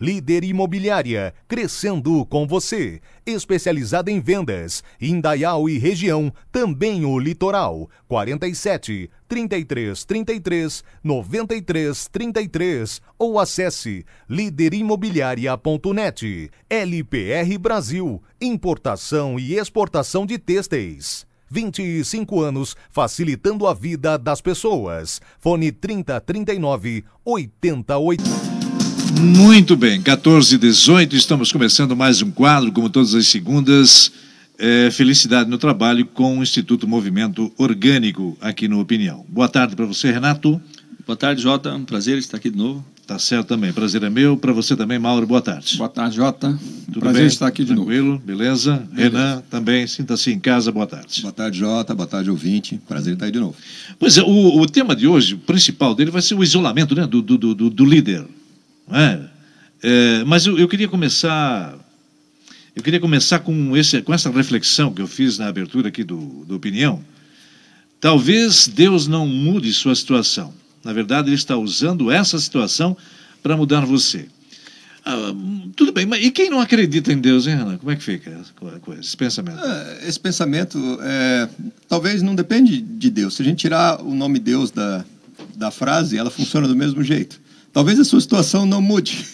Líder 0.02 0.42
Imobiliária, 0.42 1.32
crescendo 1.46 2.26
com 2.26 2.44
você. 2.44 3.00
Especializada 3.24 4.10
em 4.10 4.20
vendas, 4.20 4.82
Indaial 5.00 5.68
e 5.68 5.78
região, 5.78 6.32
também 6.50 7.04
o 7.04 7.16
litoral. 7.20 7.88
47 8.08 9.08
33 9.28 10.04
33 10.04 10.82
93 11.04 12.08
33 12.08 13.00
ou 13.16 13.38
acesse 13.38 14.04
líderimobiliaria.net. 14.28 16.50
LPR 16.68 17.58
Brasil, 17.58 18.20
importação 18.40 19.38
e 19.38 19.54
exportação 19.54 20.26
de 20.26 20.36
têxteis. 20.36 21.24
25 21.48 22.40
anos 22.40 22.76
facilitando 22.90 23.68
a 23.68 23.74
vida 23.74 24.18
das 24.18 24.40
pessoas. 24.40 25.20
Fone 25.38 25.70
3039 25.70 27.04
8080. 27.24 28.51
Muito 29.20 29.76
bem, 29.76 30.00
14 30.00 30.54
e 30.54 30.58
18, 30.58 31.14
estamos 31.14 31.52
começando 31.52 31.94
mais 31.96 32.22
um 32.22 32.30
quadro, 32.30 32.72
como 32.72 32.88
todas 32.88 33.14
as 33.14 33.26
segundas. 33.28 34.10
É, 34.58 34.90
Felicidade 34.90 35.50
no 35.50 35.58
Trabalho 35.58 36.06
com 36.06 36.38
o 36.38 36.42
Instituto 36.42 36.86
Movimento 36.86 37.52
Orgânico 37.58 38.36
aqui 38.40 38.68
no 38.68 38.80
Opinião. 38.80 39.24
Boa 39.28 39.48
tarde 39.48 39.74
para 39.76 39.84
você, 39.86 40.10
Renato. 40.10 40.60
Boa 41.06 41.16
tarde, 41.16 41.42
Jota. 41.42 41.74
Um 41.74 41.84
prazer 41.84 42.16
estar 42.18 42.36
aqui 42.36 42.48
de 42.50 42.56
novo. 42.56 42.84
Tá 43.06 43.18
certo 43.18 43.48
também. 43.48 43.72
Prazer 43.72 44.02
é 44.04 44.08
meu. 44.10 44.36
Para 44.36 44.52
você 44.52 44.76
também, 44.76 44.98
Mauro. 44.98 45.26
Boa 45.26 45.40
tarde. 45.42 45.76
Boa 45.76 45.88
tarde, 45.88 46.16
Jota. 46.16 46.56
Tudo 46.86 47.00
Prazer 47.00 47.22
bem? 47.22 47.26
estar 47.26 47.46
aqui 47.48 47.64
de 47.64 47.74
Tranquilo, 47.74 48.12
novo. 48.12 48.22
beleza? 48.24 48.76
Beleza. 48.92 49.10
Renan 49.18 49.42
também, 49.50 49.86
sinta-se 49.88 50.30
em 50.30 50.38
casa. 50.38 50.70
Boa 50.70 50.86
tarde. 50.86 51.20
Boa 51.22 51.32
tarde, 51.32 51.58
Jota. 51.58 51.94
Boa 51.94 52.06
tarde, 52.06 52.30
ouvinte. 52.30 52.80
Prazer 52.88 53.10
em 53.12 53.14
estar 53.14 53.26
aí 53.26 53.32
de 53.32 53.40
novo. 53.40 53.56
Pois 53.98 54.16
é, 54.16 54.22
o, 54.22 54.60
o 54.60 54.66
tema 54.66 54.94
de 54.94 55.08
hoje, 55.08 55.34
o 55.34 55.38
principal 55.38 55.94
dele, 55.94 56.12
vai 56.12 56.22
ser 56.22 56.34
o 56.34 56.42
isolamento 56.44 56.94
né, 56.94 57.04
do, 57.06 57.20
do, 57.20 57.36
do, 57.36 57.54
do- 57.54 57.70
do 57.70 57.84
líder. 57.84 58.24
É? 58.98 59.20
É, 59.82 60.24
mas 60.24 60.46
eu, 60.46 60.58
eu 60.58 60.68
queria 60.68 60.88
começar. 60.88 61.74
Eu 62.74 62.82
queria 62.82 63.00
começar 63.00 63.40
com, 63.40 63.76
esse, 63.76 64.00
com 64.00 64.14
essa 64.14 64.30
reflexão 64.30 64.92
que 64.92 65.02
eu 65.02 65.06
fiz 65.06 65.38
na 65.38 65.48
abertura 65.48 65.88
aqui 65.88 66.02
do, 66.02 66.44
do 66.46 66.56
Opinião. 66.56 67.04
Talvez 68.00 68.66
Deus 68.66 69.06
não 69.06 69.26
mude 69.26 69.72
sua 69.72 69.94
situação. 69.94 70.54
Na 70.82 70.92
verdade, 70.92 71.28
Ele 71.28 71.36
está 71.36 71.56
usando 71.56 72.10
essa 72.10 72.38
situação 72.38 72.96
para 73.42 73.56
mudar 73.56 73.84
você. 73.84 74.26
Ah, 75.04 75.34
tudo 75.74 75.92
bem, 75.92 76.06
mas 76.06 76.24
e 76.24 76.30
quem 76.30 76.48
não 76.48 76.60
acredita 76.60 77.12
em 77.12 77.18
Deus, 77.18 77.46
hein, 77.46 77.56
Renan? 77.56 77.76
Como 77.76 77.90
é 77.90 77.96
que 77.96 78.02
fica 78.02 78.30
esse 79.00 79.16
pensamento? 79.16 79.58
É, 79.58 80.08
Esse 80.08 80.20
pensamento 80.20 80.78
é, 81.02 81.48
talvez 81.88 82.22
não 82.22 82.34
depende 82.34 82.80
de 82.80 83.10
Deus. 83.10 83.34
Se 83.34 83.42
a 83.42 83.44
gente 83.44 83.58
tirar 83.58 84.00
o 84.00 84.14
nome 84.14 84.38
Deus 84.38 84.70
da, 84.70 85.04
da 85.56 85.70
frase, 85.72 86.16
ela 86.16 86.30
funciona 86.30 86.68
do 86.68 86.76
mesmo 86.76 87.02
jeito. 87.02 87.40
Talvez 87.72 87.98
a 87.98 88.04
sua 88.04 88.20
situação 88.20 88.66
não 88.66 88.82
mude, 88.82 89.24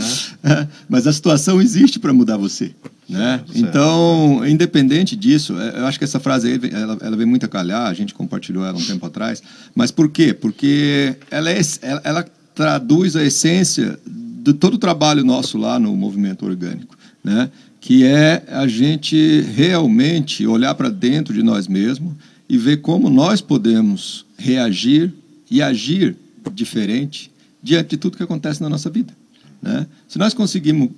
mas 0.88 1.06
a 1.06 1.12
situação 1.12 1.60
existe 1.60 1.98
para 1.98 2.12
mudar 2.12 2.38
você. 2.38 2.72
Né? 3.08 3.38
Certo. 3.46 3.58
Então, 3.58 4.42
independente 4.46 5.14
disso, 5.14 5.58
é, 5.60 5.80
eu 5.80 5.86
acho 5.86 5.98
que 5.98 6.04
essa 6.04 6.18
frase 6.18 6.48
aí, 6.48 6.70
ela, 6.72 6.98
ela 7.02 7.16
vem 7.16 7.26
muito 7.26 7.44
a 7.44 7.48
calhar, 7.48 7.86
a 7.86 7.92
gente 7.92 8.14
compartilhou 8.14 8.64
ela 8.64 8.78
um 8.78 8.84
tempo 8.84 9.04
atrás. 9.04 9.42
Mas 9.74 9.90
por 9.90 10.08
quê? 10.08 10.32
Porque 10.32 11.16
ela, 11.30 11.50
é, 11.50 11.60
ela, 11.82 12.00
ela 12.02 12.26
traduz 12.54 13.14
a 13.14 13.22
essência 13.22 13.98
de 14.06 14.54
todo 14.54 14.74
o 14.74 14.78
trabalho 14.78 15.22
nosso 15.22 15.58
lá 15.58 15.78
no 15.78 15.94
movimento 15.94 16.46
orgânico, 16.46 16.96
né? 17.22 17.50
que 17.78 18.04
é 18.04 18.42
a 18.48 18.66
gente 18.66 19.42
realmente 19.54 20.46
olhar 20.46 20.74
para 20.74 20.88
dentro 20.88 21.34
de 21.34 21.42
nós 21.42 21.68
mesmos 21.68 22.14
e 22.48 22.56
ver 22.56 22.78
como 22.78 23.10
nós 23.10 23.40
podemos 23.40 24.24
reagir 24.38 25.12
e 25.50 25.60
agir 25.60 26.16
diferente 26.52 27.30
diante 27.66 27.90
de 27.90 27.96
tudo 27.96 28.16
que 28.16 28.22
acontece 28.22 28.62
na 28.62 28.68
nossa 28.68 28.88
vida. 28.88 29.12
Né? 29.60 29.86
Se 30.06 30.18
nós 30.18 30.32
conseguimos 30.32 30.90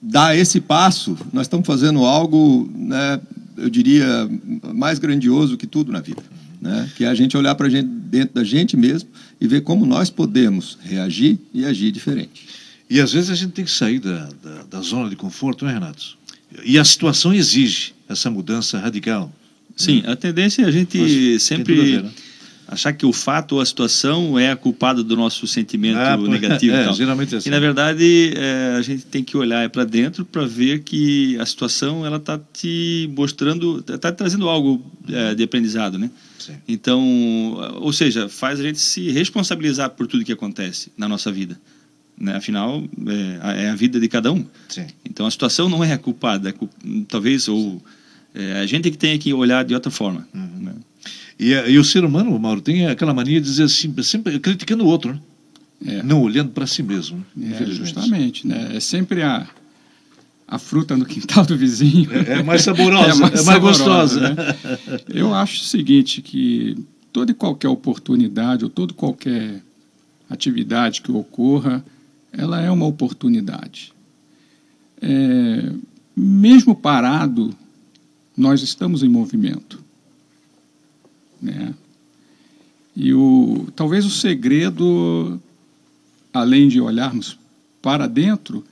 dar 0.00 0.36
esse 0.36 0.60
passo, 0.60 1.18
nós 1.32 1.46
estamos 1.46 1.66
fazendo 1.66 2.04
algo, 2.04 2.70
né, 2.72 3.20
eu 3.56 3.68
diria, 3.68 4.06
mais 4.72 5.00
grandioso 5.00 5.56
que 5.56 5.66
tudo 5.66 5.90
na 5.90 6.00
vida. 6.00 6.22
Né? 6.60 6.88
Que 6.96 7.04
é 7.04 7.08
a 7.08 7.14
gente 7.14 7.36
olhar 7.36 7.56
para 7.56 7.68
gente 7.68 7.88
dentro 7.88 8.36
da 8.36 8.44
gente 8.44 8.76
mesmo 8.76 9.08
e 9.40 9.48
ver 9.48 9.62
como 9.62 9.84
nós 9.84 10.10
podemos 10.10 10.78
reagir 10.80 11.40
e 11.52 11.64
agir 11.64 11.90
diferente. 11.90 12.46
E 12.88 13.00
às 13.00 13.12
vezes 13.12 13.28
a 13.28 13.34
gente 13.34 13.50
tem 13.50 13.64
que 13.64 13.70
sair 13.70 13.98
da, 13.98 14.28
da, 14.40 14.62
da 14.70 14.80
zona 14.80 15.10
de 15.10 15.16
conforto, 15.16 15.64
não 15.64 15.72
é, 15.72 15.74
Renato? 15.74 16.16
E 16.64 16.78
a 16.78 16.84
situação 16.84 17.34
exige 17.34 17.94
essa 18.08 18.30
mudança 18.30 18.78
radical. 18.78 19.32
Sim, 19.74 20.04
a 20.06 20.14
tendência 20.14 20.62
é 20.62 20.66
a 20.66 20.70
gente 20.70 20.98
Mas 20.98 21.10
tem 21.10 21.20
tudo 21.20 21.36
a 21.36 21.40
sempre 21.40 21.74
ver, 21.74 22.02
né? 22.04 22.10
Achar 22.72 22.92
que 22.92 23.04
o 23.06 23.12
fato 23.12 23.52
ou 23.56 23.60
a 23.60 23.66
situação 23.66 24.38
é 24.38 24.50
a 24.50 24.56
culpada 24.56 25.02
do 25.02 25.16
nosso 25.16 25.46
sentimento 25.46 25.98
Ah, 25.98 26.16
negativo. 26.16 26.74
é, 26.76 26.82
e 26.82 26.84
tal. 26.84 26.94
geralmente 26.94 27.34
é 27.34 27.38
assim. 27.38 27.48
E 27.48 27.52
na 27.52 27.60
verdade 27.60 28.32
é, 28.36 28.74
a 28.78 28.82
gente 28.82 29.04
tem 29.06 29.22
que 29.22 29.36
olhar 29.36 29.68
para 29.70 29.84
dentro 29.84 30.24
para 30.24 30.44
ver 30.46 30.80
que 30.80 31.38
a 31.38 31.46
situação 31.46 32.04
ela 32.06 32.16
está 32.16 32.38
te 32.52 33.10
mostrando, 33.16 33.84
está 33.88 34.10
trazendo 34.12 34.48
algo 34.48 34.84
é, 35.08 35.34
de 35.34 35.42
aprendizado, 35.42 35.98
né? 35.98 36.10
Sim. 36.38 36.54
Então, 36.66 37.00
ou 37.80 37.92
seja, 37.92 38.28
faz 38.28 38.58
a 38.58 38.62
gente 38.62 38.80
se 38.80 39.10
responsabilizar 39.10 39.90
por 39.90 40.06
tudo 40.06 40.24
que 40.24 40.32
acontece 40.32 40.90
na 40.96 41.08
nossa 41.08 41.30
vida. 41.30 41.60
Né? 42.18 42.34
Afinal, 42.36 42.82
é, 43.06 43.38
a- 43.40 43.52
é 43.54 43.74
vida 43.76 43.98
de 44.00 44.08
cada 44.08 44.32
um. 44.32 44.44
Sim. 44.68 44.86
Então 45.08 45.24
a 45.26 45.30
situação 45.30 45.68
não 45.68 45.82
é 45.84 45.92
a 45.92 45.98
culpada, 45.98 46.48
é 46.50 46.54
talvez 47.08 47.48
ou 47.48 47.82
é, 48.34 48.60
a 48.60 48.66
gente 48.66 48.90
que 48.90 48.96
tem 48.98 49.18
que 49.18 49.32
olhar 49.32 49.64
de 49.64 49.74
outra 49.74 49.90
forma. 49.90 50.26
Uhum. 50.34 50.48
né? 50.60 50.72
E, 51.38 51.54
a- 51.54 51.68
e 51.68 51.78
o 51.78 51.84
ser 51.84 52.04
humano, 52.04 52.38
Mauro, 52.38 52.60
tem 52.60 52.86
aquela 52.86 53.12
mania 53.14 53.40
de 53.40 53.46
dizer 53.46 53.64
assim, 53.64 53.92
sempre 54.02 54.38
criticando 54.38 54.84
o 54.84 54.86
outro, 54.86 55.12
né? 55.14 55.20
É, 55.84 56.02
não 56.02 56.22
olhando 56.22 56.50
para 56.50 56.66
si 56.66 56.82
mesmo. 56.82 57.24
né? 57.36 57.58
é, 57.60 57.66
justamente, 57.66 58.46
né? 58.46 58.70
É 58.76 58.78
sempre 58.80 59.20
a, 59.22 59.48
a 60.46 60.58
fruta 60.58 60.96
no 60.96 61.04
quintal 61.04 61.44
do 61.44 61.56
vizinho. 61.56 62.08
É, 62.12 62.34
é 62.38 62.42
mais 62.42 62.62
saborosa, 62.62 63.10
é 63.26 63.28
mais, 63.30 63.40
saborosa, 63.40 63.84
gostosa. 63.84 64.20
né? 64.34 64.36
Eu 65.08 65.34
acho 65.34 65.60
o 65.62 65.64
seguinte, 65.64 66.22
que 66.22 66.76
toda 67.12 67.32
e 67.32 67.34
qualquer 67.34 67.68
oportunidade 67.68 68.62
ou 68.62 68.70
toda 68.70 68.94
qualquer 68.94 69.60
atividade 70.30 71.02
que 71.02 71.10
ocorra, 71.10 71.84
ela 72.32 72.60
é 72.60 72.70
uma 72.70 72.86
oportunidade. 72.86 73.92
É, 75.00 75.72
mesmo 76.16 76.74
parado, 76.76 77.52
nós 78.36 78.62
estamos 78.62 79.02
em 79.02 79.08
movimento. 79.08 79.82
Né? 81.42 81.74
E 82.94 83.12
o, 83.12 83.66
talvez 83.74 84.06
o 84.06 84.10
segredo, 84.10 85.40
além 86.32 86.68
de 86.68 86.80
olharmos 86.80 87.36
para 87.82 88.06
dentro, 88.06 88.64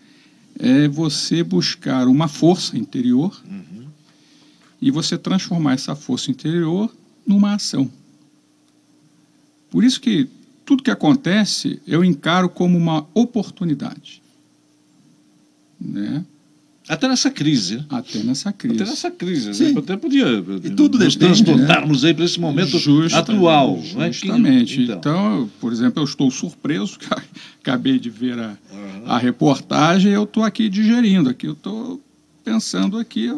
é 0.58 0.86
você 0.86 1.42
buscar 1.42 2.06
uma 2.06 2.28
força 2.28 2.78
interior 2.78 3.42
e 4.80 4.90
você 4.90 5.18
transformar 5.18 5.74
essa 5.74 5.96
força 5.96 6.30
interior 6.30 6.94
numa 7.26 7.54
ação. 7.54 7.90
Por 9.70 9.84
isso 9.84 10.00
que 10.00 10.28
tudo 10.64 10.82
que 10.82 10.90
acontece 10.90 11.80
eu 11.86 12.04
encaro 12.04 12.48
como 12.48 12.76
uma 12.76 13.06
oportunidade. 13.14 14.22
Né? 15.80 16.24
Até 16.90 17.06
nessa 17.08 17.30
crise. 17.30 17.76
né? 17.76 17.84
Até 17.88 18.18
nessa 18.18 18.52
crise. 18.52 18.82
Até 18.82 18.90
nessa 18.90 19.10
crise. 19.10 19.54
Sim. 19.54 19.72
Né? 19.72 19.78
Até 19.78 19.96
podia 19.96 20.26
E 20.64 20.70
tudo 20.70 20.98
nos 20.98 21.14
depende, 21.14 21.44
transportarmos 21.44 22.04
aí 22.04 22.12
para 22.12 22.24
esse 22.24 22.40
momento 22.40 22.78
Justa- 22.78 23.18
atual. 23.20 23.80
não 23.94 24.02
é? 24.02 24.12
Justamente. 24.12 24.82
Então. 24.82 24.96
Então, 24.98 25.50
por 25.60 25.72
exemplo, 25.72 26.00
eu 26.00 26.04
estou 26.04 26.30
surpreso, 26.30 26.98
que 26.98 27.06
acabei 27.62 27.98
de 27.98 28.10
ver 28.10 28.38
a, 28.38 28.56
a 29.06 29.18
reportagem, 29.18 30.12
eu 30.12 30.24
estou 30.24 30.42
aqui 30.42 30.68
digerindo, 30.68 31.30
aqui 31.30 31.46
eu 31.46 31.52
estou 31.52 32.00
pensando 32.44 32.98
aqui, 32.98 33.28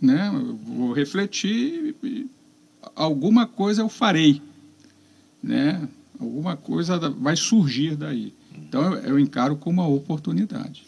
né, 0.00 0.30
eu 0.32 0.56
vou 0.56 0.92
refletir 0.92 1.94
e 2.02 2.26
alguma 2.96 3.46
coisa 3.46 3.82
eu 3.82 3.88
farei, 3.88 4.40
né? 5.42 5.86
Alguma 6.20 6.56
coisa 6.56 6.98
vai 7.10 7.36
surgir 7.36 7.96
daí. 7.96 8.32
Então 8.56 8.82
eu, 8.94 8.94
eu 9.02 9.18
encaro 9.18 9.56
como 9.56 9.82
uma 9.82 9.88
oportunidade. 9.88 10.84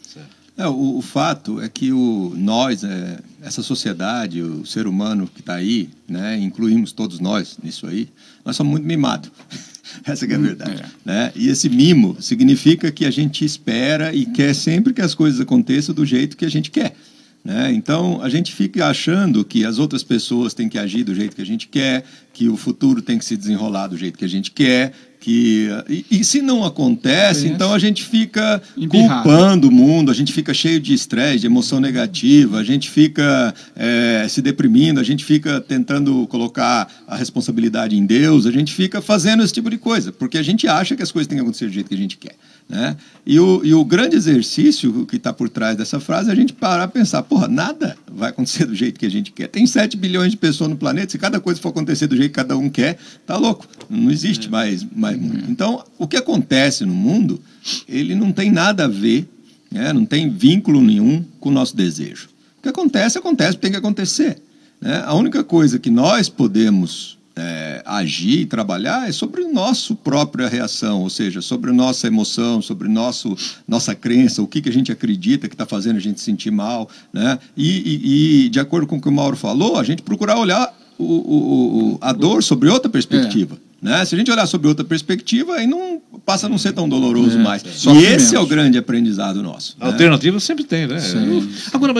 É, 0.61 0.67
o, 0.67 0.97
o 0.97 1.01
fato 1.01 1.59
é 1.59 1.67
que 1.67 1.91
o, 1.91 2.33
nós, 2.37 2.83
é, 2.83 3.17
essa 3.41 3.63
sociedade, 3.63 4.43
o 4.43 4.63
ser 4.63 4.85
humano 4.85 5.27
que 5.33 5.39
está 5.39 5.55
aí, 5.55 5.89
né, 6.07 6.37
incluímos 6.37 6.91
todos 6.91 7.19
nós 7.19 7.57
nisso 7.63 7.87
aí, 7.87 8.07
nós 8.45 8.55
somos 8.55 8.71
muito 8.71 8.85
mimados. 8.85 9.31
Essa 10.05 10.25
é 10.25 10.35
a 10.35 10.37
verdade. 10.37 10.83
É. 10.83 10.85
Né? 11.03 11.31
E 11.35 11.49
esse 11.49 11.67
mimo 11.67 12.15
significa 12.21 12.91
que 12.91 13.05
a 13.05 13.11
gente 13.11 13.43
espera 13.43 14.13
e 14.13 14.25
quer 14.25 14.53
sempre 14.53 14.93
que 14.93 15.01
as 15.01 15.15
coisas 15.15 15.41
aconteçam 15.41 15.93
do 15.95 16.05
jeito 16.05 16.37
que 16.37 16.45
a 16.45 16.49
gente 16.49 16.69
quer. 16.69 16.95
Né? 17.43 17.73
Então, 17.73 18.21
a 18.21 18.29
gente 18.29 18.53
fica 18.53 18.87
achando 18.87 19.43
que 19.43 19.65
as 19.65 19.79
outras 19.79 20.03
pessoas 20.03 20.53
têm 20.53 20.69
que 20.69 20.77
agir 20.77 21.03
do 21.03 21.15
jeito 21.15 21.35
que 21.35 21.41
a 21.41 21.45
gente 21.45 21.67
quer, 21.67 22.05
que 22.31 22.47
o 22.47 22.55
futuro 22.55 23.01
tem 23.01 23.17
que 23.17 23.25
se 23.25 23.35
desenrolar 23.35 23.87
do 23.87 23.97
jeito 23.97 24.17
que 24.17 24.25
a 24.25 24.29
gente 24.29 24.51
quer, 24.51 24.93
que 25.21 25.69
e, 25.87 26.03
e 26.09 26.23
se 26.23 26.41
não 26.41 26.65
acontece, 26.65 27.47
então 27.47 27.71
a 27.73 27.79
gente 27.79 28.03
fica 28.03 28.61
Embirrado. 28.75 29.21
culpando 29.21 29.67
o 29.67 29.71
mundo, 29.71 30.09
a 30.09 30.15
gente 30.15 30.33
fica 30.33 30.51
cheio 30.51 30.79
de 30.79 30.95
estresse, 30.95 31.41
de 31.41 31.45
emoção 31.45 31.79
negativa, 31.79 32.57
a 32.57 32.63
gente 32.63 32.89
fica 32.89 33.53
é, 33.75 34.25
se 34.27 34.41
deprimindo, 34.41 34.99
a 34.99 35.03
gente 35.03 35.23
fica 35.23 35.61
tentando 35.61 36.25
colocar 36.25 36.91
a 37.07 37.15
responsabilidade 37.15 37.95
em 37.95 38.03
Deus, 38.03 38.47
a 38.47 38.51
gente 38.51 38.73
fica 38.73 38.99
fazendo 38.99 39.43
esse 39.43 39.53
tipo 39.53 39.69
de 39.69 39.77
coisa, 39.77 40.11
porque 40.11 40.39
a 40.39 40.43
gente 40.43 40.67
acha 40.67 40.95
que 40.95 41.03
as 41.03 41.11
coisas 41.11 41.27
têm 41.27 41.37
que 41.37 41.43
acontecer 41.43 41.67
do 41.67 41.71
jeito 41.71 41.87
que 41.87 41.95
a 41.95 41.97
gente 41.99 42.17
quer. 42.17 42.35
Né? 42.71 42.95
E, 43.25 43.37
o, 43.37 43.61
e 43.65 43.73
o 43.73 43.83
grande 43.83 44.15
exercício 44.15 45.05
que 45.05 45.17
está 45.17 45.33
por 45.33 45.49
trás 45.49 45.75
dessa 45.75 45.99
frase 45.99 46.29
é 46.29 46.31
a 46.31 46.35
gente 46.35 46.53
parar 46.53 46.87
e 46.87 46.91
pensar, 46.91 47.21
porra, 47.21 47.47
nada 47.47 47.97
vai 48.09 48.29
acontecer 48.29 48.65
do 48.65 48.73
jeito 48.73 48.97
que 48.97 49.05
a 49.05 49.11
gente 49.11 49.31
quer. 49.31 49.49
Tem 49.49 49.67
7 49.67 49.97
bilhões 49.97 50.31
de 50.31 50.37
pessoas 50.37 50.69
no 50.69 50.77
planeta, 50.77 51.11
se 51.11 51.17
cada 51.17 51.39
coisa 51.39 51.59
for 51.59 51.69
acontecer 51.69 52.07
do 52.07 52.15
jeito 52.15 52.29
que 52.29 52.35
cada 52.35 52.57
um 52.57 52.69
quer, 52.69 52.97
tá 53.25 53.35
louco. 53.35 53.67
Não 53.89 54.09
existe 54.09 54.47
é. 54.47 54.49
mais, 54.49 54.85
mais 54.95 55.10
Então, 55.49 55.83
o 55.97 56.07
que 56.07 56.17
acontece 56.17 56.85
no 56.85 56.93
mundo, 56.93 57.41
ele 57.87 58.15
não 58.15 58.31
tem 58.31 58.51
nada 58.51 58.85
a 58.85 58.87
ver, 58.87 59.27
né? 59.71 59.93
não 59.93 60.05
tem 60.05 60.29
vínculo 60.29 60.81
nenhum 60.81 61.23
com 61.39 61.49
o 61.49 61.51
nosso 61.51 61.75
desejo. 61.75 62.29
O 62.59 62.61
que 62.63 62.69
acontece, 62.69 63.17
acontece, 63.17 63.57
tem 63.57 63.71
que 63.71 63.77
acontecer. 63.77 64.41
Né? 64.79 65.03
A 65.05 65.13
única 65.13 65.43
coisa 65.43 65.79
que 65.79 65.89
nós 65.89 66.29
podemos 66.29 67.17
é, 67.35 67.81
agir 67.85 68.41
e 68.41 68.45
trabalhar 68.45 69.07
é 69.07 69.11
sobre 69.11 69.43
a 69.43 69.47
nossa 69.47 69.95
própria 69.95 70.47
reação, 70.47 71.01
ou 71.01 71.09
seja, 71.09 71.41
sobre 71.41 71.71
a 71.71 71.73
nossa 71.73 72.07
emoção, 72.07 72.61
sobre 72.61 72.87
nosso, 72.87 73.35
nossa 73.67 73.95
crença, 73.95 74.41
o 74.41 74.47
que, 74.47 74.61
que 74.61 74.69
a 74.69 74.73
gente 74.73 74.91
acredita 74.91 75.47
que 75.47 75.55
está 75.55 75.65
fazendo 75.65 75.97
a 75.97 76.01
gente 76.01 76.19
sentir 76.19 76.51
mal. 76.51 76.89
Né? 77.13 77.39
E, 77.55 77.69
e, 77.69 78.45
e, 78.45 78.49
de 78.49 78.59
acordo 78.59 78.85
com 78.85 78.97
o 78.97 79.01
que 79.01 79.09
o 79.09 79.11
Mauro 79.11 79.37
falou, 79.37 79.77
a 79.77 79.83
gente 79.83 80.01
procurar 80.01 80.37
olhar 80.37 80.73
o, 80.97 81.03
o, 81.03 81.93
o 81.93 81.97
a 82.01 82.11
dor 82.11 82.43
sobre 82.43 82.69
outra 82.69 82.89
perspectiva. 82.89 83.55
É. 83.55 83.70
Né? 83.81 84.05
Se 84.05 84.13
a 84.13 84.17
gente 84.17 84.29
olhar 84.29 84.45
sobre 84.45 84.67
outra 84.67 84.85
perspectiva, 84.85 85.55
aí 85.55 85.65
não 85.65 85.99
passa 86.23 86.45
a 86.45 86.49
não 86.49 86.59
ser 86.59 86.71
tão 86.71 86.87
doloroso 86.87 87.39
é, 87.39 87.41
mais. 87.41 87.63
É. 87.63 87.91
E 87.93 88.05
esse 88.05 88.35
é 88.35 88.39
o 88.39 88.45
grande 88.45 88.77
aprendizado 88.77 89.41
nosso. 89.41 89.75
Né? 89.79 89.87
Alternativa 89.87 90.39
sempre 90.39 90.63
tem, 90.63 90.85
né? 90.85 90.99
Sim. 90.99 91.49
Agora, 91.73 91.91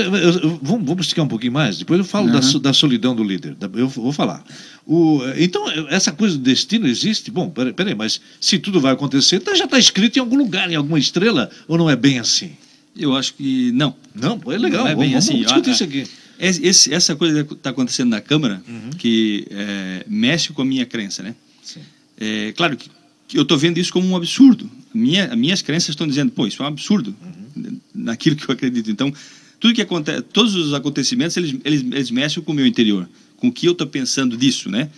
vamos, 0.61 0.85
vamos 0.85 1.01
esticar 1.01 1.25
um 1.25 1.27
pouquinho 1.27 1.53
mais. 1.53 1.79
Depois 1.79 1.97
eu 1.97 2.05
falo 2.05 2.27
uhum. 2.27 2.39
da, 2.39 2.59
da 2.59 2.73
solidão 2.73 3.15
do 3.15 3.23
líder. 3.23 3.57
Eu 3.73 3.87
vou 3.87 4.13
falar. 4.13 4.43
O, 4.85 5.21
então, 5.37 5.65
essa 5.89 6.11
coisa 6.11 6.37
do 6.37 6.43
destino 6.43 6.85
existe? 6.85 7.31
Bom, 7.31 7.49
peraí, 7.49 7.73
peraí 7.73 7.95
mas 7.95 8.21
se 8.39 8.59
tudo 8.59 8.79
vai 8.79 8.93
acontecer, 8.93 9.39
tá, 9.39 9.55
já 9.55 9.65
está 9.65 9.79
escrito 9.79 10.17
em 10.17 10.19
algum 10.19 10.37
lugar, 10.37 10.69
em 10.69 10.75
alguma 10.75 10.99
estrela, 10.99 11.49
ou 11.67 11.79
não 11.79 11.89
é 11.89 11.95
bem 11.95 12.19
assim? 12.19 12.51
Eu 12.95 13.15
acho 13.15 13.33
que 13.33 13.71
não. 13.71 13.95
Não, 14.13 14.39
é 14.51 14.57
legal. 14.57 14.83
Não 14.83 14.91
é 14.91 14.95
bem 14.95 15.09
vamos, 15.09 15.25
assim. 15.25 15.43
Vamos 15.43 15.47
discutir 15.47 15.69
ah, 15.69 15.73
isso 15.73 15.83
aqui. 15.83 16.07
Esse, 16.39 16.93
essa 16.93 17.15
coisa 17.15 17.43
que 17.43 17.53
está 17.53 17.71
acontecendo 17.71 18.09
na 18.09 18.21
Câmara, 18.21 18.61
uhum. 18.67 18.89
que 18.97 19.47
é, 19.49 20.05
mexe 20.07 20.53
com 20.53 20.61
a 20.61 20.65
minha 20.65 20.85
crença, 20.85 21.23
né? 21.23 21.35
É, 22.19 22.51
claro 22.53 22.77
que, 22.77 22.89
que 23.27 23.37
eu 23.37 23.43
estou 23.43 23.57
vendo 23.57 23.77
isso 23.77 23.91
como 23.91 24.07
um 24.07 24.15
absurdo. 24.15 24.69
Minha, 24.93 25.35
minhas 25.35 25.61
crenças 25.61 25.89
estão 25.89 26.07
dizendo, 26.07 26.31
pô, 26.31 26.45
isso 26.45 26.61
é 26.61 26.65
um 26.65 26.69
absurdo 26.69 27.15
uhum. 27.21 27.79
naquilo 27.93 28.35
que 28.35 28.47
eu 28.47 28.53
acredito. 28.53 28.91
Então, 28.91 29.13
tudo 29.59 29.73
que 29.73 29.81
acontece, 29.81 30.21
todos 30.23 30.55
os 30.55 30.73
acontecimentos, 30.73 31.37
eles, 31.37 31.55
eles, 31.63 31.81
eles 31.81 32.11
mexem 32.11 32.43
com 32.43 32.51
o 32.51 32.55
meu 32.55 32.65
interior, 32.65 33.07
com 33.37 33.47
o 33.47 33.51
que 33.51 33.67
eu 33.67 33.71
estou 33.71 33.87
pensando 33.87 34.35
disso, 34.35 34.69
né? 34.69 34.89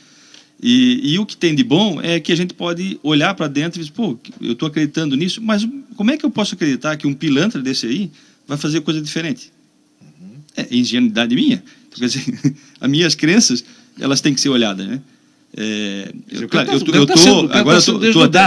E, 0.62 1.14
e, 1.14 1.20
o 1.20 1.26
que 1.26 1.36
tem 1.36 1.54
de 1.54 1.64
bom 1.64 2.00
é 2.02 2.22
que 2.22 2.32
a 2.32 2.36
gente 2.38 2.54
pode 2.54 2.98
olhar 3.04 3.34
para 3.34 3.50
dentro 3.50 3.82
e 3.82 3.84
dizer, 3.84 3.94
pô, 3.94 4.18
eu 4.40 4.54
estou 4.54 4.70
acreditando 4.70 5.14
nisso, 5.18 5.42
mas 5.42 5.68
como 5.98 6.12
é 6.12 6.18
que 6.18 6.26
eu 6.26 6.32
posso 6.32 6.56
acreditar 6.56 6.96
que 6.96 7.06
um 7.06 7.14
pilantra 7.14 7.62
desse 7.62 7.86
aí 7.86 8.10
vai 8.48 8.58
fazer 8.58 8.80
coisa 8.80 9.02
diferente? 9.02 9.52
Uhum. 10.02 10.38
É 10.56 10.74
ingenuidade 10.74 11.36
minha. 11.36 11.62
Então, 11.90 12.00
quer 12.00 12.06
dizer, 12.06 12.56
as 12.80 12.90
minhas 12.90 13.14
crenças, 13.14 13.66
elas 14.00 14.22
têm 14.22 14.34
que 14.34 14.40
ser 14.40 14.48
olhadas, 14.48 14.88
né? 14.88 15.02
É, 15.56 16.12
eu, 16.32 16.50
claro, 16.50 16.72
eu, 16.72 16.80
eu, 16.94 17.06
tá 17.06 17.14
tô, 17.14 17.20
sendo, 17.20 17.54
agora 17.54 17.80
tá 17.80 17.86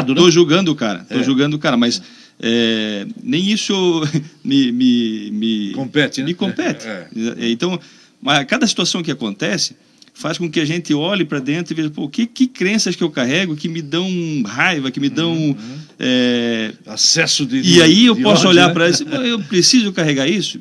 tô, 0.03 0.15
tô, 0.15 0.31
julgando 0.31 0.73
o 0.73 0.75
cara, 0.75 1.07
tô 1.09 1.21
é. 1.21 1.23
julgando 1.23 1.55
o 1.55 1.59
cara, 1.59 1.77
mas 1.77 2.03
é, 2.41 3.07
nem 3.23 3.49
isso 3.49 3.75
me, 4.45 4.73
me, 4.73 5.31
me 5.31 5.73
compete, 5.73 6.21
né? 6.21 6.27
me 6.27 6.35
compete. 6.35 6.85
É, 6.87 7.09
é. 7.39 7.49
Então, 7.49 7.79
mas 8.21 8.45
cada 8.47 8.67
situação 8.67 9.05
que 9.05 9.11
acontece 9.13 9.77
faz 10.13 10.37
com 10.37 10.51
que 10.51 10.59
a 10.59 10.65
gente 10.65 10.93
olhe 10.95 11.25
para 11.25 11.39
dentro 11.39 11.73
e 11.73 11.77
veja, 11.77 11.91
pô, 11.91 12.09
que, 12.09 12.27
que 12.27 12.49
crenças 12.49 12.97
que 12.97 13.05
eu 13.05 13.11
carrego 13.11 13.55
que 13.55 13.69
me 13.69 13.83
dão 13.83 14.09
raiva, 14.45 14.91
que 14.91 14.99
me 14.99 15.11
dão 15.11 15.33
uhum. 15.33 15.79
é... 16.01 16.73
acesso 16.87 17.47
de 17.47 17.61
e 17.61 17.83
aí 17.83 18.07
eu 18.07 18.17
posso 18.17 18.41
ódio, 18.41 18.49
olhar 18.49 18.69
né? 18.69 18.75
para 18.75 18.89
isso, 18.89 19.05
eu 19.05 19.39
preciso 19.41 19.93
carregar 19.93 20.27
isso 20.27 20.61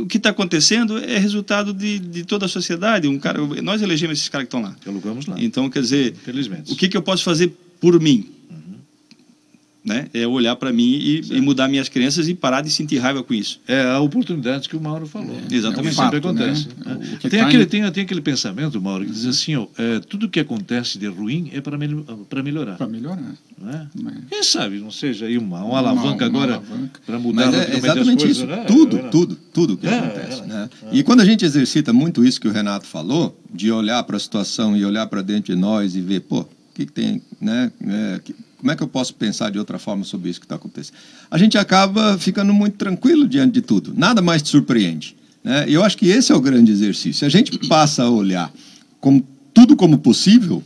o 0.00 0.06
que 0.06 0.16
está 0.16 0.30
acontecendo 0.30 0.98
é 0.98 1.18
resultado 1.18 1.72
de, 1.72 1.98
de 1.98 2.24
toda 2.24 2.46
a 2.46 2.48
sociedade. 2.48 3.06
Um 3.06 3.18
cara, 3.18 3.38
nós 3.62 3.82
elegemos 3.82 4.18
esses 4.18 4.28
caras 4.28 4.48
que 4.48 4.56
estão 4.56 4.62
lá. 4.62 4.74
Alugamos 4.86 5.26
lá. 5.26 5.36
Então, 5.38 5.68
quer 5.68 5.82
dizer, 5.82 6.14
o 6.68 6.76
que, 6.76 6.88
que 6.88 6.96
eu 6.96 7.02
posso 7.02 7.22
fazer 7.22 7.52
por 7.80 8.00
mim? 8.00 8.33
Né? 9.84 10.06
É 10.14 10.26
olhar 10.26 10.56
para 10.56 10.72
mim 10.72 10.82
e, 10.82 11.20
e, 11.30 11.40
mudar 11.42 11.68
minhas 11.68 11.90
crenças 11.90 12.26
e 12.26 12.34
parar 12.34 12.62
de 12.62 12.70
sentir 12.70 12.96
raiva 12.96 13.22
com 13.22 13.34
isso. 13.34 13.60
É 13.68 13.82
a 13.82 14.00
oportunidade 14.00 14.66
que 14.66 14.74
o 14.74 14.80
Mauro 14.80 15.06
falou. 15.06 15.36
É, 15.50 15.54
exatamente. 15.54 15.88
É 15.88 15.92
um 15.92 15.94
fato, 15.94 16.14
sempre 16.14 16.18
acontece. 16.18 16.68
Né? 16.68 16.98
É. 17.22 17.28
Tem, 17.28 17.40
tá 17.40 17.46
aquele, 17.46 17.62
em... 17.64 17.66
tem, 17.66 17.92
tem 17.92 18.04
aquele 18.04 18.20
pensamento, 18.22 18.80
Mauro, 18.80 19.04
que 19.04 19.12
diz 19.12 19.26
assim, 19.26 19.54
ó, 19.56 19.66
é, 19.76 20.00
tudo 20.00 20.28
que 20.28 20.40
acontece 20.40 20.98
de 20.98 21.06
ruim 21.06 21.50
é 21.52 21.60
para 21.60 21.76
melhorar. 21.76 22.76
Para 22.76 22.88
melhorar. 22.88 23.34
Não 23.60 23.70
é? 23.70 23.88
Quem 24.30 24.42
sabe 24.42 24.80
não 24.80 24.90
seja 24.90 25.26
aí 25.26 25.36
uma, 25.36 25.62
uma 25.62 25.78
alavanca 25.78 26.28
uma, 26.28 26.44
agora 26.44 26.62
para 27.04 27.18
mudar 27.18 27.46
Mas 27.46 27.54
é 27.54 27.76
exatamente 27.76 28.24
coisas, 28.24 28.38
isso. 28.38 28.46
Né? 28.46 28.64
Tudo, 28.64 29.10
tudo, 29.10 29.36
tudo 29.52 29.76
que 29.76 29.86
é, 29.86 29.98
acontece. 29.98 30.42
né? 30.42 30.70
E 30.92 31.02
quando 31.02 31.20
a 31.20 31.24
gente 31.24 31.44
exercita 31.44 31.92
muito 31.92 32.24
isso 32.24 32.40
que 32.40 32.48
o 32.48 32.52
Renato 32.52 32.86
falou, 32.86 33.38
de 33.52 33.70
olhar 33.70 34.02
para 34.04 34.16
a 34.16 34.20
situação 34.20 34.74
e 34.76 34.84
olhar 34.84 35.06
para 35.06 35.20
dentro 35.20 35.54
de 35.54 35.60
nós 35.60 35.94
e 35.94 36.00
ver, 36.00 36.20
pô, 36.20 36.40
o 36.40 36.48
que, 36.74 36.86
que 36.86 36.92
tem, 36.92 37.22
né? 37.40 37.70
É, 37.86 38.20
que, 38.24 38.34
como 38.64 38.72
é 38.72 38.76
que 38.76 38.82
eu 38.82 38.88
posso 38.88 39.14
pensar 39.14 39.50
de 39.50 39.58
outra 39.58 39.78
forma 39.78 40.04
sobre 40.04 40.30
isso 40.30 40.40
que 40.40 40.46
está 40.46 40.54
acontecendo? 40.54 40.96
A 41.30 41.36
gente 41.36 41.58
acaba 41.58 42.16
ficando 42.16 42.54
muito 42.54 42.78
tranquilo 42.78 43.28
diante 43.28 43.52
de 43.52 43.60
tudo. 43.60 43.92
Nada 43.94 44.22
mais 44.22 44.40
te 44.40 44.48
surpreende. 44.48 45.14
Né? 45.44 45.68
E 45.68 45.74
eu 45.74 45.84
acho 45.84 45.98
que 45.98 46.08
esse 46.08 46.32
é 46.32 46.34
o 46.34 46.40
grande 46.40 46.72
exercício. 46.72 47.12
Se 47.12 47.24
a 47.26 47.28
gente 47.28 47.58
passa 47.68 48.04
a 48.04 48.08
olhar 48.08 48.50
como, 49.02 49.22
tudo 49.52 49.76
como 49.76 49.98
possível, 49.98 50.62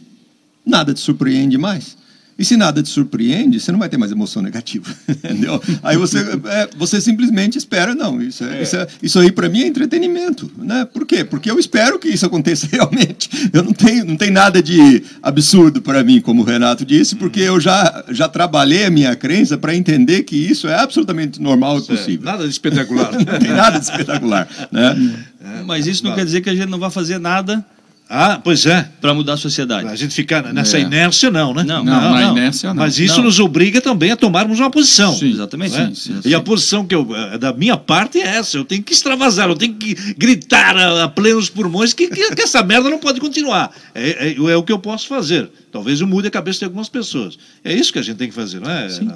nada 0.64 0.94
te 0.94 1.00
surpreende 1.00 1.58
mais. 1.58 1.97
E 2.38 2.44
se 2.44 2.56
nada 2.56 2.80
te 2.80 2.88
surpreende, 2.88 3.58
você 3.58 3.72
não 3.72 3.80
vai 3.80 3.88
ter 3.88 3.96
mais 3.96 4.12
emoção 4.12 4.40
negativa, 4.40 4.94
entendeu? 5.08 5.60
Aí 5.82 5.96
você, 5.96 6.18
é, 6.18 6.68
você 6.76 7.00
simplesmente 7.00 7.58
espera, 7.58 7.96
não, 7.96 8.22
isso, 8.22 8.44
é, 8.44 8.58
é. 8.58 8.62
Isso, 8.62 8.76
é, 8.76 8.86
isso, 9.02 9.18
aí 9.18 9.32
para 9.32 9.48
mim 9.48 9.62
é 9.62 9.66
entretenimento, 9.66 10.48
né? 10.56 10.84
Por 10.84 11.04
quê? 11.04 11.24
Porque 11.24 11.50
eu 11.50 11.58
espero 11.58 11.98
que 11.98 12.08
isso 12.08 12.24
aconteça 12.24 12.68
realmente. 12.70 13.28
Eu 13.52 13.64
não 13.64 13.72
tenho, 13.72 14.04
não 14.04 14.16
tem 14.16 14.30
nada 14.30 14.62
de 14.62 15.02
absurdo 15.20 15.82
para 15.82 16.04
mim, 16.04 16.20
como 16.20 16.42
o 16.42 16.44
Renato 16.44 16.84
disse, 16.84 17.16
porque 17.16 17.40
eu 17.40 17.58
já, 17.58 18.04
já 18.10 18.28
trabalhei 18.28 18.84
a 18.84 18.90
minha 18.90 19.16
crença 19.16 19.58
para 19.58 19.74
entender 19.74 20.22
que 20.22 20.36
isso 20.36 20.68
é 20.68 20.78
absolutamente 20.78 21.42
normal 21.42 21.78
e 21.78 21.82
é 21.82 21.86
possível. 21.86 22.24
nada 22.24 22.44
de 22.44 22.50
espetacular. 22.50 23.12
não 23.18 23.38
tem 23.38 23.50
nada 23.50 23.78
de 23.78 23.84
espetacular, 23.84 24.48
né? 24.70 25.24
Mas 25.66 25.88
isso 25.88 26.04
não 26.04 26.14
quer 26.14 26.24
dizer 26.24 26.40
que 26.40 26.50
a 26.50 26.54
gente 26.54 26.68
não 26.68 26.78
vai 26.78 26.90
fazer 26.90 27.18
nada 27.18 27.64
ah, 28.10 28.40
pois 28.42 28.64
é. 28.64 28.88
Para 29.02 29.12
mudar 29.12 29.34
a 29.34 29.36
sociedade. 29.36 29.86
A 29.86 29.94
gente 29.94 30.14
ficar 30.14 30.42
nessa 30.52 30.78
é. 30.78 30.80
inércia, 30.80 31.30
não, 31.30 31.52
né? 31.52 31.62
Não, 31.62 31.84
não, 31.84 32.00
não 32.00 32.14
na 32.14 32.22
inércia 32.30 32.70
não. 32.70 32.76
Mas 32.76 32.98
isso 32.98 33.18
não. 33.18 33.24
nos 33.24 33.38
obriga 33.38 33.82
também 33.82 34.10
a 34.10 34.16
tomarmos 34.16 34.58
uma 34.58 34.70
posição. 34.70 35.14
Sim, 35.14 35.30
exatamente. 35.30 35.76
É? 35.76 35.86
Sim, 35.88 35.94
sim, 35.94 36.20
e 36.24 36.34
a 36.34 36.40
posição 36.40 36.86
que 36.86 36.94
eu, 36.94 37.06
eh, 37.14 37.36
da 37.36 37.52
minha 37.52 37.76
parte 37.76 38.18
é 38.18 38.26
essa. 38.26 38.56
Eu 38.56 38.64
tenho 38.64 38.82
que 38.82 38.94
extravasar, 38.94 39.50
eu 39.50 39.56
tenho 39.56 39.74
que 39.74 39.94
gritar 40.14 40.74
a, 40.74 41.04
a 41.04 41.08
plenos 41.08 41.50
pulmões 41.50 41.92
que, 41.92 42.08
que, 42.08 42.34
que, 42.34 42.42
essa 42.42 42.62
merda 42.62 42.88
não 42.88 42.98
pode 42.98 43.20
continuar. 43.20 43.70
É, 43.94 44.28
é, 44.28 44.36
é, 44.36 44.56
o 44.56 44.62
que 44.62 44.72
eu 44.72 44.78
posso 44.78 45.06
fazer. 45.06 45.50
Talvez 45.70 46.00
eu 46.00 46.06
mude 46.06 46.28
a 46.28 46.30
cabeça 46.30 46.60
de 46.60 46.64
algumas 46.64 46.88
pessoas. 46.88 47.38
É 47.62 47.74
isso 47.74 47.92
que 47.92 47.98
a 47.98 48.02
gente 48.02 48.16
tem 48.16 48.28
que 48.28 48.34
fazer, 48.34 48.58
não 48.58 48.70
é, 48.70 48.88
Sim, 48.88 49.10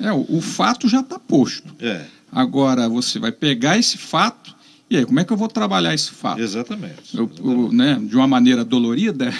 é. 0.00 0.06
é 0.06 0.12
o, 0.12 0.24
o 0.28 0.40
fato 0.40 0.88
já 0.88 1.00
está 1.00 1.18
posto. 1.18 1.74
É. 1.80 2.02
Agora, 2.30 2.88
você 2.88 3.18
vai 3.18 3.32
pegar 3.32 3.76
esse 3.76 3.98
fato 3.98 4.54
e 4.90 4.96
aí, 4.96 5.04
como 5.06 5.20
é 5.20 5.24
que 5.24 5.32
eu 5.32 5.36
vou 5.36 5.46
trabalhar 5.46 5.94
esse 5.94 6.10
fato? 6.10 6.40
Exatamente. 6.40 7.16
Eu, 7.16 7.30
eu, 7.38 7.72
né, 7.72 7.94
de 8.02 8.16
uma 8.16 8.26
maneira 8.26 8.64
dolorida, 8.64 9.32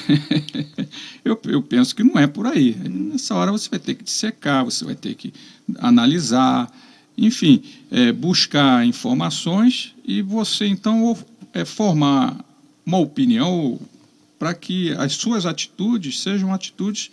eu, 1.25 1.41
eu 1.47 1.61
penso 1.61 1.95
que 1.97 2.05
não 2.05 2.17
é 2.17 2.29
por 2.29 2.47
aí. 2.47 2.77
Nessa 2.77 3.35
hora 3.35 3.51
você 3.51 3.69
vai 3.69 3.81
ter 3.81 3.97
que 3.97 4.05
dissecar, 4.05 4.65
você 4.65 4.85
vai 4.85 4.95
ter 4.95 5.17
que 5.17 5.35
analisar, 5.79 6.71
enfim, 7.19 7.65
é, 7.91 8.13
buscar 8.13 8.87
informações 8.87 9.93
e 10.07 10.23
você 10.23 10.67
então 10.67 11.19
é, 11.53 11.65
formar 11.65 12.45
uma 12.87 12.99
opinião 12.99 13.77
para 14.39 14.55
que 14.55 14.93
as 14.93 15.15
suas 15.15 15.47
atitudes 15.47 16.21
sejam 16.21 16.55
atitudes 16.55 17.11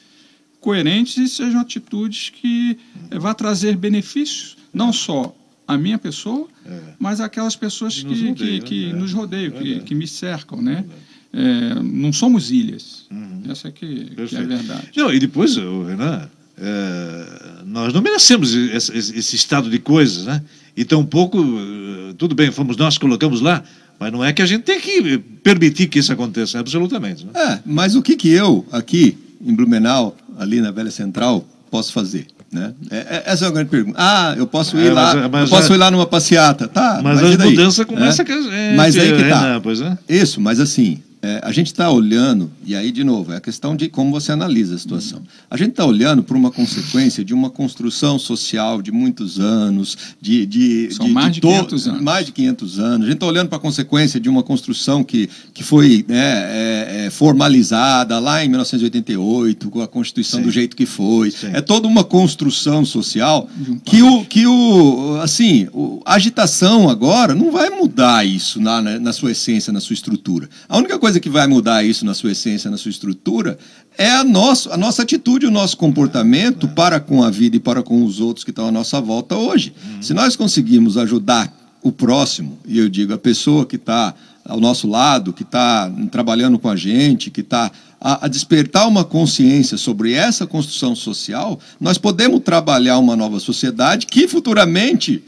coerentes 0.62 1.18
e 1.18 1.28
sejam 1.28 1.60
atitudes 1.60 2.30
que 2.30 2.78
é, 3.10 3.18
vá 3.18 3.34
trazer 3.34 3.76
benefícios, 3.76 4.58
não 4.72 4.94
só 4.94 5.36
a 5.68 5.78
minha 5.78 5.98
pessoa, 5.98 6.48
é. 6.66 6.80
mas 6.98 7.20
aquelas 7.20 7.56
pessoas 7.56 8.02
que, 8.02 8.34
que, 8.34 8.34
que, 8.34 8.60
que 8.62 8.86
né? 8.88 8.94
nos 8.94 9.12
rodeiam, 9.12 9.52
que, 9.52 9.82
que 9.82 9.94
me 9.94 10.08
cercam, 10.08 10.62
né? 10.62 10.86
É, 11.34 11.76
não 11.84 12.14
somos 12.14 12.50
ilhas. 12.52 13.06
Uhum. 13.12 13.44
Essa 13.50 13.68
é 13.68 13.72
que, 13.72 14.06
que 14.06 14.36
é 14.36 14.40
a 14.40 14.44
verdade. 14.44 14.90
Não, 14.96 15.14
e 15.14 15.20
depois, 15.20 15.58
Renan, 15.58 16.30
é, 16.58 17.64
nós 17.66 17.94
não 17.94 18.02
merecemos 18.02 18.54
esse, 18.56 18.98
esse, 18.98 19.36
estado 19.36 19.70
de 19.70 19.78
coisas, 19.78 20.26
né? 20.26 20.42
E 20.76 20.86
tampouco, 20.86 21.40
eh, 21.40 22.14
tudo 22.18 22.34
bem, 22.34 22.52
fomos 22.52 22.78
nós 22.78 22.96
que 22.96 23.02
colocamos 23.02 23.42
lá, 23.42 23.64
mas 24.00 24.12
não 24.12 24.24
é 24.24 24.32
que 24.32 24.42
a 24.42 24.46
gente 24.46 24.64
tem 24.64 24.80
que 24.80 25.18
permitir 25.18 25.88
que 25.88 26.00
isso 26.00 26.14
aconteça, 26.14 26.60
absolutamente. 26.60 27.26
Né? 27.26 27.32
É, 27.36 27.60
mas 27.66 27.96
o 27.96 28.02
que, 28.02 28.16
que 28.16 28.30
eu, 28.30 28.66
aqui 28.72 29.18
em 29.42 29.54
Blumenau, 29.54 30.16
ali 30.38 30.62
na 30.62 30.72
Velha 30.72 30.92
Central, 30.92 31.48
posso 31.70 31.92
fazer? 31.92 32.28
Né? 32.52 32.74
É, 32.90 32.98
é, 32.98 33.24
essa 33.26 33.46
é 33.46 33.48
uma 33.48 33.54
grande 33.54 33.70
pergunta. 33.70 33.98
Ah, 34.00 34.34
eu 34.38 34.48
posso 34.48 34.78
ir 34.78 34.88
é, 34.88 34.94
lá, 34.94 35.14
mas, 35.16 35.32
mas, 35.32 35.52
eu 35.52 35.58
posso 35.58 35.74
ir 35.74 35.78
lá 35.78 35.92
numa 35.92 36.06
passeata, 36.06 36.68
tá? 36.68 37.02
Mas, 37.04 37.22
mas 37.22 37.40
a 37.40 37.46
mudança 37.46 37.86
começa 37.86 38.24
é? 38.24 38.76
Mas 38.76 38.98
aí 38.98 39.16
que 39.16 39.30
tá. 39.30 39.56
É, 39.56 39.60
Isso, 40.08 40.40
mas 40.40 40.60
assim, 40.60 41.02
é, 41.22 41.42
a 41.44 41.52
gente 41.52 41.68
está 41.68 41.90
olhando, 41.90 42.52
e 42.64 42.76
aí, 42.76 42.92
de 42.92 43.04
novo, 43.04 43.34
é 43.34 43.38
a 43.38 43.42
questão 43.42 43.76
de 43.76 43.90
como 43.90 44.12
você 44.12 44.32
analisa 44.32 44.76
a 44.76 44.78
situação. 44.78 45.22
A 45.50 45.58
gente 45.58 45.72
está 45.72 45.84
olhando 45.84 46.22
para 46.22 46.38
uma 46.38 46.52
consequência 46.52 47.26
de 47.26 47.34
uma 47.34 47.50
construção 47.50 48.20
social 48.20 48.82
de 48.84 48.92
muitos 48.92 49.40
anos, 49.40 49.98
de. 50.22 50.46
de 50.46 50.90
São 50.94 51.08
de, 51.08 51.12
mais 51.12 51.34
de, 51.34 51.42
de 51.42 51.48
500 51.48 51.88
anos. 51.88 52.02
Mais 52.02 52.26
de 52.26 52.32
500 52.32 52.80
anos. 52.80 53.02
A 53.02 53.10
gente 53.10 53.16
está 53.16 53.26
olhando 53.26 53.50
para 53.50 53.58
a 53.58 53.62
consequência 53.62 54.20
de 54.20 54.30
uma 54.30 54.44
construção 54.44 55.04
que, 55.04 55.28
que 55.54 55.64
foi 55.64 56.06
né, 56.08 56.18
é, 56.20 57.06
é, 57.06 57.10
formalizada 57.10 58.20
lá 58.20 58.46
em 58.46 58.50
1988, 58.50 59.70
com 59.72 59.82
a 59.82 59.88
Constituição 59.88 60.40
Sim. 60.40 60.46
do 60.46 60.52
jeito 60.52 60.76
que 60.76 60.86
foi. 60.86 61.32
Sim. 61.32 61.50
É 61.52 61.62
toda 61.62 61.88
uma 61.88 62.04
construção 62.04 62.86
social 62.86 63.50
um 63.68 63.80
que, 63.80 64.04
o, 64.04 64.24
que 64.24 64.46
o. 64.46 65.20
Assim, 65.22 65.68
o, 65.74 66.00
a 66.06 66.14
agitação 66.14 66.90
agora 66.90 67.34
não 67.34 67.52
vai 67.52 67.72
mudar 67.72 68.26
isso 68.26 68.62
na, 68.62 68.82
na, 68.82 69.00
na 69.00 69.14
sua 69.14 69.32
essência, 69.32 69.74
na 69.74 69.80
sua 69.80 69.96
estrutura. 69.96 70.48
A 70.70 70.78
única 70.78 71.00
coisa 71.00 71.07
coisa 71.08 71.22
que 71.22 71.30
vai 71.30 71.48
mudar 71.48 71.86
isso 71.86 72.06
na 72.06 72.14
sua 72.14 72.34
essência, 72.34 72.70
na 72.70 72.76
sua 72.76 72.92
estrutura, 72.92 73.58
é 73.98 74.10
a, 74.10 74.26
nosso, 74.26 74.70
a 74.74 74.76
nossa 74.76 75.04
atitude, 75.04 75.46
o 75.46 75.52
nosso 75.52 75.78
comportamento 75.78 76.68
para 76.68 77.00
com 77.00 77.24
a 77.24 77.30
vida 77.30 77.56
e 77.56 77.62
para 77.62 77.82
com 77.82 78.04
os 78.04 78.20
outros 78.20 78.44
que 78.44 78.50
estão 78.50 78.68
à 78.68 78.72
nossa 78.74 79.00
volta 79.00 79.38
hoje. 79.38 79.74
Uhum. 79.86 80.02
Se 80.02 80.14
nós 80.14 80.36
conseguirmos 80.36 80.98
ajudar 80.98 81.50
o 81.82 81.94
próximo, 81.94 82.60
e 82.66 82.78
eu 82.78 82.90
digo 82.90 83.14
a 83.14 83.18
pessoa 83.18 83.66
que 83.66 83.78
está 83.78 84.14
ao 84.44 84.60
nosso 84.60 84.86
lado, 84.86 85.32
que 85.32 85.44
está 85.44 85.90
trabalhando 86.12 86.60
com 86.60 86.68
a 86.68 86.76
gente, 86.76 87.32
que 87.32 87.40
está 87.40 87.72
a, 88.02 88.26
a, 88.26 88.28
despertar 88.28 88.86
uma 88.86 89.06
consciência 89.06 89.78
sobre 89.78 90.12
essa 90.12 90.46
construção 90.46 90.94
social, 90.94 91.58
nós 91.80 91.98
podemos 91.98 92.42
trabalhar 92.42 92.98
uma 92.98 93.16
nova 93.16 93.40
sociedade 93.40 94.08
que 94.08 94.28
futuramente 94.28 95.24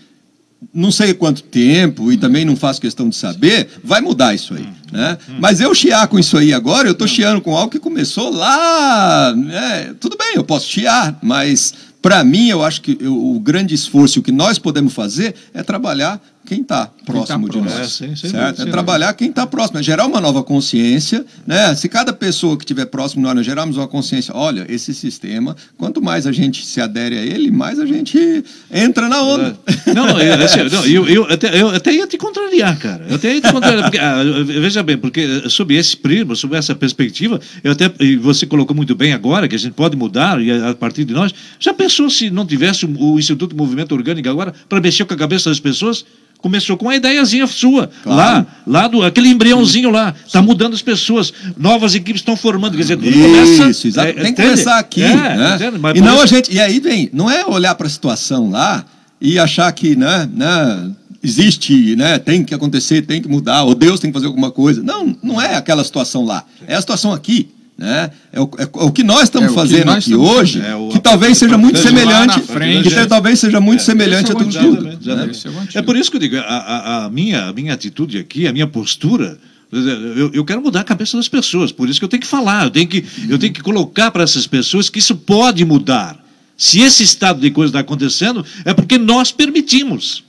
não 0.73 0.91
sei 0.91 1.13
quanto 1.13 1.43
tempo 1.43 2.11
e 2.11 2.17
também 2.17 2.45
não 2.45 2.55
faço 2.55 2.81
questão 2.81 3.09
de 3.09 3.15
saber, 3.15 3.67
vai 3.83 4.01
mudar 4.01 4.33
isso 4.33 4.53
aí. 4.53 4.67
Né? 4.91 5.17
Mas 5.39 5.61
eu 5.61 5.73
chiar 5.73 6.07
com 6.07 6.19
isso 6.19 6.37
aí 6.37 6.53
agora, 6.53 6.87
eu 6.87 6.91
estou 6.91 7.07
chiando 7.07 7.41
com 7.41 7.55
algo 7.55 7.71
que 7.71 7.79
começou 7.79 8.29
lá. 8.31 9.33
Né? 9.35 9.95
Tudo 9.99 10.17
bem, 10.17 10.33
eu 10.35 10.43
posso 10.43 10.67
chiar, 10.67 11.17
mas 11.21 11.73
para 12.01 12.23
mim, 12.23 12.47
eu 12.47 12.63
acho 12.63 12.81
que 12.81 12.97
eu, 12.99 13.13
o 13.13 13.39
grande 13.39 13.73
esforço 13.73 14.21
que 14.21 14.31
nós 14.31 14.57
podemos 14.57 14.93
fazer 14.93 15.35
é 15.53 15.61
trabalhar 15.63 16.21
quem 16.49 16.61
está 16.61 16.89
próximo 17.05 17.47
tá 17.47 17.53
de 17.53 17.61
nós. 17.61 18.01
É, 18.01 18.15
sim, 18.15 18.15
certo? 18.15 18.63
é 18.63 18.65
trabalhar 18.65 19.13
quem 19.13 19.29
está 19.29 19.45
próximo, 19.45 19.77
é 19.77 19.83
gerar 19.83 20.07
uma 20.07 20.19
nova 20.19 20.41
consciência. 20.41 21.23
Né? 21.45 21.75
Se 21.75 21.87
cada 21.87 22.11
pessoa 22.11 22.57
que 22.57 22.63
estiver 22.63 22.87
próximo 22.87 23.27
de 23.27 23.35
nós 23.35 23.45
gerarmos 23.45 23.77
uma 23.77 23.87
consciência, 23.87 24.35
olha, 24.35 24.65
esse 24.67 24.91
sistema, 24.95 25.55
quanto 25.77 26.01
mais 26.01 26.25
a 26.25 26.31
gente 26.31 26.65
se 26.65 26.81
adere 26.81 27.19
a 27.19 27.21
ele, 27.21 27.51
mais 27.51 27.79
a 27.79 27.85
gente 27.85 28.43
entra 28.71 29.07
na 29.07 29.21
onda. 29.21 29.59
É. 29.85 29.93
Não, 29.93 30.19
eu, 30.19 30.33
assim, 30.43 30.63
não, 30.71 30.85
eu, 30.85 31.07
eu, 31.07 31.23
até, 31.31 31.61
eu 31.61 31.69
até 31.69 31.93
ia 31.93 32.07
te 32.07 32.17
contrariar, 32.17 32.79
cara. 32.79 33.05
Eu 33.07 33.17
até 33.17 33.35
ia 33.35 33.41
te 33.41 33.51
contrariar. 33.51 33.83
Porque, 33.83 33.97
ah, 33.99 34.23
veja 34.43 34.81
bem, 34.81 34.97
porque 34.97 35.47
sob 35.49 35.75
esse 35.75 35.95
prisma, 35.95 36.33
sob 36.33 36.55
essa 36.55 36.73
perspectiva, 36.73 37.39
eu 37.63 37.73
até, 37.73 37.91
e 37.99 38.15
você 38.15 38.47
colocou 38.47 38.75
muito 38.75 38.95
bem 38.95 39.13
agora, 39.13 39.47
que 39.47 39.55
a 39.55 39.59
gente 39.59 39.73
pode 39.73 39.95
mudar 39.95 40.41
e 40.41 40.51
a 40.51 40.73
partir 40.73 41.05
de 41.05 41.13
nós. 41.13 41.31
Já 41.59 41.75
pensou 41.75 42.09
se 42.09 42.31
não 42.31 42.45
tivesse 42.45 42.87
o 42.87 43.19
Instituto 43.19 43.55
Movimento 43.55 43.93
Orgânico 43.93 44.27
agora 44.27 44.51
para 44.67 44.81
mexer 44.81 45.05
com 45.05 45.13
a 45.13 45.17
cabeça 45.17 45.49
das 45.49 45.59
pessoas? 45.59 46.03
Começou 46.41 46.77
com 46.77 46.85
uma 46.85 46.95
ideiazinha 46.95 47.45
sua. 47.47 47.89
Claro. 48.01 48.17
Lá, 48.65 48.81
lá 48.81 48.87
do, 48.87 49.03
aquele 49.03 49.27
embriãozinho 49.27 49.89
lá. 49.89 50.15
Está 50.25 50.41
mudando 50.41 50.73
as 50.73 50.81
pessoas. 50.81 51.33
Novas 51.57 51.95
equipes 51.95 52.21
estão 52.21 52.37
formando. 52.37 52.77
Quer 52.77 52.83
dizer, 52.83 52.95
tudo 52.95 53.09
isso, 53.09 53.57
começa. 53.57 53.87
Exato. 53.87 54.07
É, 54.07 54.13
Tem 54.13 54.33
que 54.33 54.41
começar 54.41 54.79
aqui. 54.79 55.03
É, 55.03 55.13
né? 55.13 55.57
e 55.95 56.01
não 56.01 56.15
isso... 56.15 56.23
a 56.23 56.25
gente. 56.25 56.53
E 56.53 56.59
aí 56.59 56.79
vem, 56.79 57.09
não 57.11 57.29
é 57.29 57.45
olhar 57.45 57.75
para 57.75 57.87
a 57.87 57.89
situação 57.89 58.49
lá 58.49 58.85
e 59.19 59.37
achar 59.37 59.69
que, 59.73 59.97
né, 59.97 60.29
né, 60.33 60.91
existe, 61.21 61.95
né, 61.97 62.17
tem 62.17 62.45
que 62.45 62.55
acontecer, 62.55 63.01
tem 63.01 63.21
que 63.21 63.27
mudar, 63.27 63.63
ou 63.63 63.75
Deus 63.75 63.99
tem 63.99 64.09
que 64.09 64.13
fazer 64.13 64.27
alguma 64.27 64.49
coisa. 64.49 64.81
Não, 64.81 65.13
não 65.21 65.41
é 65.41 65.55
aquela 65.55 65.83
situação 65.83 66.23
lá. 66.23 66.45
É 66.65 66.75
a 66.75 66.79
situação 66.79 67.11
aqui. 67.11 67.49
Né? 67.79 68.11
É, 68.33 68.41
o, 68.41 68.51
é, 68.57 68.69
o 68.73 68.91
que 68.91 69.03
nós 69.03 69.23
estamos 69.23 69.53
é 69.53 69.55
fazendo 69.55 69.85
nós 69.85 70.03
aqui 70.03 70.11
estamos 70.11 70.29
hoje, 70.29 70.61
é 70.61 70.75
o, 70.75 70.89
que 70.89 70.99
talvez 70.99 71.37
seja 71.37 71.57
muito 71.57 71.79
semelhante, 71.79 72.41
frente, 72.41 72.89
que 72.89 73.05
talvez 73.07 73.39
seja 73.39 73.61
muito 73.61 73.83
semelhante 73.83 74.33
a 74.33 74.35
tudo. 74.35 74.51
tudo 74.51 74.83
né? 74.83 75.31
É 75.73 75.81
por 75.81 75.95
isso 75.95 76.11
que 76.11 76.17
eu 76.17 76.19
digo, 76.19 76.35
a, 76.35 76.41
a, 76.41 77.05
a, 77.05 77.09
minha, 77.09 77.45
a 77.45 77.53
minha 77.53 77.73
atitude 77.73 78.17
aqui, 78.17 78.45
a 78.47 78.51
minha 78.51 78.67
postura, 78.67 79.37
eu, 79.71 80.29
eu, 80.33 80.43
quero 80.43 80.61
mudar 80.61 80.81
a 80.81 80.83
cabeça 80.83 81.15
das 81.15 81.29
pessoas, 81.29 81.71
por 81.71 81.87
isso 81.87 82.01
que 82.01 82.03
eu 82.03 82.09
tenho 82.09 82.19
que 82.19 82.27
falar, 82.27 82.65
eu 82.65 82.69
tenho 82.69 82.87
que, 82.87 83.05
eu 83.29 83.39
tenho 83.39 83.53
que 83.53 83.61
colocar 83.61 84.11
para 84.11 84.23
essas 84.23 84.45
pessoas 84.45 84.89
que 84.89 84.99
isso 84.99 85.15
pode 85.15 85.63
mudar. 85.63 86.21
Se 86.57 86.81
esse 86.81 87.01
estado 87.03 87.39
de 87.39 87.49
coisa 87.49 87.69
está 87.69 87.79
acontecendo, 87.79 88.45
é 88.65 88.73
porque 88.73 88.97
nós 88.97 89.31
permitimos. 89.31 90.25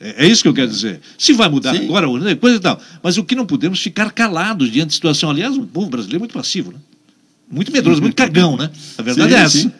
É, 0.00 0.24
é 0.24 0.28
isso 0.28 0.42
que 0.42 0.48
eu 0.48 0.54
quero 0.54 0.68
dizer. 0.68 1.00
Se 1.18 1.32
vai 1.32 1.48
mudar 1.48 1.74
Sim. 1.74 1.84
agora, 1.84 2.06
coisa 2.36 2.56
e 2.56 2.60
tal. 2.60 2.80
Mas 3.02 3.16
o 3.16 3.24
que 3.24 3.34
não 3.34 3.46
podemos 3.46 3.80
ficar 3.80 4.10
calados 4.12 4.70
diante 4.70 4.88
da 4.88 4.94
situação. 4.94 5.30
Aliás, 5.30 5.56
o 5.56 5.66
povo 5.66 5.88
brasileiro 5.88 6.18
é 6.18 6.20
muito 6.20 6.34
passivo, 6.34 6.72
né? 6.72 6.78
Muito 7.50 7.72
medroso, 7.72 8.02
muito 8.02 8.16
cagão, 8.16 8.56
né? 8.56 8.70
A 8.98 9.02
verdade 9.02 9.30
sim, 9.30 9.36
é 9.36 9.40
essa. 9.40 9.58
Sim. 9.58 9.72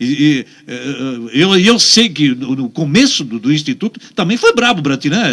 E, 0.00 0.06
e, 0.06 0.46
é, 0.66 0.74
é, 0.74 1.42
eu, 1.42 1.58
eu 1.58 1.78
sei 1.78 2.08
que 2.08 2.32
no, 2.32 2.70
começo 2.70 3.24
do, 3.24 3.40
do, 3.40 3.52
Instituto 3.52 3.98
também 4.14 4.36
foi 4.36 4.54
brabo 4.54 4.80
para 4.80 4.96
ti, 4.96 5.10
né, 5.10 5.24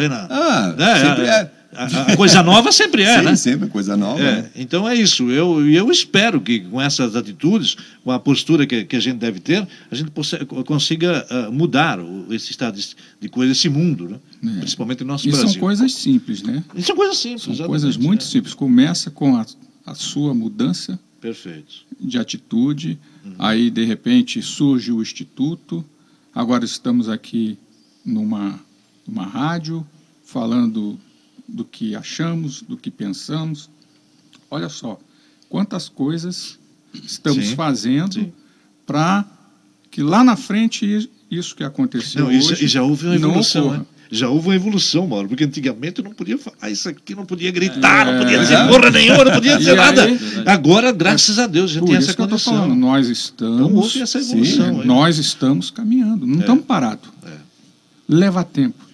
Renan? 0.00 0.26
Ah, 0.28 0.74
né? 0.76 0.94
sempre 0.96 1.26
é. 1.26 1.50
A, 1.80 2.12
a, 2.12 2.16
coisa 2.16 2.42
nova 2.42 2.70
sempre 2.70 3.02
é, 3.02 3.18
Sim, 3.18 3.24
né? 3.24 3.36
sempre 3.36 3.68
coisa 3.68 3.96
nova. 3.96 4.20
É, 4.20 4.42
né? 4.42 4.50
Então 4.54 4.86
é 4.86 4.94
isso. 4.94 5.30
Eu, 5.30 5.66
eu 5.66 5.90
espero 5.90 6.38
que 6.38 6.60
com 6.60 6.78
essas 6.78 7.16
atitudes, 7.16 7.74
com 8.04 8.10
a 8.10 8.20
postura 8.20 8.66
que, 8.66 8.84
que 8.84 8.96
a 8.96 9.00
gente 9.00 9.16
deve 9.16 9.40
ter, 9.40 9.66
a 9.90 9.94
gente 9.94 10.10
possa, 10.10 10.44
consiga 10.44 11.26
uh, 11.30 11.50
mudar 11.50 11.98
o, 11.98 12.32
esse 12.34 12.50
estado 12.50 12.78
de, 12.78 12.94
de 13.18 13.28
coisa, 13.30 13.52
esse 13.52 13.70
mundo, 13.70 14.08
né? 14.10 14.18
É. 14.56 14.60
principalmente 14.60 15.00
no 15.00 15.08
nosso 15.08 15.26
e 15.26 15.30
Brasil. 15.30 15.48
são 15.48 15.60
coisas 15.60 15.94
simples, 15.94 16.42
né? 16.42 16.62
E 16.74 16.82
são 16.82 16.94
coisas 16.94 17.16
simples. 17.16 17.56
São 17.56 17.66
coisas 17.66 17.96
muito 17.96 18.24
é. 18.24 18.28
simples. 18.28 18.52
Começa 18.52 19.10
com 19.10 19.36
a, 19.36 19.46
a 19.86 19.94
sua 19.94 20.34
mudança 20.34 21.00
Perfeito. 21.18 21.86
de 21.98 22.18
atitude, 22.18 22.98
uhum. 23.24 23.34
aí 23.38 23.70
de 23.70 23.86
repente 23.86 24.42
surge 24.42 24.92
o 24.92 25.00
Instituto, 25.00 25.82
agora 26.34 26.62
estamos 26.62 27.08
aqui 27.08 27.58
numa, 28.04 28.60
numa 29.06 29.24
rádio 29.24 29.86
falando 30.24 30.98
do 31.50 31.64
que 31.64 31.94
achamos, 31.94 32.62
do 32.62 32.76
que 32.76 32.90
pensamos. 32.90 33.68
Olha 34.50 34.68
só, 34.68 34.98
quantas 35.48 35.88
coisas 35.88 36.58
estamos 37.04 37.48
sim, 37.48 37.54
fazendo 37.54 38.32
para 38.86 39.24
que 39.90 40.02
lá 40.02 40.24
na 40.24 40.36
frente 40.36 41.10
isso 41.30 41.54
que 41.54 41.64
aconteceu 41.64 42.26
não, 42.26 42.36
hoje 42.36 42.64
e 42.64 42.68
já 42.68 42.82
houve 42.82 43.06
uma 43.06 43.14
evolução, 43.14 43.72
né? 43.72 43.86
Já 44.12 44.28
houve 44.28 44.48
uma 44.48 44.56
evolução, 44.56 45.06
Mauro, 45.06 45.28
porque 45.28 45.44
antigamente 45.44 46.00
eu 46.00 46.04
não 46.04 46.12
podia 46.12 46.36
falar 46.36 46.68
isso 46.68 46.88
aqui, 46.88 47.14
não 47.14 47.24
podia 47.24 47.52
gritar, 47.52 48.08
é, 48.08 48.12
não 48.12 48.18
podia 48.18 48.40
dizer 48.40 48.54
é. 48.54 48.66
porra 48.66 48.90
nenhuma, 48.90 49.24
não 49.24 49.32
podia 49.32 49.54
dizer 49.58 49.76
nada. 49.76 50.02
Aí, 50.02 50.18
Agora, 50.46 50.90
graças 50.90 51.38
a 51.38 51.46
Deus, 51.46 51.70
já 51.70 51.80
tem 51.80 51.94
essa 51.94 52.12
condição. 52.14 52.54
Falando, 52.54 52.74
nós 52.74 53.08
estamos. 53.08 53.60
Então 53.60 53.74
houve 53.76 54.02
essa 54.02 54.18
evolução. 54.18 54.80
Sim, 54.80 54.86
nós 54.86 55.16
estamos 55.16 55.70
caminhando, 55.70 56.26
não 56.26 56.38
é. 56.38 56.40
estamos 56.40 56.64
parados. 56.64 57.08
É. 57.24 57.36
Leva 58.08 58.42
tempo. 58.42 58.89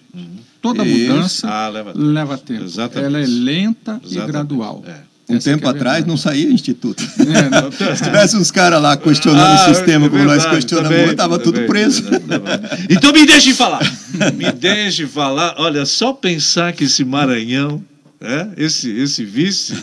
Toda 0.61 0.83
mudança 0.83 1.47
ah, 1.47 1.69
leva, 1.69 1.93
tempo. 1.93 2.05
leva 2.05 2.37
tempo. 2.37 2.63
Exatamente. 2.63 3.05
Ela 3.05 3.23
é 3.23 3.27
lenta 3.27 4.01
Exatamente. 4.03 4.17
e 4.17 4.31
gradual. 4.31 4.83
É. 4.87 5.17
Um 5.29 5.35
Essa 5.35 5.51
tempo 5.51 5.67
é 5.67 5.69
atrás 5.69 6.05
não 6.05 6.15
saía 6.15 6.49
instituto. 6.49 7.03
É, 7.19 7.49
não. 7.49 7.71
Se 7.95 8.03
tivesse 8.03 8.37
uns 8.37 8.49
caras 8.49 8.81
lá 8.81 8.95
questionando 8.95 9.59
ah, 9.59 9.69
o 9.69 9.75
sistema 9.75 10.05
é 10.05 10.09
como 10.09 10.23
nós 10.23 10.45
questionamos, 10.45 11.11
estava 11.11 11.37
tudo 11.37 11.61
preso. 11.65 12.03
Então 12.89 13.11
me 13.11 13.25
deixe 13.25 13.53
falar. 13.53 13.81
Me 14.35 14.51
deixe 14.53 15.05
falar. 15.05 15.55
Olha, 15.57 15.85
só 15.85 16.13
pensar 16.13 16.71
que 16.71 16.85
esse 16.85 17.03
Maranhão, 17.03 17.83
é, 18.21 18.47
esse, 18.55 18.89
esse 18.89 19.25
vice, 19.25 19.75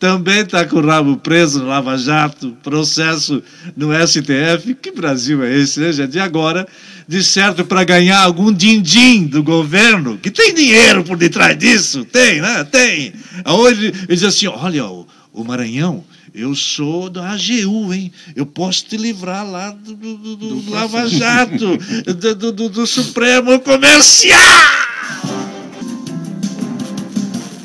também 0.00 0.40
está 0.40 0.64
com 0.64 0.76
o 0.76 0.86
rabo 0.86 1.18
preso 1.18 1.60
no 1.60 1.66
Lava 1.66 1.96
Jato, 1.98 2.56
processo 2.62 3.42
no 3.76 3.90
STF. 3.94 4.74
Que 4.80 4.90
Brasil 4.90 5.44
é 5.44 5.54
esse, 5.58 5.78
né, 5.78 5.92
gente? 5.92 6.16
E 6.16 6.20
agora 6.20 6.66
de 7.06 7.22
certo 7.22 7.64
para 7.66 7.84
ganhar 7.84 8.20
algum 8.20 8.50
din-din 8.50 9.26
do 9.26 9.42
governo, 9.42 10.16
que 10.16 10.30
tem 10.30 10.54
dinheiro 10.54 11.04
por 11.04 11.18
detrás 11.18 11.58
disso, 11.58 12.04
tem, 12.06 12.40
né? 12.40 12.64
Tem. 12.64 13.12
Hoje 13.44 13.88
ele 13.88 14.06
diz 14.08 14.24
assim: 14.24 14.46
olha, 14.46 14.86
o, 14.86 15.06
o 15.34 15.44
Maranhão, 15.44 16.02
eu 16.32 16.54
sou 16.54 17.10
da 17.10 17.32
AGU, 17.32 17.92
hein? 17.92 18.10
Eu 18.34 18.46
posso 18.46 18.86
te 18.86 18.96
livrar 18.96 19.46
lá 19.46 19.70
do, 19.70 19.94
do, 19.94 20.16
do, 20.16 20.36
do 20.36 20.70
Lava 20.70 21.06
Jato, 21.08 21.76
do, 22.38 22.68
do 22.70 22.86
Supremo 22.86 23.60
Comercial! 23.60 24.38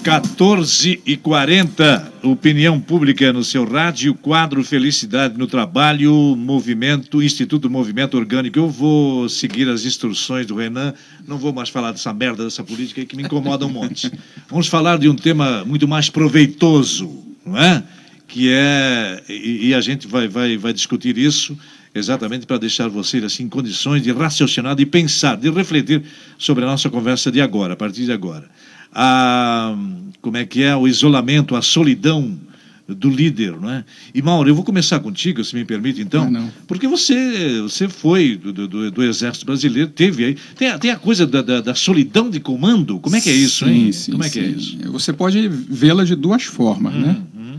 14 0.06 1.02
e 1.04 1.18
40 1.18 2.14
opinião 2.22 2.80
pública 2.80 3.34
no 3.34 3.44
seu 3.44 3.68
rádio, 3.68 4.14
quadro 4.14 4.64
Felicidade 4.64 5.36
no 5.36 5.48
Trabalho, 5.48 6.36
Movimento, 6.36 7.24
Instituto 7.24 7.72
Movimento 7.72 8.16
Orgânico. 8.16 8.60
Eu 8.60 8.70
vou 8.70 9.28
seguir 9.28 9.68
as 9.68 9.84
instruções 9.84 10.46
do 10.46 10.54
Renan, 10.54 10.94
não 11.28 11.40
vou 11.40 11.52
mais 11.52 11.70
falar 11.70 11.92
dessa 11.92 12.14
merda, 12.14 12.44
dessa 12.44 12.64
política 12.64 13.02
aí 13.02 13.08
que 13.08 13.16
me 13.16 13.24
incomoda 13.24 13.66
um 13.66 13.70
monte. 13.70 14.12
Vamos 14.48 14.68
falar 14.68 15.00
de 15.00 15.10
um 15.10 15.16
tema 15.16 15.66
muito 15.66 15.88
mais 15.88 16.08
proveitoso, 16.08 17.26
não 17.44 17.58
é? 17.58 17.84
Que 18.28 18.52
é, 18.52 19.24
e, 19.28 19.70
e 19.70 19.74
a 19.74 19.82
gente 19.82 20.06
vai, 20.06 20.28
vai, 20.28 20.56
vai 20.56 20.72
discutir 20.72 21.18
isso 21.18 21.58
exatamente 21.96 22.46
para 22.46 22.60
deixar 22.60 22.90
vocês 22.90 23.24
assim 23.24 23.46
em 23.46 23.50
condições 23.50 24.04
de 24.04 24.12
raciocinar, 24.12 24.76
de 24.76 24.86
pensar, 24.86 25.36
de 25.36 25.50
refletir 25.50 26.04
sobre 26.38 26.64
a 26.64 26.68
nossa 26.68 26.92
conversa 26.92 27.32
de 27.32 27.42
agora, 27.42 27.74
a 27.74 27.76
partir 27.76 28.06
de 28.06 28.12
agora 28.12 28.48
a, 28.96 29.76
como 30.22 30.38
é 30.38 30.46
que 30.46 30.64
é, 30.64 30.74
o 30.74 30.88
isolamento, 30.88 31.54
a 31.56 31.62
solidão 31.62 32.40
do 32.88 33.10
líder, 33.10 33.60
não 33.60 33.70
é? 33.70 33.84
E 34.14 34.22
Mauro, 34.22 34.48
eu 34.48 34.54
vou 34.56 34.64
começar 34.64 35.00
contigo, 35.00 35.44
se 35.44 35.56
me 35.56 35.66
permite, 35.66 36.02
então, 36.02 36.32
porque 36.68 36.88
você 36.88 37.60
você 37.62 37.90
foi 37.90 38.38
do, 38.38 38.54
do, 38.54 38.92
do, 38.92 39.04
Exército 39.04 39.46
Brasileiro, 39.46 39.90
teve 39.90 40.24
aí, 40.24 40.38
tem 40.56 40.70
a, 40.70 40.78
tem 40.78 40.92
a 40.92 40.96
coisa 40.96 41.26
da, 41.26 41.42
da, 41.42 41.62
da, 41.62 41.76
solidão 41.76 42.30
de 42.30 42.40
comando, 42.40 43.00
como 43.00 43.16
é 43.16 43.22
que 43.22 43.30
é 43.30 43.34
isso, 43.34 43.66
sim, 43.66 43.72
hein? 43.72 43.92
Sim, 43.92 44.12
como 44.12 44.24
é 44.24 44.28
sim. 44.28 44.34
que 44.34 44.40
é 44.40 44.48
isso? 44.50 44.78
Você 44.92 45.12
pode 45.12 45.48
vê-la 45.48 46.04
de 46.04 46.16
duas 46.16 46.44
formas, 46.44 46.94
hum, 46.94 47.00
né? 47.00 47.18
Hum. 47.36 47.56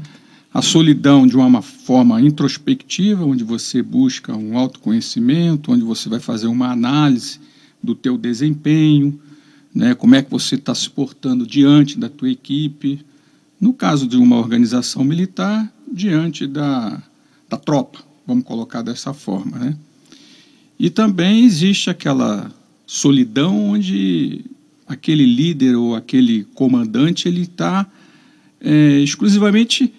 A 0.54 0.62
solidão 0.62 1.26
de 1.26 1.36
uma 1.36 1.60
forma 1.60 2.20
introspectiva, 2.20 3.24
onde 3.24 3.42
você 3.42 3.82
busca 3.82 4.34
um 4.34 4.56
autoconhecimento, 4.56 5.72
onde 5.72 5.82
você 5.82 6.08
vai 6.08 6.20
fazer 6.20 6.46
uma 6.46 6.70
análise 6.70 7.40
do 7.82 7.96
teu 7.96 8.16
desempenho, 8.16 9.18
né, 9.76 9.94
como 9.94 10.14
é 10.14 10.22
que 10.22 10.30
você 10.30 10.54
está 10.54 10.74
se 10.74 10.88
portando 10.88 11.46
diante 11.46 11.98
da 11.98 12.08
tua 12.08 12.30
equipe, 12.30 12.98
no 13.60 13.74
caso 13.74 14.08
de 14.08 14.16
uma 14.16 14.38
organização 14.38 15.04
militar, 15.04 15.70
diante 15.92 16.46
da, 16.46 17.02
da 17.46 17.58
tropa, 17.58 17.98
vamos 18.26 18.46
colocar 18.46 18.80
dessa 18.80 19.12
forma. 19.12 19.58
Né? 19.58 19.76
E 20.80 20.88
também 20.88 21.44
existe 21.44 21.90
aquela 21.90 22.50
solidão 22.86 23.72
onde 23.72 24.46
aquele 24.88 25.26
líder 25.26 25.76
ou 25.76 25.94
aquele 25.94 26.44
comandante 26.54 27.28
ele 27.28 27.42
está 27.42 27.86
é, 28.58 29.00
exclusivamente 29.00 29.92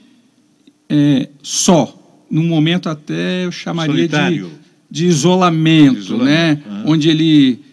é, 0.90 1.30
só, 1.44 2.26
num 2.32 2.48
momento 2.48 2.90
até 2.90 3.46
eu 3.46 3.52
chamaria 3.52 4.08
de, 4.08 4.44
de, 4.90 5.06
isolamento, 5.06 6.00
isolamento. 6.00 6.68
né? 6.68 6.84
Onde 6.84 7.10
ele 7.10 7.67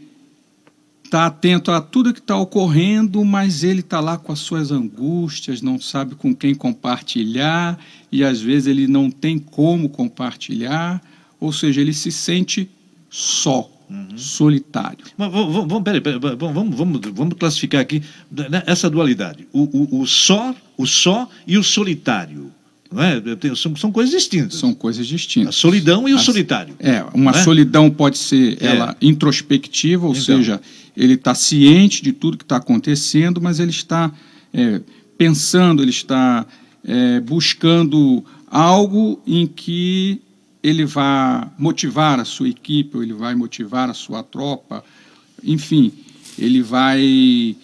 está 1.15 1.27
atento 1.27 1.71
a 1.71 1.81
tudo 1.81 2.13
que 2.13 2.19
está 2.19 2.37
ocorrendo, 2.37 3.25
mas 3.25 3.63
ele 3.63 3.79
está 3.79 4.01
lá 4.01 4.19
com 4.19 4.33
as 4.33 4.41
suas 4.41 4.73
angústias, 4.73 5.63
não 5.63 5.79
sabe 5.79 6.17
com 6.17 6.35
quem 6.35 6.57
compartilhar 6.57 7.79
e 8.11 8.25
às 8.25 8.41
vezes 8.41 8.67
ele 8.67 8.89
não 8.89 9.09
tem 9.09 9.39
como 9.39 9.89
compartilhar, 9.89 11.01
ou 11.39 11.53
seja, 11.53 11.81
ele 11.81 11.93
se 11.93 12.11
sente 12.11 12.69
só. 13.09 13.71
Uhum. 13.89 14.17
Solitário. 14.17 15.05
Mas 15.17 15.31
vamos, 15.31 15.55
vamos, 15.55 15.83
peraí, 15.83 16.01
peraí, 16.01 16.19
vamos, 16.19 16.75
vamos, 16.75 17.01
vamos 17.13 17.35
classificar 17.39 17.83
aqui 17.83 18.03
né, 18.31 18.63
essa 18.67 18.89
dualidade: 18.89 19.47
o, 19.53 19.99
o, 19.99 20.01
o 20.01 20.07
só, 20.07 20.55
o 20.77 20.87
só 20.87 21.29
e 21.47 21.59
o 21.59 21.63
solitário. 21.63 22.51
É? 22.97 23.55
são, 23.55 23.75
são 23.77 23.93
coisas 23.93 24.13
distintas. 24.13 24.55
São 24.59 24.75
coisas 24.75 25.07
distintas. 25.07 25.49
A 25.49 25.53
solidão 25.53 26.09
e 26.09 26.15
o 26.15 26.19
solitário. 26.19 26.75
É, 26.79 27.05
uma 27.15 27.33
é? 27.33 27.43
solidão 27.43 27.91
pode 27.91 28.19
ser 28.19 28.59
é. 28.61 28.67
ela 28.67 28.97
introspectiva, 29.01 30.07
ou 30.07 30.13
então. 30.13 30.25
seja, 30.25 30.61
ele 30.97 31.15
está 31.15 31.35
ciente 31.35 32.03
de 32.03 32.13
tudo 32.13 32.37
que 32.37 32.45
está 32.45 32.57
acontecendo, 32.57 33.41
mas 33.41 33.61
ele 33.61 33.71
está 33.71 34.13
é, 34.53 34.81
pensando, 35.19 35.83
ele 35.83 35.91
está 35.91 36.47
é, 36.85 37.21
buscando 37.21 38.25
algo 38.47 39.21
em 39.27 39.47
que 39.47 40.21
ele 40.63 40.85
vai 40.85 41.47
motivar 41.59 42.21
a 42.21 42.25
sua 42.25 42.49
equipe, 42.49 42.97
ou 42.97 43.03
ele 43.03 43.13
vai 43.13 43.35
motivar 43.35 43.91
a 43.91 43.95
sua 43.95 44.23
tropa, 44.23 44.85
enfim, 45.43 45.93
ele 46.39 46.63
vai 46.63 47.55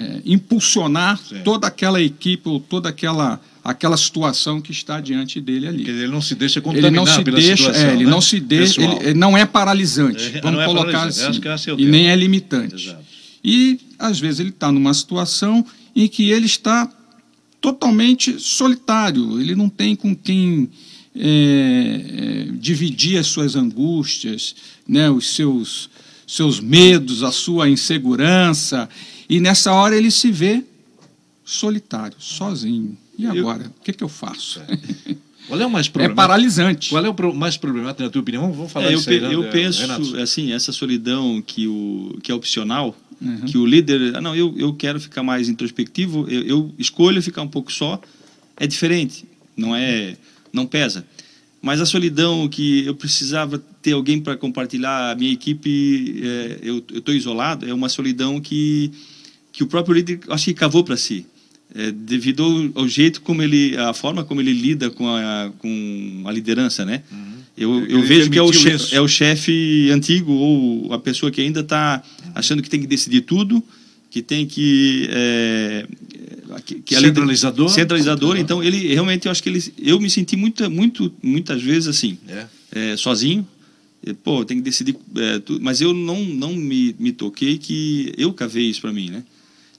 é, 0.00 0.16
é, 0.16 0.22
impulsionar 0.24 1.18
Sim. 1.18 1.40
toda 1.44 1.66
aquela 1.66 2.00
equipe 2.00 2.48
ou 2.48 2.60
toda 2.60 2.88
aquela 2.88 3.40
aquela 3.62 3.96
situação 3.96 4.58
que 4.58 4.72
está 4.72 5.00
diante 5.00 5.38
dele 5.38 5.68
ali. 5.68 5.76
Porque 5.78 5.90
ele 5.90 6.06
não 6.08 6.22
se 6.22 6.34
deixa 6.34 6.60
contaminar 6.62 6.88
ele 6.88 6.96
não 6.96 7.06
se 7.06 7.22
pela 7.22 7.36
deixa, 7.36 7.56
situação, 7.56 7.88
é, 7.88 7.92
ele 7.92 8.04
né? 8.04 8.10
não 8.10 8.20
se 8.20 8.40
deixa, 8.40 8.82
ele, 8.82 8.94
ele, 8.94 9.14
não 9.14 9.36
é 9.36 9.44
paralisante, 9.44 10.36
é, 10.36 10.40
vamos 10.40 10.60
é 10.60 10.64
colocar 10.64 10.92
paralisante. 10.92 11.48
assim, 11.48 11.70
é 11.70 11.74
e 11.76 11.84
nem 11.84 12.08
é 12.10 12.16
limitante. 12.16 12.74
Exato. 12.74 13.04
E 13.44 13.78
às 13.98 14.18
vezes 14.18 14.40
ele 14.40 14.48
está 14.48 14.72
numa 14.72 14.94
situação 14.94 15.64
em 15.94 16.08
que 16.08 16.30
ele 16.30 16.46
está 16.46 16.90
totalmente 17.60 18.40
solitário, 18.40 19.38
ele 19.38 19.54
não 19.54 19.68
tem 19.68 19.94
com 19.94 20.16
quem 20.16 20.70
é, 21.14 22.46
dividir 22.54 23.18
as 23.18 23.26
suas 23.26 23.56
angústias, 23.56 24.54
né, 24.88 25.10
os 25.10 25.34
seus 25.34 25.90
seus 26.26 26.60
medos, 26.60 27.24
a 27.24 27.32
sua 27.32 27.68
insegurança, 27.68 28.88
e 29.30 29.40
nessa 29.40 29.72
hora 29.72 29.96
ele 29.96 30.10
se 30.10 30.30
vê 30.30 30.64
solitário, 31.44 32.16
sozinho. 32.18 32.98
E 33.16 33.26
agora? 33.26 33.64
Eu... 33.64 33.68
O 33.68 33.84
que, 33.84 33.92
que 33.92 34.04
eu 34.04 34.08
faço? 34.08 34.60
É. 34.60 35.14
Qual 35.46 35.60
é 35.60 35.66
o 35.66 35.70
mais 35.70 35.90
É 35.98 36.08
paralisante. 36.08 36.90
Qual 36.90 37.04
é 37.04 37.08
o 37.08 37.34
mais 37.34 37.56
problemático, 37.56 38.02
na 38.02 38.10
tua 38.10 38.20
opinião? 38.20 38.52
Vamos 38.52 38.72
falar 38.72 38.90
é, 38.90 38.94
eu, 38.94 39.02
pe 39.02 39.14
aí, 39.14 39.20
né, 39.20 39.34
eu 39.34 39.50
penso, 39.50 39.80
Renato? 39.82 40.16
assim, 40.18 40.52
essa 40.52 40.72
solidão 40.72 41.40
que, 41.40 41.66
o, 41.66 42.18
que 42.22 42.30
é 42.32 42.34
opcional, 42.34 42.96
Uhum. 43.20 43.40
que 43.42 43.58
o 43.58 43.66
líder, 43.66 44.16
ah, 44.16 44.20
não, 44.22 44.34
eu, 44.34 44.54
eu 44.56 44.72
quero 44.72 44.98
ficar 44.98 45.22
mais 45.22 45.46
introspectivo, 45.46 46.26
eu, 46.26 46.42
eu 46.42 46.74
escolho 46.78 47.20
ficar 47.22 47.42
um 47.42 47.48
pouco 47.48 47.70
só, 47.70 48.00
é 48.56 48.66
diferente, 48.66 49.26
não 49.54 49.76
é, 49.76 50.16
não 50.50 50.66
pesa. 50.66 51.04
Mas 51.60 51.82
a 51.82 51.86
solidão 51.86 52.48
que 52.48 52.86
eu 52.86 52.94
precisava 52.94 53.62
ter 53.82 53.92
alguém 53.92 54.18
para 54.18 54.36
compartilhar, 54.36 55.10
a 55.10 55.14
minha 55.14 55.32
equipe, 55.32 56.22
é, 56.24 56.58
eu 56.62 56.78
estou 56.94 57.14
isolado, 57.14 57.68
é 57.68 57.74
uma 57.74 57.90
solidão 57.90 58.40
que, 58.40 58.90
que 59.52 59.62
o 59.62 59.66
próprio 59.66 59.94
líder, 59.94 60.20
acho 60.28 60.44
que 60.46 60.54
cavou 60.54 60.84
para 60.84 60.96
si. 60.96 61.26
É, 61.74 61.92
devido 61.92 62.42
ao, 62.42 62.82
ao, 62.82 62.88
jeito 62.88 63.20
como 63.20 63.42
ele, 63.42 63.76
a 63.76 63.94
forma 63.94 64.24
como 64.24 64.40
ele 64.40 64.52
lida 64.52 64.90
com 64.90 65.08
a, 65.08 65.52
com 65.58 66.24
a 66.26 66.32
liderança, 66.32 66.84
né? 66.84 67.02
Uhum. 67.12 67.30
Eu, 67.56 67.86
eu 67.86 68.02
vejo 68.02 68.30
que 68.30 68.38
é 68.38 68.42
o, 68.42 68.52
chefe, 68.52 68.94
é 68.94 69.00
o 69.00 69.06
chefe 69.06 69.90
antigo 69.92 70.32
ou 70.32 70.92
a 70.92 70.98
pessoa 70.98 71.30
que 71.30 71.40
ainda 71.40 71.60
está 71.60 72.02
achando 72.34 72.62
que 72.62 72.70
tem 72.70 72.80
que 72.80 72.86
decidir 72.86 73.20
tudo, 73.20 73.62
que 74.10 74.22
tem 74.22 74.46
que 74.46 75.08
é, 75.10 75.86
que 76.84 76.96
centralizador 76.96 77.68
centralizador 77.68 78.36
então 78.36 78.62
ele 78.62 78.92
realmente 78.92 79.26
eu 79.26 79.32
acho 79.32 79.42
que 79.42 79.48
ele 79.48 79.72
eu 79.78 80.00
me 80.00 80.10
senti 80.10 80.36
muito 80.36 80.68
muito 80.68 81.12
muitas 81.22 81.62
vezes 81.62 81.88
assim 81.88 82.18
é. 82.28 82.46
É, 82.72 82.96
sozinho 82.96 83.46
pô 84.24 84.44
tem 84.44 84.56
que 84.56 84.62
decidir 84.62 84.96
é, 85.16 85.38
tudo, 85.38 85.62
mas 85.62 85.80
eu 85.80 85.94
não 85.94 86.24
não 86.24 86.54
me, 86.54 86.94
me 86.98 87.12
toquei 87.12 87.56
que 87.56 88.12
eu 88.18 88.32
cavei 88.32 88.64
isso 88.64 88.80
para 88.80 88.92
mim 88.92 89.10
né 89.10 89.22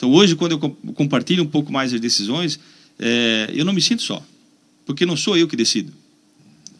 então 0.02 0.12
hoje 0.12 0.36
quando 0.36 0.54
eu 0.54 0.60
compartilho 0.94 1.44
um 1.44 1.48
pouco 1.48 1.72
mais 1.72 1.94
as 1.94 2.00
decisões 2.00 2.60
é, 2.98 3.50
eu 3.54 3.64
não 3.64 3.74
me 3.74 3.82
sinto 3.82 4.02
só 4.02 4.26
porque 4.86 5.06
não 5.06 5.16
sou 5.16 5.38
eu 5.38 5.48
que 5.48 5.56
decido 5.56 5.94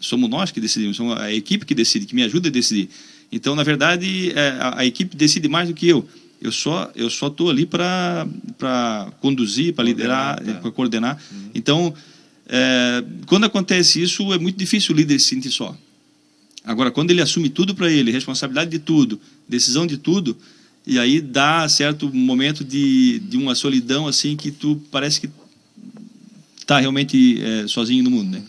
somos 0.02 0.30
nós 0.30 0.52
que 0.52 0.60
decidimos, 0.60 0.98
somos 0.98 1.18
a 1.18 1.32
equipe 1.32 1.66
que 1.66 1.76
decide, 1.76 2.06
que 2.06 2.16
me 2.16 2.24
ajuda 2.24 2.50
a 2.50 2.52
decidir. 2.52 2.90
Então, 3.32 3.56
na 3.56 3.64
verdade, 3.64 4.32
é, 4.32 4.50
a, 4.60 4.80
a 4.80 4.86
equipe 4.86 5.16
decide 5.16 5.48
mais 5.48 5.70
do 5.70 5.74
que 5.76 5.88
eu. 5.88 6.08
Eu 6.42 6.52
só 6.52 6.92
eu 6.96 7.10
só 7.10 7.28
estou 7.28 7.52
ali 7.52 7.68
para 7.68 8.28
conduzir, 9.22 9.74
para 9.74 9.86
liderar, 9.86 10.44
tá. 10.44 10.54
para 10.56 10.72
coordenar. 10.72 11.22
Uhum. 11.32 11.50
Então, 11.54 11.94
é, 12.48 13.04
quando 13.28 13.46
acontece 13.46 14.02
isso, 14.02 14.34
é 14.34 14.40
muito 14.40 14.58
difícil 14.58 14.94
o 14.94 14.98
líder 14.98 15.20
se 15.20 15.28
sentir 15.28 15.52
só. 15.52 15.78
Agora, 16.64 16.92
quando 16.92 17.12
ele 17.12 17.22
assume 17.22 17.50
tudo 17.50 17.74
para 17.76 17.90
ele, 17.92 18.12
responsabilidade 18.12 18.72
de 18.72 18.80
tudo, 18.80 19.20
decisão 19.48 19.86
de 19.86 19.98
tudo, 19.98 20.36
e 20.86 20.98
aí 20.98 21.22
dá 21.22 21.68
certo 21.70 22.14
momento 22.14 22.64
de, 22.64 23.20
de 23.20 23.38
uma 23.38 23.56
solidão 23.56 24.08
assim 24.08 24.36
que 24.36 24.52
tu 24.52 24.82
parece 24.92 25.22
que 25.22 25.30
está 26.60 26.80
realmente 26.80 27.42
é, 27.42 27.68
sozinho 27.68 28.04
no 28.04 28.12
mundo, 28.12 28.32
né? 28.32 28.42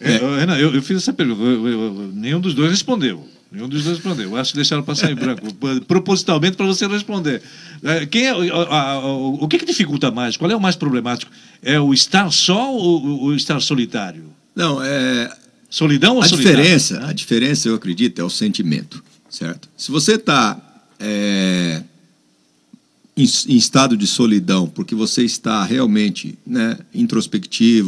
É. 0.00 0.18
Renan, 0.38 0.58
eu, 0.58 0.74
eu, 0.74 0.82
fiz 0.82 0.98
essa 0.98 1.12
pergunta, 1.12 1.40
eu, 1.40 1.68
eu, 1.68 2.12
nenhum 2.14 2.40
dos 2.40 2.54
dois 2.54 2.70
respondeu. 2.70 3.26
Nenhum 3.50 3.68
dos 3.68 3.84
dois 3.84 3.96
respondeu. 3.96 4.30
Eu 4.30 4.36
acho 4.36 4.50
que 4.50 4.56
deixaram 4.56 4.82
passar 4.82 5.10
em 5.10 5.14
branco, 5.14 5.46
propositalmente 5.86 6.56
para 6.56 6.66
você 6.66 6.86
responder. 6.86 7.40
É, 7.82 8.04
quem 8.04 8.26
é, 8.26 8.30
a, 8.30 8.92
a, 8.92 8.98
o, 8.98 9.44
o 9.44 9.48
que, 9.48 9.58
que, 9.58 9.64
dificulta 9.64 10.10
mais? 10.10 10.36
Qual 10.36 10.50
é 10.50 10.56
o 10.56 10.60
mais 10.60 10.76
problemático? 10.76 11.30
É 11.62 11.80
o 11.80 11.94
estar 11.94 12.30
só 12.30 12.74
ou 12.74 13.24
o 13.24 13.34
estar 13.34 13.60
solitário? 13.60 14.24
Não, 14.54 14.82
é. 14.82 15.34
Solidão 15.70 16.16
ou 16.16 16.22
a 16.22 16.28
solitário? 16.28 16.62
Diferença, 16.62 17.06
a 17.06 17.12
diferença, 17.12 17.68
eu 17.68 17.74
acredito, 17.74 18.20
é 18.20 18.24
o 18.24 18.30
sentimento, 18.30 19.02
certo? 19.28 19.68
Se 19.76 19.90
você 19.90 20.14
está 20.14 20.60
é, 20.98 21.82
em, 23.16 23.24
em, 23.24 23.56
estado 23.56 23.96
de 23.96 24.06
solidão, 24.06 24.66
porque 24.66 24.94
você 24.94 25.24
está 25.24 25.64
realmente 25.64 26.38
né, 26.46 26.78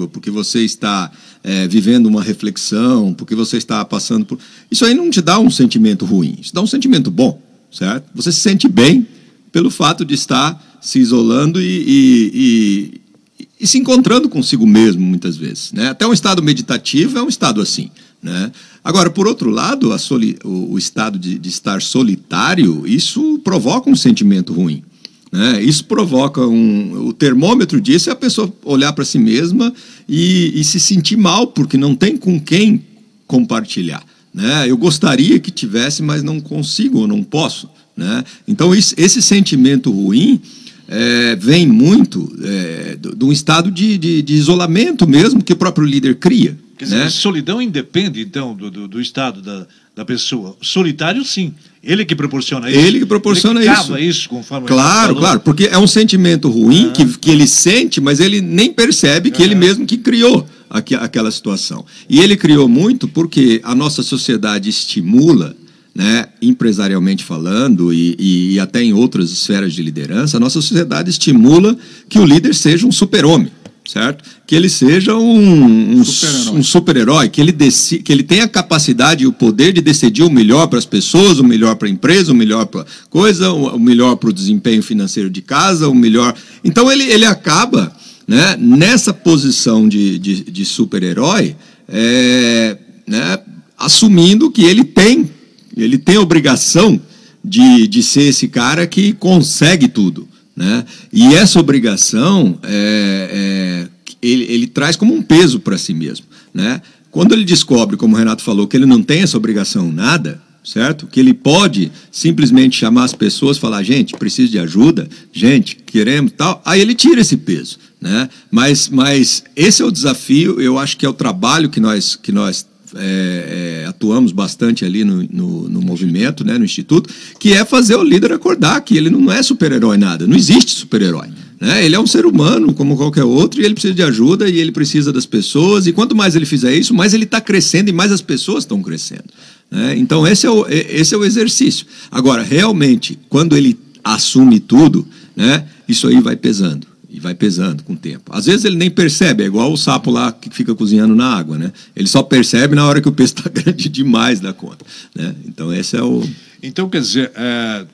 porque 0.08 0.30
você 0.30 0.64
está 0.64 1.10
é, 1.44 1.68
vivendo 1.68 2.06
uma 2.06 2.22
reflexão, 2.22 3.12
porque 3.12 3.34
você 3.34 3.58
está 3.58 3.84
passando 3.84 4.24
por. 4.24 4.38
Isso 4.70 4.84
aí 4.84 4.94
não 4.94 5.10
te 5.10 5.20
dá 5.20 5.38
um 5.38 5.50
sentimento 5.50 6.04
ruim, 6.04 6.38
isso 6.40 6.54
dá 6.54 6.62
um 6.62 6.66
sentimento 6.66 7.10
bom, 7.10 7.40
certo? 7.70 8.08
Você 8.14 8.32
se 8.32 8.40
sente 8.40 8.68
bem 8.68 9.06
pelo 9.52 9.70
fato 9.70 10.04
de 10.04 10.14
estar 10.14 10.78
se 10.80 10.98
isolando 10.98 11.60
e, 11.60 11.64
e, 11.66 13.00
e, 13.38 13.44
e 13.60 13.66
se 13.66 13.78
encontrando 13.78 14.28
consigo 14.28 14.66
mesmo, 14.66 15.02
muitas 15.02 15.36
vezes. 15.36 15.72
Né? 15.72 15.88
Até 15.88 16.06
um 16.06 16.12
estado 16.12 16.42
meditativo 16.42 17.18
é 17.18 17.22
um 17.22 17.28
estado 17.28 17.60
assim. 17.60 17.90
Né? 18.22 18.50
Agora, 18.82 19.10
por 19.10 19.28
outro 19.28 19.50
lado, 19.50 19.96
soli, 19.98 20.38
o, 20.44 20.72
o, 20.72 20.78
estado 20.78 21.18
de, 21.18 21.38
de, 21.38 21.48
estar 21.48 21.80
solitário, 21.80 22.86
isso 22.86 23.40
provoca 23.44 23.88
um 23.88 23.96
sentimento 23.96 24.52
ruim. 24.52 24.82
Né? 25.30 25.62
Isso 25.62 25.84
provoca 25.84 26.40
um. 26.40 27.06
O 27.06 27.12
termômetro 27.12 27.80
disso 27.80 28.10
é 28.10 28.12
a 28.12 28.16
pessoa 28.16 28.52
olhar 28.64 28.92
para 28.92 29.04
si 29.04 29.18
mesma 29.18 29.72
e, 30.08 30.52
e, 30.58 30.64
se 30.64 30.80
sentir 30.80 31.16
mal, 31.16 31.46
porque 31.46 31.76
não 31.76 31.94
tem 31.94 32.16
com 32.16 32.40
quem 32.40 32.82
compartilhar. 33.26 34.02
Né? 34.32 34.68
Eu 34.68 34.76
gostaria 34.76 35.38
que 35.38 35.50
tivesse, 35.50 36.02
mas 36.02 36.22
não 36.22 36.40
consigo 36.40 37.00
ou 37.00 37.06
não 37.06 37.22
posso. 37.22 37.68
Né? 37.96 38.24
Então, 38.46 38.74
isso, 38.74 38.94
esse 38.96 39.20
sentimento 39.20 39.90
ruim 39.90 40.40
é, 40.88 41.36
vem 41.36 41.66
muito 41.66 42.32
é, 42.42 42.96
de 42.96 43.24
um 43.24 43.30
estado 43.30 43.70
de, 43.70 43.98
de, 43.98 44.22
de, 44.22 44.34
isolamento 44.34 45.06
mesmo 45.06 45.44
que 45.44 45.52
o 45.52 45.56
próprio 45.56 45.86
líder 45.86 46.16
cria. 46.16 46.56
Quer 46.78 46.84
dizer, 46.84 46.96
né? 46.98 47.10
solidão 47.10 47.60
independe, 47.60 48.20
então, 48.20 48.54
do, 48.54 48.70
do, 48.70 48.86
do 48.86 49.00
estado 49.00 49.42
da, 49.42 49.66
da 49.96 50.04
pessoa. 50.04 50.56
Solitário, 50.62 51.24
sim. 51.24 51.52
Ele 51.82 52.04
que 52.04 52.14
proporciona 52.14 52.70
isso. 52.70 52.78
Ele 52.78 53.00
que 53.00 53.06
proporciona 53.06 53.60
ele 53.60 53.74
que 53.74 53.80
isso. 53.80 53.98
isso 53.98 54.28
conforme 54.28 54.68
Claro, 54.68 55.16
claro, 55.16 55.40
porque 55.40 55.64
é 55.64 55.76
um 55.76 55.86
sentimento 55.86 56.48
ruim 56.48 56.88
ah. 56.90 56.92
que, 56.92 57.18
que 57.18 57.30
ele 57.30 57.48
sente, 57.48 58.00
mas 58.00 58.20
ele 58.20 58.40
nem 58.40 58.72
percebe 58.72 59.30
que 59.30 59.42
ah. 59.42 59.44
ele 59.44 59.56
mesmo 59.56 59.84
que 59.84 59.96
criou 59.96 60.46
aquela 60.70 61.30
situação. 61.30 61.84
E 62.08 62.20
ele 62.20 62.36
criou 62.36 62.68
muito 62.68 63.08
porque 63.08 63.60
a 63.64 63.74
nossa 63.74 64.02
sociedade 64.02 64.68
estimula 64.68 65.56
né, 65.98 66.26
empresarialmente 66.40 67.24
falando 67.24 67.92
e, 67.92 68.14
e, 68.54 68.60
até 68.60 68.80
em 68.80 68.92
outras 68.92 69.32
esferas 69.32 69.72
de 69.74 69.82
liderança, 69.82 70.36
a 70.36 70.40
nossa 70.40 70.60
sociedade 70.60 71.10
estimula 71.10 71.76
que 72.08 72.20
o 72.20 72.24
líder 72.24 72.54
seja 72.54 72.86
um 72.86 72.92
super-homem, 72.92 73.50
certo? 73.88 74.22
Que 74.46 74.54
ele 74.54 74.68
seja 74.68 75.16
um, 75.16 75.98
um 75.98 76.04
super-herói, 76.04 76.58
um 76.58 76.62
super 76.62 77.30
que, 77.30 77.40
ele 77.40 77.52
que 77.52 78.12
ele 78.12 78.22
tenha 78.22 78.44
a 78.44 78.48
capacidade 78.48 79.24
e 79.24 79.26
o 79.26 79.32
poder 79.32 79.72
de 79.72 79.80
decidir 79.80 80.22
o 80.22 80.30
melhor 80.30 80.66
para 80.66 80.78
as 80.78 80.84
pessoas, 80.84 81.38
o 81.38 81.44
melhor 81.44 81.74
para 81.76 81.88
a 81.88 81.90
empresa, 81.90 82.30
o 82.30 82.34
melhor 82.34 82.66
para 82.66 82.84
coisa, 83.08 83.50
o 83.50 83.78
melhor 83.78 84.16
para 84.16 84.28
o 84.28 84.32
desempenho 84.32 84.82
financeiro 84.82 85.30
de 85.30 85.40
casa, 85.40 85.88
o 85.88 85.94
melhor. 85.94 86.34
Então 86.62 86.92
ele, 86.92 87.04
ele 87.04 87.24
acaba 87.24 87.90
né, 88.26 88.56
nessa 88.58 89.14
posição 89.14 89.88
de, 89.88 90.18
de, 90.18 90.44
de 90.44 90.64
super-herói, 90.66 91.56
é, 91.88 92.76
né, 93.06 93.38
assumindo 93.78 94.50
que 94.50 94.64
ele 94.64 94.84
tem 94.84 95.30
ele 95.74 95.96
tem 95.96 96.16
a 96.16 96.20
obrigação 96.20 97.00
de, 97.42 97.86
de 97.86 98.02
ser 98.02 98.22
esse 98.22 98.48
cara 98.48 98.86
que 98.86 99.12
consegue 99.12 99.86
tudo. 99.86 100.28
Né? 100.58 100.84
E 101.12 101.36
essa 101.36 101.60
obrigação 101.60 102.58
é, 102.64 103.86
é, 103.86 103.88
ele, 104.20 104.44
ele 104.48 104.66
traz 104.66 104.96
como 104.96 105.14
um 105.14 105.22
peso 105.22 105.60
para 105.60 105.78
si 105.78 105.94
mesmo. 105.94 106.26
Né? 106.52 106.82
Quando 107.12 107.32
ele 107.32 107.44
descobre, 107.44 107.96
como 107.96 108.16
o 108.16 108.18
Renato 108.18 108.42
falou, 108.42 108.66
que 108.66 108.76
ele 108.76 108.84
não 108.84 109.00
tem 109.00 109.20
essa 109.20 109.36
obrigação 109.36 109.92
nada, 109.92 110.42
certo? 110.64 111.06
Que 111.06 111.20
ele 111.20 111.32
pode 111.32 111.92
simplesmente 112.10 112.76
chamar 112.76 113.04
as 113.04 113.14
pessoas, 113.14 113.56
falar, 113.56 113.84
gente, 113.84 114.14
preciso 114.14 114.50
de 114.50 114.58
ajuda, 114.58 115.08
gente, 115.32 115.76
queremos 115.76 116.32
tal, 116.36 116.60
aí 116.64 116.80
ele 116.80 116.94
tira 116.96 117.20
esse 117.20 117.36
peso, 117.36 117.78
né? 118.00 118.28
Mas, 118.50 118.88
mas 118.88 119.44
esse 119.54 119.80
é 119.80 119.84
o 119.84 119.92
desafio, 119.92 120.60
eu 120.60 120.76
acho 120.76 120.96
que 120.96 121.06
é 121.06 121.08
o 121.08 121.14
trabalho 121.14 121.70
que 121.70 121.78
nós, 121.78 122.16
que 122.16 122.32
nós 122.32 122.66
é, 122.96 123.82
é, 123.84 123.86
atuamos 123.86 124.32
bastante 124.32 124.84
ali 124.84 125.04
no, 125.04 125.22
no, 125.30 125.68
no, 125.68 125.80
movimento, 125.80 126.44
né, 126.44 126.56
no 126.58 126.64
Instituto, 126.64 127.12
que 127.38 127.52
é 127.52 127.64
fazer 127.64 127.96
o 127.96 128.02
líder 128.02 128.32
acordar 128.32 128.80
que 128.80 128.96
ele 128.96 129.10
não 129.10 129.30
é 129.30 129.42
super-herói 129.42 129.96
nada, 129.96 130.26
não 130.26 130.36
existe 130.36 130.72
super-herói. 130.72 131.28
Né? 131.60 131.84
Ele 131.84 131.96
é 131.96 132.00
um 132.00 132.06
ser 132.06 132.24
humano 132.24 132.72
como 132.72 132.96
qualquer 132.96 133.24
outro 133.24 133.60
e 133.60 133.64
ele 133.64 133.74
precisa 133.74 133.94
de 133.94 134.02
ajuda 134.02 134.48
e 134.48 134.58
ele 134.58 134.70
precisa 134.70 135.12
das 135.12 135.26
pessoas. 135.26 135.86
E 135.86 135.92
quanto 135.92 136.14
mais 136.14 136.36
ele 136.36 136.46
fizer 136.46 136.74
isso, 136.74 136.94
mais 136.94 137.14
ele 137.14 137.24
está 137.24 137.40
crescendo 137.40 137.88
e 137.88 137.92
mais 137.92 138.12
as 138.12 138.22
pessoas 138.22 138.64
estão 138.64 138.80
crescendo. 138.80 139.24
Né? 139.70 139.96
Então, 139.96 140.26
esse 140.26 140.46
é, 140.46 140.50
o, 140.50 140.66
esse 140.68 141.14
é 141.14 141.18
o 141.18 141.24
exercício. 141.24 141.86
Agora, 142.10 142.42
realmente, 142.42 143.18
quando 143.28 143.56
ele 143.56 143.76
assume 144.04 144.60
tudo, 144.60 145.06
né, 145.36 145.66
isso 145.88 146.06
aí 146.06 146.20
vai 146.20 146.36
pesando. 146.36 146.86
E 147.18 147.20
vai 147.20 147.34
pesando 147.34 147.82
com 147.82 147.94
o 147.94 147.96
tempo. 147.96 148.30
Às 148.32 148.46
vezes 148.46 148.64
ele 148.64 148.76
nem 148.76 148.88
percebe, 148.88 149.42
é 149.42 149.46
igual 149.46 149.72
o 149.72 149.76
sapo 149.76 150.08
lá 150.08 150.30
que 150.30 150.48
fica 150.50 150.72
cozinhando 150.72 151.16
na 151.16 151.26
água, 151.34 151.58
né? 151.58 151.72
Ele 151.96 152.06
só 152.06 152.22
percebe 152.22 152.76
na 152.76 152.86
hora 152.86 153.00
que 153.00 153.08
o 153.08 153.12
peixe 153.12 153.34
está 153.34 153.50
grande 153.50 153.88
demais 153.88 154.38
da 154.38 154.52
conta. 154.52 154.86
Né? 155.12 155.34
Então 155.44 155.72
esse 155.72 155.96
é 155.96 156.02
o. 156.02 156.22
Então, 156.62 156.88
quer 156.88 157.00
dizer, 157.00 157.32
é, 157.34 157.84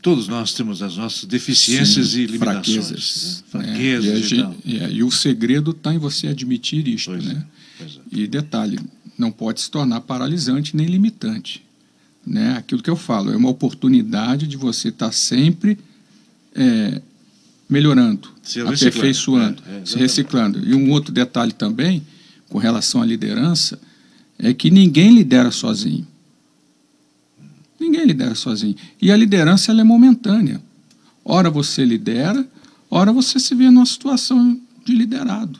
todos 0.00 0.26
nós 0.26 0.54
temos 0.54 0.82
as 0.82 0.96
nossas 0.96 1.24
deficiências 1.26 2.08
Sim, 2.08 2.20
e 2.20 2.26
limitações. 2.26 2.64
Fraquezas. 2.64 3.44
Né? 3.52 3.62
fraquezas 3.62 4.32
é, 4.32 4.36
e, 4.64 4.76
e, 4.76 4.92
e, 4.94 5.04
o 5.04 5.10
segredo 5.10 5.72
está 5.72 5.92
em 5.92 5.98
você 5.98 6.28
admitir 6.28 6.88
isto. 6.88 7.10
Pois 7.10 7.26
né? 7.26 7.44
É, 7.78 7.84
é. 7.84 7.88
E 8.10 8.26
detalhe, 8.26 8.78
não 9.18 9.30
pode 9.30 9.60
se 9.60 9.70
tornar 9.70 10.00
paralisante 10.00 10.74
nem 10.74 10.86
limitante. 10.86 11.62
Né? 12.26 12.56
Aquilo 12.56 12.82
que 12.82 12.88
eu 12.88 12.96
falo, 12.96 13.32
é 13.32 13.36
uma 13.36 13.50
oportunidade 13.50 14.46
de 14.46 14.56
você 14.56 14.88
estar 14.88 15.06
tá 15.08 15.12
sempre 15.12 15.76
é, 16.54 17.02
melhorando, 17.72 18.28
se 18.42 18.60
aperfeiçoando, 18.60 19.62
é, 19.66 19.78
é, 19.78 19.86
se 19.86 19.96
reciclando. 19.96 20.58
E 20.64 20.74
um 20.74 20.90
outro 20.90 21.12
detalhe 21.12 21.52
também, 21.52 22.06
com 22.48 22.58
relação 22.58 23.00
à 23.00 23.06
liderança, 23.06 23.80
é 24.38 24.52
que 24.52 24.70
ninguém 24.70 25.14
lidera 25.14 25.50
sozinho. 25.50 26.06
Ninguém 27.80 28.04
lidera 28.04 28.34
sozinho. 28.34 28.76
E 29.00 29.10
a 29.10 29.16
liderança 29.16 29.72
ela 29.72 29.80
é 29.80 29.84
momentânea. 29.84 30.62
Ora 31.24 31.50
você 31.50 31.84
lidera, 31.84 32.46
ora 32.90 33.12
você 33.12 33.40
se 33.40 33.54
vê 33.54 33.70
numa 33.70 33.86
situação 33.86 34.60
de 34.84 34.94
liderado. 34.94 35.58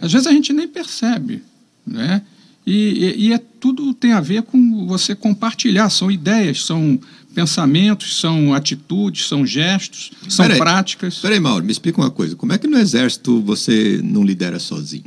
Às 0.00 0.12
vezes 0.12 0.26
a 0.26 0.32
gente 0.32 0.52
nem 0.52 0.66
percebe, 0.66 1.42
né? 1.86 2.22
E, 2.66 2.72
e, 2.72 3.26
e, 3.26 3.32
é, 3.32 3.38
tudo 3.60 3.92
tem 3.92 4.12
a 4.12 4.20
ver 4.20 4.42
com 4.42 4.86
você 4.86 5.14
compartilhar, 5.14 5.90
são 5.90 6.10
ideias, 6.10 6.64
são 6.64 6.98
pensamentos, 7.34 8.20
são 8.20 8.54
atitudes, 8.54 9.26
são 9.26 9.44
gestos, 9.44 10.12
são 10.28 10.44
peraí, 10.44 10.58
práticas. 10.58 11.18
Peraí, 11.18 11.40
Mauro, 11.40 11.64
me 11.64 11.72
explica 11.72 12.00
uma 12.00 12.10
coisa. 12.10 12.36
Como 12.36 12.52
é 12.52 12.58
que 12.58 12.66
no 12.66 12.78
Exército 12.78 13.42
você 13.42 14.00
não 14.02 14.22
lidera 14.22 14.58
sozinho? 14.58 15.04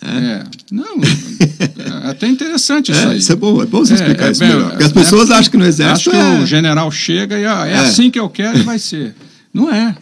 É, 0.00 0.06
é 0.06 0.44
não, 0.70 0.96
é 0.96 2.10
até 2.10 2.26
interessante 2.26 2.92
isso 2.92 3.00
é, 3.00 3.06
aí. 3.06 3.18
Isso 3.18 3.32
é 3.32 3.36
bom, 3.36 3.62
é 3.62 3.66
bom 3.66 3.84
você 3.84 3.92
é, 3.92 3.96
explicar 3.96 4.28
é, 4.28 4.30
isso 4.32 4.44
melhor. 4.44 4.70
Porque 4.70 4.84
as 4.84 4.92
pessoas 4.92 5.30
acham 5.30 5.50
que 5.50 5.56
no 5.56 5.64
Exército. 5.64 6.10
Acho 6.10 6.36
que 6.38 6.42
o 6.42 6.46
general 6.46 6.90
chega 6.90 7.38
e 7.38 7.46
ah, 7.46 7.66
é, 7.66 7.78
assim 7.78 8.10
que 8.10 8.18
eu 8.18 8.28
quero 8.28 8.58
e 8.58 8.62
vai 8.62 8.78
ser. 8.78 9.14
Não 9.52 9.72
é. 9.72 9.96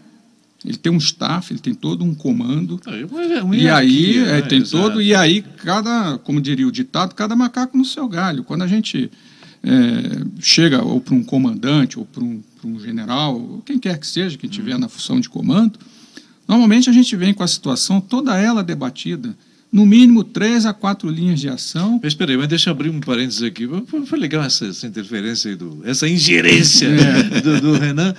Ele 0.64 0.76
tem 0.76 0.92
um 0.92 0.98
staff, 0.98 1.52
ele 1.52 1.61
tem 1.61 1.74
todo 1.74 2.04
um 2.04 2.14
comando. 2.14 2.78
e 3.52 3.68
aí 3.68 4.42
tem 4.48 4.62
todo 4.62 5.00
e 5.00 5.14
aí 5.14 5.42
cada, 5.64 6.18
como 6.18 6.40
diria 6.40 6.66
o 6.66 6.72
ditado, 6.72 7.14
cada 7.14 7.35
macaco 7.35 7.78
no 7.78 7.85
seu 7.85 8.06
galho. 8.06 8.44
Quando 8.44 8.62
a 8.62 8.66
gente 8.66 9.11
é, 9.62 10.40
chega 10.40 10.83
ou 10.83 11.01
para 11.01 11.14
um 11.14 11.23
comandante 11.23 11.99
ou 11.99 12.05
para 12.05 12.23
um, 12.23 12.42
um, 12.64 12.81
general, 12.81 13.62
quem 13.64 13.79
quer 13.79 13.99
que 13.99 14.07
seja 14.07 14.38
que 14.38 14.46
estiver 14.46 14.79
na 14.79 14.88
função 14.88 15.20
de 15.20 15.29
comando, 15.29 15.79
normalmente 16.49 16.88
a 16.88 16.92
gente 16.92 17.14
vem 17.16 17.35
com 17.35 17.42
a 17.42 17.49
situação 17.49 18.01
toda 18.01 18.38
ela 18.38 18.62
debatida 18.62 19.37
no 19.72 19.87
mínimo 19.87 20.24
três 20.24 20.66
a 20.66 20.72
quatro 20.72 21.09
linhas 21.09 21.40
de 21.40 21.48
ação. 21.48 22.00
Mas 22.02 22.12
espera 22.12 22.33
aí, 22.33 22.37
mas 22.37 22.48
deixa 22.48 22.70
eu 22.70 22.72
abrir 22.72 22.90
um 22.90 22.98
parênteses 22.98 23.42
aqui. 23.42 23.68
Foi 24.04 24.18
legal 24.18 24.42
essa, 24.42 24.66
essa 24.66 24.87
interferência, 24.87 25.50
aí 25.50 25.56
do, 25.56 25.80
essa 25.85 26.09
ingerência 26.09 26.88
é. 26.88 27.22
do, 27.40 27.61
do, 27.61 27.72
Renan. 27.78 28.14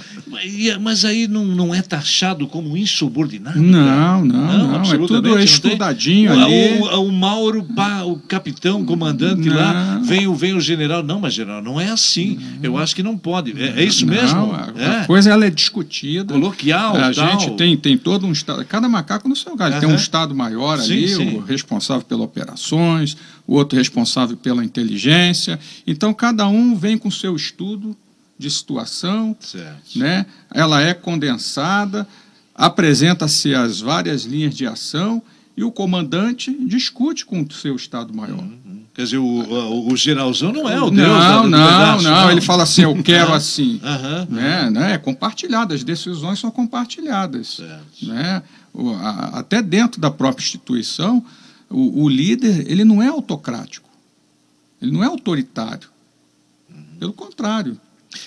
Mas 0.80 1.04
aí 1.04 1.28
não, 1.28 1.44
não 1.44 1.76
é 1.76 1.82
taxado 1.82 2.48
como 2.48 2.78
insubordinado? 2.78 3.62
Não, 3.62 4.24
não, 4.24 4.48
não. 4.48 4.82
não 4.82 4.94
é 4.94 4.98
tudo 5.08 5.40
estudadinho 5.40 6.32
ali. 6.32 6.80
O, 6.80 7.02
o, 7.02 7.12
Mauro, 7.12 7.64
pá, 7.76 8.04
o 8.04 8.16
capitão, 8.18 8.86
comandante 8.86 9.50
não. 9.50 9.56
lá, 9.56 10.02
vem 10.06 10.28
o, 10.28 10.34
vem 10.34 10.54
o 10.54 10.62
general. 10.62 11.04
Não, 11.04 11.20
mas 11.20 11.34
general, 11.34 11.62
não 11.62 11.80
é 11.80 11.90
assim. 11.90 12.40
Não. 12.62 12.64
Eu 12.64 12.78
acho 12.78 12.96
que 12.96 13.04
não 13.04 13.18
pode. 13.18 13.62
É, 13.62 13.82
é 13.82 13.84
isso 13.84 14.06
mesmo? 14.06 14.54
A, 14.54 14.72
é. 14.78 15.02
a 15.02 15.06
coisa 15.06 15.30
ela 15.30 15.46
é 15.46 15.50
discutida. 15.50 16.34
Coloquial, 16.34 16.96
A 16.96 17.12
tal. 17.12 17.40
gente 17.40 17.52
tem, 17.58 17.76
tem 17.76 17.98
todo 17.98 18.26
um 18.26 18.32
estado. 18.32 18.64
Cada 18.64 18.88
macaco 18.88 19.28
no 19.28 19.36
seu 19.36 19.54
galho. 19.56 19.82
Tem 19.82 19.90
um 19.90 19.96
estado 19.96 20.34
maior 20.34 20.80
sim, 20.80 20.94
ali. 20.94 21.08
Sim 21.10 21.41
responsável 21.46 22.06
pelas 22.06 22.26
operações, 22.26 23.18
o 23.48 23.56
outro 23.56 23.78
responsável 23.78 24.38
pela 24.38 24.64
inteligência. 24.64 25.60
Então, 25.86 26.14
cada 26.14 26.48
um 26.48 26.76
vem 26.76 26.98
com 26.98 27.10
seu 27.12 27.36
estudo 27.36 27.96
de 28.38 28.50
situação, 28.50 29.36
certo. 29.40 30.00
né? 30.00 30.26
ela 30.52 30.82
é 30.82 30.94
condensada, 30.94 32.08
apresenta-se 32.56 33.54
as 33.54 33.80
várias 33.80 34.24
linhas 34.24 34.56
de 34.56 34.66
ação 34.66 35.22
e 35.56 35.64
o 35.64 35.72
comandante 35.72 36.52
discute 36.66 37.26
com 37.26 37.42
o 37.42 37.54
seu 37.54 37.76
Estado-Maior. 37.76 38.40
Uhum. 38.40 38.82
Quer 38.94 39.04
dizer, 39.04 39.18
o, 39.18 39.26
o, 39.26 39.92
o, 39.92 39.96
geralzão 39.96 40.52
não 40.52 40.68
é 40.68 40.82
o 40.82 40.90
Deus 40.90 41.08
não, 41.08 41.50
da, 41.50 41.58
não, 41.58 41.68
pedaço, 41.68 42.04
não, 42.04 42.12
não, 42.12 42.32
ele 42.32 42.42
fala 42.42 42.64
assim, 42.64 42.84
eu 42.84 43.02
quero 43.04 43.32
assim. 43.34 43.80
Uhum, 43.84 44.36
né? 44.36 44.64
Uhum. 44.66 44.72
Né? 44.72 44.94
É 44.94 44.98
compartilhado, 44.98 45.74
as 45.74 45.84
decisões 45.84 46.40
são 46.40 46.52
compartilhadas. 46.52 47.56
Certo. 47.56 48.06
Né? 48.06 48.44
Até 49.34 49.62
dentro 49.62 50.00
da 50.00 50.10
própria 50.10 50.44
instituição, 50.44 51.24
o, 51.70 52.04
o, 52.04 52.10
líder 52.10 52.70
ele 52.70 52.84
não 52.84 53.02
é 53.02 53.08
autocrático, 53.08 53.90
ele 54.82 54.92
não 54.92 55.04
é 55.04 55.08
autoritário. 55.08 55.90
Pelo 57.00 57.14
contrário, 57.14 57.80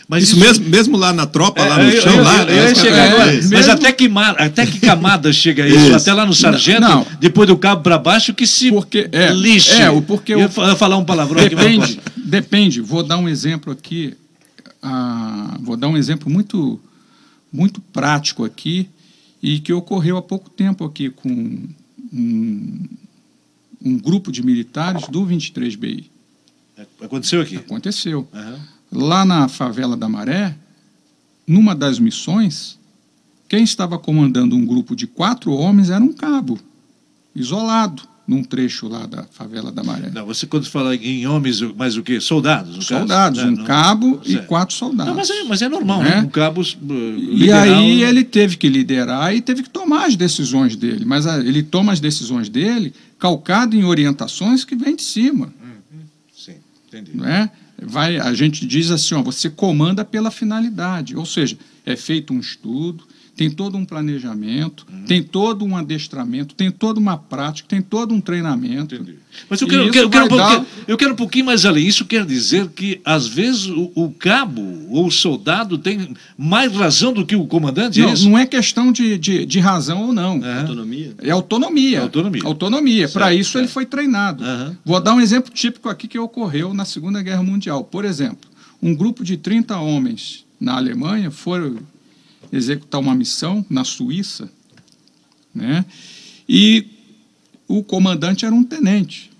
Mas 0.08 0.24
isso, 0.24 0.36
isso, 0.36 0.44
mesmo, 0.44 0.68
mesmo 0.68 0.96
lá 0.96 1.12
na 1.12 1.26
tropa, 1.26 1.62
é, 1.62 1.68
lá 1.68 1.82
no 1.82 1.92
chão, 1.92 2.16
eu, 2.16 2.24
lá. 2.24 2.42
Eu, 2.42 2.48
eu, 2.48 2.74
eu 2.74 2.94
é, 2.94 3.08
agora, 3.08 3.40
mas 3.50 3.68
até 3.68 3.92
que, 3.92 4.10
até 4.36 4.66
que 4.66 4.80
camada 4.80 5.32
chega 5.32 5.66
isso? 5.66 5.78
isso? 5.78 5.94
Até 5.94 6.12
lá 6.12 6.26
no 6.26 6.34
sargento, 6.34 6.80
não, 6.80 7.06
depois 7.20 7.46
do 7.46 7.56
cabo 7.56 7.82
para 7.82 7.98
baixo, 7.98 8.34
que 8.34 8.46
se 8.46 8.72
porque, 8.72 9.08
é, 9.12 9.32
lixe. 9.32 9.80
É, 9.80 10.00
porque 10.02 10.34
eu 10.34 10.40
ia 10.40 10.48
falar 10.48 10.96
um 10.96 11.04
palavrão 11.04 11.40
depende, 11.40 11.84
aqui. 11.84 12.00
Depende. 12.16 12.80
Vou 12.80 13.02
dar 13.02 13.16
um 13.16 13.28
exemplo 13.28 13.72
aqui. 13.72 14.14
Ah, 14.82 15.56
vou 15.60 15.76
dar 15.76 15.88
um 15.88 15.96
exemplo 15.96 16.28
muito, 16.28 16.80
muito 17.52 17.80
prático 17.80 18.44
aqui 18.44 18.88
e 19.44 19.60
que 19.60 19.72
ocorreu 19.72 20.16
há 20.16 20.22
pouco 20.22 20.48
tempo 20.48 20.84
aqui 20.84 21.10
com 21.10 21.68
um, 22.12 22.88
um 23.84 23.98
grupo 23.98 24.32
de 24.32 24.44
militares 24.44 25.06
do 25.08 25.24
23BI. 25.26 26.06
Aconteceu 27.00 27.40
aqui? 27.40 27.56
Aconteceu. 27.56 28.26
Uhum 28.32 28.74
lá 28.94 29.24
na 29.24 29.48
favela 29.48 29.96
da 29.96 30.08
Maré, 30.08 30.56
numa 31.46 31.74
das 31.74 31.98
missões, 31.98 32.78
quem 33.48 33.64
estava 33.64 33.98
comandando 33.98 34.56
um 34.56 34.64
grupo 34.64 34.94
de 34.94 35.06
quatro 35.06 35.52
homens 35.52 35.90
era 35.90 36.02
um 36.02 36.12
cabo, 36.12 36.58
isolado, 37.34 38.02
num 38.26 38.42
trecho 38.42 38.88
lá 38.88 39.06
da 39.06 39.24
favela 39.24 39.70
da 39.70 39.82
Maré. 39.82 40.10
Não, 40.10 40.24
você 40.24 40.46
quando 40.46 40.66
fala 40.66 40.96
em 40.96 41.26
homens, 41.26 41.60
mas 41.76 41.96
o 41.96 42.02
quê? 42.02 42.20
Soldados, 42.20 42.86
Soldados, 42.86 43.40
caso? 43.40 43.52
um 43.52 43.56
não, 43.56 43.64
cabo 43.64 44.06
não, 44.06 44.20
e 44.24 44.38
quatro 44.46 44.74
soldados. 44.74 45.06
Não, 45.06 45.14
mas, 45.14 45.30
é, 45.30 45.44
mas 45.44 45.62
é 45.62 45.68
normal, 45.68 46.02
né? 46.02 46.20
Um 46.20 46.28
cabo 46.28 46.62
uh, 46.62 47.18
E 47.18 47.52
aí 47.52 48.02
ele 48.02 48.24
teve 48.24 48.56
que 48.56 48.68
liderar 48.68 49.34
e 49.34 49.40
teve 49.40 49.62
que 49.62 49.70
tomar 49.70 50.06
as 50.06 50.16
decisões 50.16 50.74
dele, 50.74 51.04
mas 51.04 51.26
a, 51.26 51.38
ele 51.38 51.62
toma 51.62 51.92
as 51.92 52.00
decisões 52.00 52.48
dele 52.48 52.94
calcado 53.18 53.76
em 53.76 53.84
orientações 53.84 54.64
que 54.64 54.74
vêm 54.74 54.96
de 54.96 55.02
cima. 55.02 55.52
Uhum. 55.62 56.00
Sim, 56.34 56.54
entendi. 56.88 57.10
Não 57.14 57.26
é? 57.26 57.50
vai, 57.86 58.18
a 58.18 58.32
gente 58.34 58.66
diz 58.66 58.90
assim, 58.90 59.14
ó, 59.14 59.22
você 59.22 59.50
comanda 59.50 60.04
pela 60.04 60.30
finalidade, 60.30 61.16
ou 61.16 61.26
seja, 61.26 61.56
é 61.84 61.96
feito 61.96 62.32
um 62.32 62.40
estudo, 62.40 63.04
tem 63.36 63.50
todo 63.50 63.76
um 63.76 63.84
planejamento, 63.84 64.86
uhum. 64.90 65.04
tem 65.04 65.22
todo 65.22 65.64
um 65.64 65.76
adestramento, 65.76 66.54
tem 66.54 66.70
toda 66.70 67.00
uma 67.00 67.16
prática, 67.16 67.68
tem 67.68 67.82
todo 67.82 68.14
um 68.14 68.20
treinamento. 68.20 68.94
Entendi. 68.94 69.16
Mas 69.50 69.60
eu 69.60 69.66
quero, 69.66 69.82
eu 69.84 69.90
quero, 69.90 70.06
eu, 70.06 70.10
quero 70.10 70.24
um 70.26 70.36
dar... 70.36 70.66
eu 70.86 70.96
quero 70.96 71.12
um 71.12 71.16
pouquinho 71.16 71.46
mais 71.46 71.64
além. 71.66 71.86
Isso 71.86 72.04
quer 72.04 72.24
dizer 72.24 72.68
que, 72.68 73.00
às 73.04 73.26
vezes, 73.26 73.66
o, 73.66 73.90
o 73.94 74.10
cabo 74.12 74.62
ou 74.90 75.06
o 75.06 75.10
soldado 75.10 75.76
tem 75.76 76.14
mais 76.38 76.72
razão 76.72 77.12
do 77.12 77.26
que 77.26 77.34
o 77.34 77.44
comandante? 77.46 78.00
Não, 78.00 78.08
é 78.08 78.18
não 78.18 78.38
é 78.38 78.46
questão 78.46 78.92
de, 78.92 79.18
de, 79.18 79.44
de, 79.44 79.58
razão 79.58 80.06
ou 80.06 80.12
não. 80.12 80.44
É. 80.44 80.60
Autonomia? 80.60 81.14
É 81.20 81.30
autonomia. 81.30 82.00
Autonomia. 82.02 82.42
Autonomia. 82.44 83.08
Para 83.08 83.34
isso 83.34 83.52
certo. 83.52 83.64
ele 83.64 83.72
foi 83.72 83.84
treinado. 83.84 84.44
Uhum. 84.44 84.76
Vou 84.84 85.00
dar 85.00 85.14
um 85.14 85.20
exemplo 85.20 85.52
típico 85.52 85.88
aqui 85.88 86.06
que 86.06 86.18
ocorreu 86.18 86.72
na 86.72 86.84
Segunda 86.84 87.20
Guerra 87.20 87.42
Mundial. 87.42 87.82
Por 87.82 88.04
exemplo, 88.04 88.48
um 88.80 88.94
grupo 88.94 89.24
de 89.24 89.36
30 89.36 89.76
homens 89.78 90.44
na 90.60 90.76
Alemanha 90.76 91.30
foram 91.30 91.78
executar 92.52 93.00
uma 93.00 93.14
missão 93.14 93.64
na 93.68 93.84
Suíça, 93.84 94.50
né? 95.54 95.84
E 96.48 96.86
o 97.66 97.82
comandante 97.82 98.44
era 98.44 98.54
um 98.54 98.64
tenente. 98.64 99.30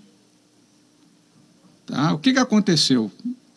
Tá? 1.86 2.14
O 2.14 2.18
que, 2.18 2.32
que 2.32 2.38
aconteceu? 2.38 3.10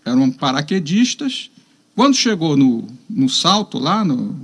Eram 0.03 0.31
paraquedistas. 0.31 1.49
Quando 1.95 2.15
chegou 2.15 2.55
no, 2.57 2.88
no 3.10 3.29
salto 3.29 3.79
lá, 3.79 4.03
no, 4.03 4.39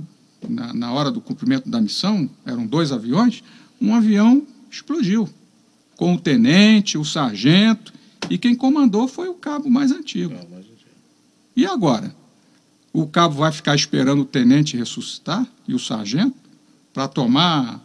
na, 0.48 0.72
na 0.72 0.92
hora 0.92 1.10
do 1.10 1.20
cumprimento 1.20 1.68
da 1.68 1.80
missão, 1.80 2.28
eram 2.44 2.66
dois 2.66 2.92
aviões, 2.92 3.42
um 3.80 3.94
avião 3.94 4.46
explodiu, 4.70 5.28
com 5.96 6.14
o 6.14 6.20
tenente, 6.20 6.98
o 6.98 7.04
sargento, 7.04 7.92
e 8.28 8.38
quem 8.38 8.54
comandou 8.54 9.06
foi 9.06 9.28
o 9.28 9.34
cabo 9.34 9.70
mais 9.70 9.92
antigo. 9.92 10.34
E 11.56 11.64
agora? 11.64 12.14
O 12.94 13.08
cabo 13.08 13.34
vai 13.34 13.50
ficar 13.50 13.74
esperando 13.74 14.22
o 14.22 14.24
tenente 14.24 14.76
ressuscitar 14.76 15.44
e 15.66 15.74
o 15.74 15.80
sargento 15.80 16.36
para 16.92 17.08
tomar 17.08 17.84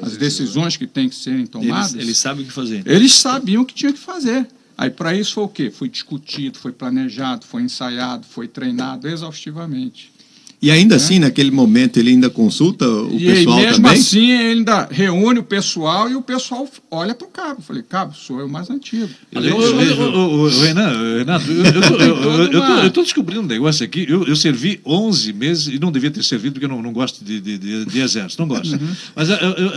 as 0.00 0.18
decisões 0.18 0.76
que 0.76 0.86
têm 0.86 1.08
que 1.08 1.14
serem 1.14 1.46
tomadas. 1.46 1.94
Eles, 1.94 2.04
eles 2.04 2.18
sabem 2.18 2.44
o 2.44 2.46
que 2.46 2.52
fazer. 2.52 2.86
Eles 2.86 3.14
sabiam 3.14 3.62
o 3.62 3.66
que 3.66 3.74
tinha 3.74 3.92
que 3.92 3.98
fazer. 3.98 4.46
Aí 4.76 4.90
para 4.90 5.14
isso 5.14 5.34
foi 5.34 5.44
o 5.44 5.48
quê? 5.48 5.70
Foi 5.70 5.88
discutido, 5.88 6.58
foi 6.58 6.70
planejado, 6.70 7.46
foi 7.46 7.62
ensaiado, 7.62 8.26
foi 8.26 8.46
treinado 8.46 9.08
exaustivamente. 9.08 10.11
E 10.62 10.70
ainda 10.70 10.94
é. 10.94 10.96
assim, 10.96 11.18
naquele 11.18 11.50
momento, 11.50 11.96
ele 11.96 12.10
ainda 12.10 12.30
consulta 12.30 12.88
o 12.88 13.16
e 13.16 13.26
pessoal 13.26 13.56
mesmo 13.56 13.82
também? 13.82 14.00
assim, 14.00 14.30
ele 14.30 14.58
ainda 14.58 14.88
reúne 14.88 15.40
o 15.40 15.42
pessoal 15.42 16.08
e 16.08 16.14
o 16.14 16.22
pessoal 16.22 16.68
olha 16.88 17.16
para 17.16 17.26
o 17.26 17.30
cabo. 17.30 17.56
Eu 17.58 17.62
falei, 17.62 17.82
cabo, 17.82 18.14
sou 18.14 18.38
eu 18.38 18.48
mais 18.48 18.70
antigo. 18.70 19.10
Renan, 20.64 21.18
Renato, 21.18 21.46
eu 21.50 22.86
estou 22.86 23.02
descobrindo 23.02 23.40
um 23.40 23.46
negócio 23.46 23.84
aqui. 23.84 24.06
Eu, 24.08 24.24
eu, 24.24 24.36
servi 24.36 24.80
11 24.86 25.32
meses 25.32 25.66
e 25.66 25.80
não 25.80 25.90
devia 25.90 26.12
ter 26.12 26.22
servido 26.22 26.52
porque 26.52 26.66
eu 26.66 26.68
não, 26.68 26.80
não 26.80 26.92
gosto 26.92 27.24
de, 27.24 27.40
de, 27.40 27.58
de, 27.58 27.84
de, 27.84 28.00
exército, 28.00 28.40
não 28.40 28.46
gosto. 28.46 28.72
Uhum. 28.72 28.94
Mas 29.16 29.30
eu, 29.30 29.36
eu, 29.36 29.68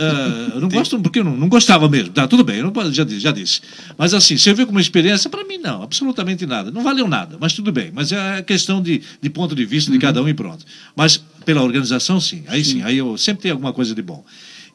eu, 0.54 0.60
não 0.60 0.68
gosto 0.68 1.00
porque 1.00 1.18
eu 1.18 1.24
não, 1.24 1.36
não 1.36 1.48
gostava 1.48 1.88
mesmo. 1.88 2.10
Tá, 2.10 2.28
tudo 2.28 2.44
bem, 2.44 2.58
eu 2.58 2.70
não, 2.72 2.92
já, 2.92 3.04
já 3.08 3.32
disse. 3.32 3.60
Mas 3.98 4.14
assim, 4.14 4.36
serviu 4.36 4.68
como 4.68 4.78
experiência, 4.78 5.28
para 5.28 5.42
mim 5.42 5.58
não, 5.58 5.82
absolutamente 5.82 6.46
nada. 6.46 6.70
Não 6.70 6.84
valeu 6.84 7.08
nada, 7.08 7.36
mas 7.40 7.54
tudo 7.54 7.72
bem. 7.72 7.90
Mas 7.92 8.12
é 8.12 8.40
questão 8.42 8.80
de, 8.80 9.02
de 9.20 9.30
ponto 9.30 9.52
de 9.52 9.64
vista 9.64 9.90
de 9.90 9.96
uhum. 9.96 10.00
cada 10.00 10.22
um 10.22 10.28
e 10.28 10.34
pronto. 10.34 10.64
Mas 10.94 11.20
pela 11.44 11.62
organização, 11.62 12.20
sim. 12.20 12.42
Aí 12.48 12.64
sim, 12.64 12.72
sim 12.72 12.82
aí 12.82 12.98
eu 12.98 13.16
sempre 13.16 13.42
tem 13.42 13.50
alguma 13.52 13.72
coisa 13.72 13.94
de 13.94 14.02
bom. 14.02 14.24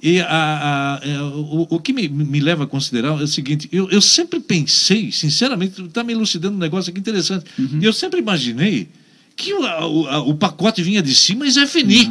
E 0.02 0.20
a, 0.20 0.26
a, 0.26 0.96
a, 0.96 1.08
é, 1.08 1.22
o, 1.22 1.68
o, 1.70 1.80
que 1.80 1.94
me, 1.94 2.08
me, 2.08 2.40
leva 2.40 2.64
a 2.64 2.68
considerar 2.68 3.10
é 3.10 3.24
o 3.24 3.28
seguinte: 3.28 3.70
eu, 3.72 3.88
eu 3.92 4.02
sempre 4.02 4.40
pensei, 4.40 5.12
sinceramente, 5.12 5.80
está 5.80 6.04
me 6.04 6.12
elucidando 6.12 6.56
um 6.56 6.60
negócio 6.60 6.90
aqui 6.90 7.00
interessante. 7.00 7.46
Uhum. 7.60 7.80
Eu 7.82 7.94
sempre 7.94 8.20
imaginei 8.20 8.88
que 9.36 9.54
o, 9.54 9.62
o, 9.62 10.30
o, 10.30 10.36
pacote 10.36 10.82
vinha 10.82 11.04
de 11.04 11.14
cima 11.14 11.46
e 11.46 11.52
Zé 11.52 11.68
Fini. 11.68 12.10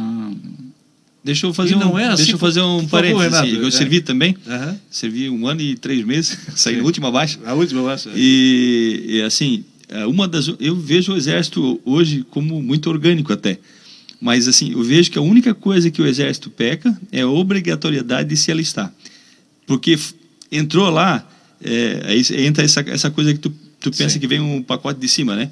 Deixa 1.23 1.45
eu 1.45 1.53
fazer 1.53 1.75
um, 1.75 1.99
é 1.99 2.07
assim, 2.07 2.15
deixa 2.15 2.31
eu 2.31 2.39
fazer 2.39 2.61
um 2.61 2.87
parênteses. 2.87 3.31
Favor, 3.31 3.47
eu 3.47 3.67
é. 3.67 3.71
servi 3.71 4.01
também. 4.01 4.35
Uhum. 4.47 4.77
Servi 4.89 5.29
um 5.29 5.45
ano 5.45 5.61
e 5.61 5.75
três 5.75 6.03
meses, 6.05 6.37
saí 6.55 6.77
na 6.77 6.83
última 6.83 7.11
baixa. 7.11 7.39
A 7.45 7.53
última 7.53 7.83
baixa. 7.83 8.09
E, 8.15 9.03
e 9.05 9.21
assim, 9.21 9.65
é, 9.89 10.05
uma 10.05 10.27
das 10.27 10.47
eu 10.59 10.75
vejo 10.75 11.11
o 11.11 11.17
exército 11.17 11.79
hoje 11.83 12.25
como 12.31 12.63
muito 12.63 12.89
orgânico 12.89 13.33
até. 13.33 13.59
Mas 14.21 14.47
assim, 14.47 14.71
eu 14.71 14.83
vejo 14.83 15.09
que 15.09 15.17
a 15.17 15.21
única 15.21 15.51
coisa 15.55 15.89
que 15.89 15.99
o 15.99 16.05
exército 16.05 16.51
peca 16.51 16.95
é 17.11 17.21
a 17.21 17.27
obrigatoriedade 17.27 18.29
de 18.29 18.37
se 18.37 18.51
alistar. 18.51 18.93
Porque 19.65 19.97
entrou 20.51 20.91
lá, 20.91 21.27
é, 21.63 22.01
aí 22.05 22.23
entra 22.45 22.63
essa, 22.63 22.81
essa 22.81 23.09
coisa 23.09 23.33
que 23.33 23.39
tu, 23.39 23.51
tu 23.79 23.89
pensa 23.89 24.11
Sim. 24.11 24.19
que 24.19 24.27
vem 24.27 24.39
um 24.39 24.61
pacote 24.61 24.99
de 24.99 25.07
cima, 25.07 25.35
né? 25.35 25.49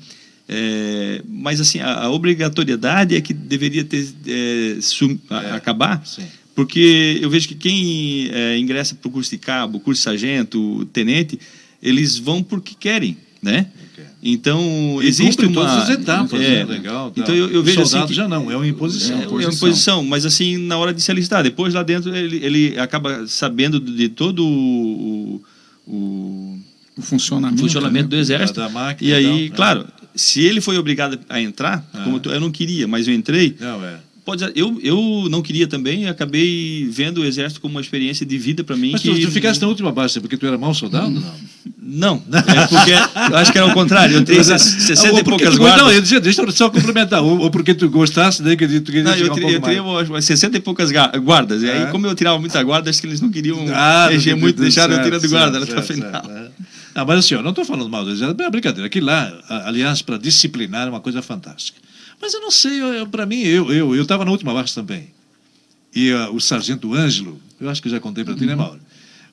É, 0.47 1.21
mas 1.27 1.59
assim, 1.59 1.79
a, 1.79 2.05
a, 2.05 2.11
obrigatoriedade 2.11 3.15
é 3.15 3.21
que 3.21 3.33
deveria 3.33 3.83
ter 3.83 4.07
é, 4.27 4.81
sum, 4.81 5.17
a, 5.29 5.43
é. 5.43 5.51
acabar, 5.51 6.05
Sim. 6.05 6.23
porque 6.55 7.19
eu 7.21 7.29
vejo 7.29 7.47
que 7.47 7.55
quem 7.55 8.29
é, 8.31 8.57
ingressa 8.57 8.93
para 8.95 9.07
o 9.07 9.11
curso 9.11 9.31
de 9.31 9.37
cabo, 9.37 9.79
curso 9.79 9.99
de 9.99 10.03
sargento, 10.03 10.85
tenente, 10.93 11.39
eles 11.81 12.17
vão 12.17 12.43
porque 12.43 12.75
querem, 12.79 13.17
né? 13.41 13.67
Então, 14.21 14.99
e 15.01 15.07
existe 15.07 15.45
uma... 15.45 15.53
todas 15.53 15.73
as 15.83 15.89
etapas, 15.89 16.41
é, 16.41 16.63
né? 16.63 16.65
legal. 16.65 17.11
Tá. 17.11 17.21
Então, 17.21 17.35
eu, 17.35 17.49
eu 17.49 17.63
vejo 17.63 17.81
assim 17.81 18.05
que... 18.05 18.13
já 18.13 18.27
não, 18.27 18.51
é 18.51 18.55
uma 18.55 18.67
imposição. 18.67 19.19
É, 19.19 19.23
é 19.23 19.27
uma 19.27 19.43
imposição, 19.43 20.03
mas 20.03 20.25
assim, 20.25 20.57
na 20.57 20.77
hora 20.77 20.93
de 20.93 21.01
se 21.01 21.09
alistar. 21.11 21.43
Depois, 21.43 21.73
lá 21.73 21.83
dentro, 21.83 22.15
ele, 22.15 22.37
ele 22.43 22.79
acaba 22.79 23.25
sabendo 23.27 23.79
de 23.79 24.09
todo 24.09 24.45
o... 24.45 25.41
o, 25.87 26.59
o 26.97 27.01
funcionamento, 27.01 27.61
funcionamento 27.61 28.05
né? 28.05 28.09
do 28.09 28.15
exército. 28.17 28.59
Máquina, 28.71 29.09
e 29.09 29.13
aí, 29.13 29.45
então, 29.45 29.55
claro, 29.55 29.85
se 30.13 30.41
ele 30.41 30.59
foi 30.59 30.77
obrigado 30.77 31.19
a 31.29 31.41
entrar, 31.41 31.87
como 32.03 32.21
eu, 32.23 32.31
eu 32.33 32.39
não 32.39 32.51
queria, 32.51 32.87
mas 32.87 33.07
eu 33.07 33.13
entrei... 33.13 33.55
Não, 33.59 33.83
é 33.83 34.08
pode 34.29 34.51
eu, 34.55 34.79
eu 34.81 35.27
não 35.29 35.41
queria 35.41 35.67
também 35.67 36.07
acabei 36.07 36.87
vendo 36.91 37.21
o 37.21 37.25
exército 37.25 37.59
como 37.59 37.75
uma 37.75 37.81
experiência 37.81 38.25
de 38.25 38.37
vida 38.37 38.63
para 38.63 38.75
mim 38.75 38.91
mas 38.91 39.01
que... 39.01 39.19
tu, 39.19 39.31
ficaste 39.31 39.61
na 39.61 39.67
última 39.67 39.91
base 39.91 40.19
porque 40.19 40.37
tu 40.37 40.45
era 40.45 40.57
mau 40.57 40.73
soldado 40.73 41.09
não 41.09 41.49
não, 41.81 42.21
é 42.37 42.67
porque 42.67 42.91
eu 43.31 43.37
acho 43.37 43.51
que 43.51 43.57
era 43.57 43.65
o 43.65 43.73
contrário. 43.73 44.17
Eu 44.17 44.23
tenho 44.23 44.43
60 44.45 45.19
e 45.19 45.23
poucas 45.23 45.57
guardas. 45.57 45.81
Não, 45.81 45.91
eu 45.91 45.99
dizia, 45.99 46.21
deixa 46.21 46.41
eu 46.43 46.51
só 46.51 46.69
complementar. 46.69 47.23
Ou, 47.23 47.39
ou 47.39 47.49
porque 47.49 47.73
tu 47.73 47.89
gostasse, 47.89 48.43
daí 48.43 48.55
que 48.55 48.67
tu 48.79 48.91
queria 48.91 49.03
Não, 49.03 49.15
eu, 49.15 49.33
um 49.33 49.71
eu 49.71 50.05
umas 50.05 50.23
60 50.23 50.57
e 50.57 50.59
poucas 50.59 50.91
guardas. 50.91 51.63
E 51.63 51.69
aí, 51.69 51.83
é. 51.83 51.85
como 51.87 52.05
eu 52.05 52.13
tirava 52.13 52.37
muita 52.37 52.61
guarda, 52.61 52.91
acho 52.91 53.01
que 53.01 53.07
eles 53.07 53.19
não 53.19 53.31
queriam 53.31 53.65
ah, 53.73 54.07
mexer 54.11 54.35
muito, 54.35 54.61
deixaram 54.61 54.93
eu 54.93 55.01
tirando 55.01 55.27
guarda 55.27 55.57
certo, 55.59 55.71
até 55.71 55.81
o 55.81 55.83
final. 55.83 56.11
Certo, 56.11 56.29
é. 56.29 56.49
Não, 56.95 57.05
mas 57.05 57.19
assim, 57.19 57.35
eu 57.35 57.41
não 57.41 57.49
estou 57.49 57.65
falando 57.65 57.89
mal 57.89 58.03
do 58.03 58.11
exército, 58.11 58.41
é 58.41 58.49
brincadeira. 58.49 58.85
Aqui 58.85 58.99
lá, 58.99 59.33
aliás, 59.65 60.01
para 60.01 60.17
disciplinar 60.17 60.87
é 60.87 60.89
uma 60.89 60.99
coisa 60.99 61.21
fantástica. 61.21 61.79
Mas 62.21 62.33
eu 62.33 62.41
não 62.41 62.51
sei, 62.51 62.81
para 63.11 63.25
mim, 63.25 63.39
eu 63.41 63.71
eu 63.71 63.95
eu 63.95 64.01
estava 64.01 64.25
na 64.25 64.31
última 64.31 64.53
baixa 64.53 64.75
também. 64.75 65.09
E 65.95 66.11
uh, 66.11 66.33
o 66.33 66.39
sargento 66.39 66.93
Ângelo, 66.93 67.39
eu 67.59 67.69
acho 67.69 67.81
que 67.81 67.89
já 67.89 67.99
contei 67.99 68.23
para 68.23 68.35
ti, 68.35 68.45
né, 68.45 68.53
uhum. 68.53 68.61
Mauro? 68.61 68.79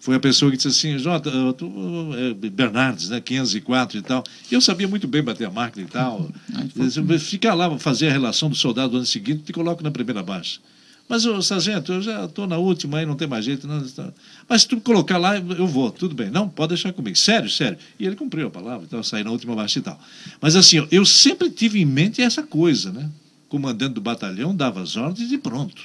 foi 0.06 0.14
a 0.14 0.20
pessoa 0.20 0.52
que 0.52 0.56
disse 0.56 0.68
assim, 0.68 0.96
Jota, 0.98 1.30
tu, 1.54 1.68
é, 2.16 2.48
Bernardes, 2.48 3.08
né, 3.08 3.20
504 3.20 3.98
e 3.98 4.02
tal. 4.02 4.22
E 4.48 4.54
eu 4.54 4.60
sabia 4.60 4.86
muito 4.86 5.08
bem 5.08 5.20
bater 5.20 5.48
a 5.48 5.50
máquina 5.50 5.84
e 5.84 5.90
tal. 5.90 6.30
Ficar 7.18 7.54
lá, 7.54 7.76
fazer 7.78 8.08
a 8.08 8.12
relação 8.12 8.48
do 8.48 8.54
soldado 8.54 8.90
do 8.90 8.96
ano 8.98 9.06
seguinte, 9.06 9.42
te 9.42 9.52
coloco 9.52 9.82
na 9.82 9.90
primeira 9.90 10.22
baixa. 10.22 10.60
Mas, 11.08 11.24
ô, 11.24 11.40
sargento, 11.40 11.92
eu 11.92 12.02
já 12.02 12.24
estou 12.24 12.46
na 12.46 12.58
última 12.58 12.98
aí, 12.98 13.06
não 13.06 13.14
tem 13.14 13.28
mais 13.28 13.44
jeito. 13.44 13.66
Não, 13.68 13.80
não. 13.80 14.14
Mas 14.48 14.62
se 14.62 14.68
tu 14.68 14.80
colocar 14.80 15.18
lá, 15.18 15.36
eu 15.36 15.66
vou, 15.66 15.90
tudo 15.90 16.14
bem. 16.14 16.30
Não, 16.30 16.48
pode 16.48 16.70
deixar 16.70 16.92
comigo. 16.92 17.16
Sério, 17.16 17.48
sério. 17.48 17.78
E 17.98 18.04
ele 18.04 18.16
cumpriu 18.16 18.48
a 18.48 18.50
palavra, 18.50 18.84
então 18.86 18.98
eu 18.98 19.04
saí 19.04 19.22
na 19.22 19.30
última 19.30 19.54
marcha 19.54 19.78
e 19.78 19.82
tal. 19.82 20.00
Mas 20.40 20.56
assim, 20.56 20.86
eu 20.90 21.04
sempre 21.06 21.48
tive 21.48 21.80
em 21.80 21.84
mente 21.84 22.20
essa 22.20 22.42
coisa, 22.42 22.90
né? 22.90 23.08
O 23.46 23.48
comandante 23.48 23.94
do 23.94 24.00
batalhão 24.00 24.54
dava 24.54 24.82
as 24.82 24.96
ordens 24.96 25.30
e 25.30 25.38
pronto. 25.38 25.80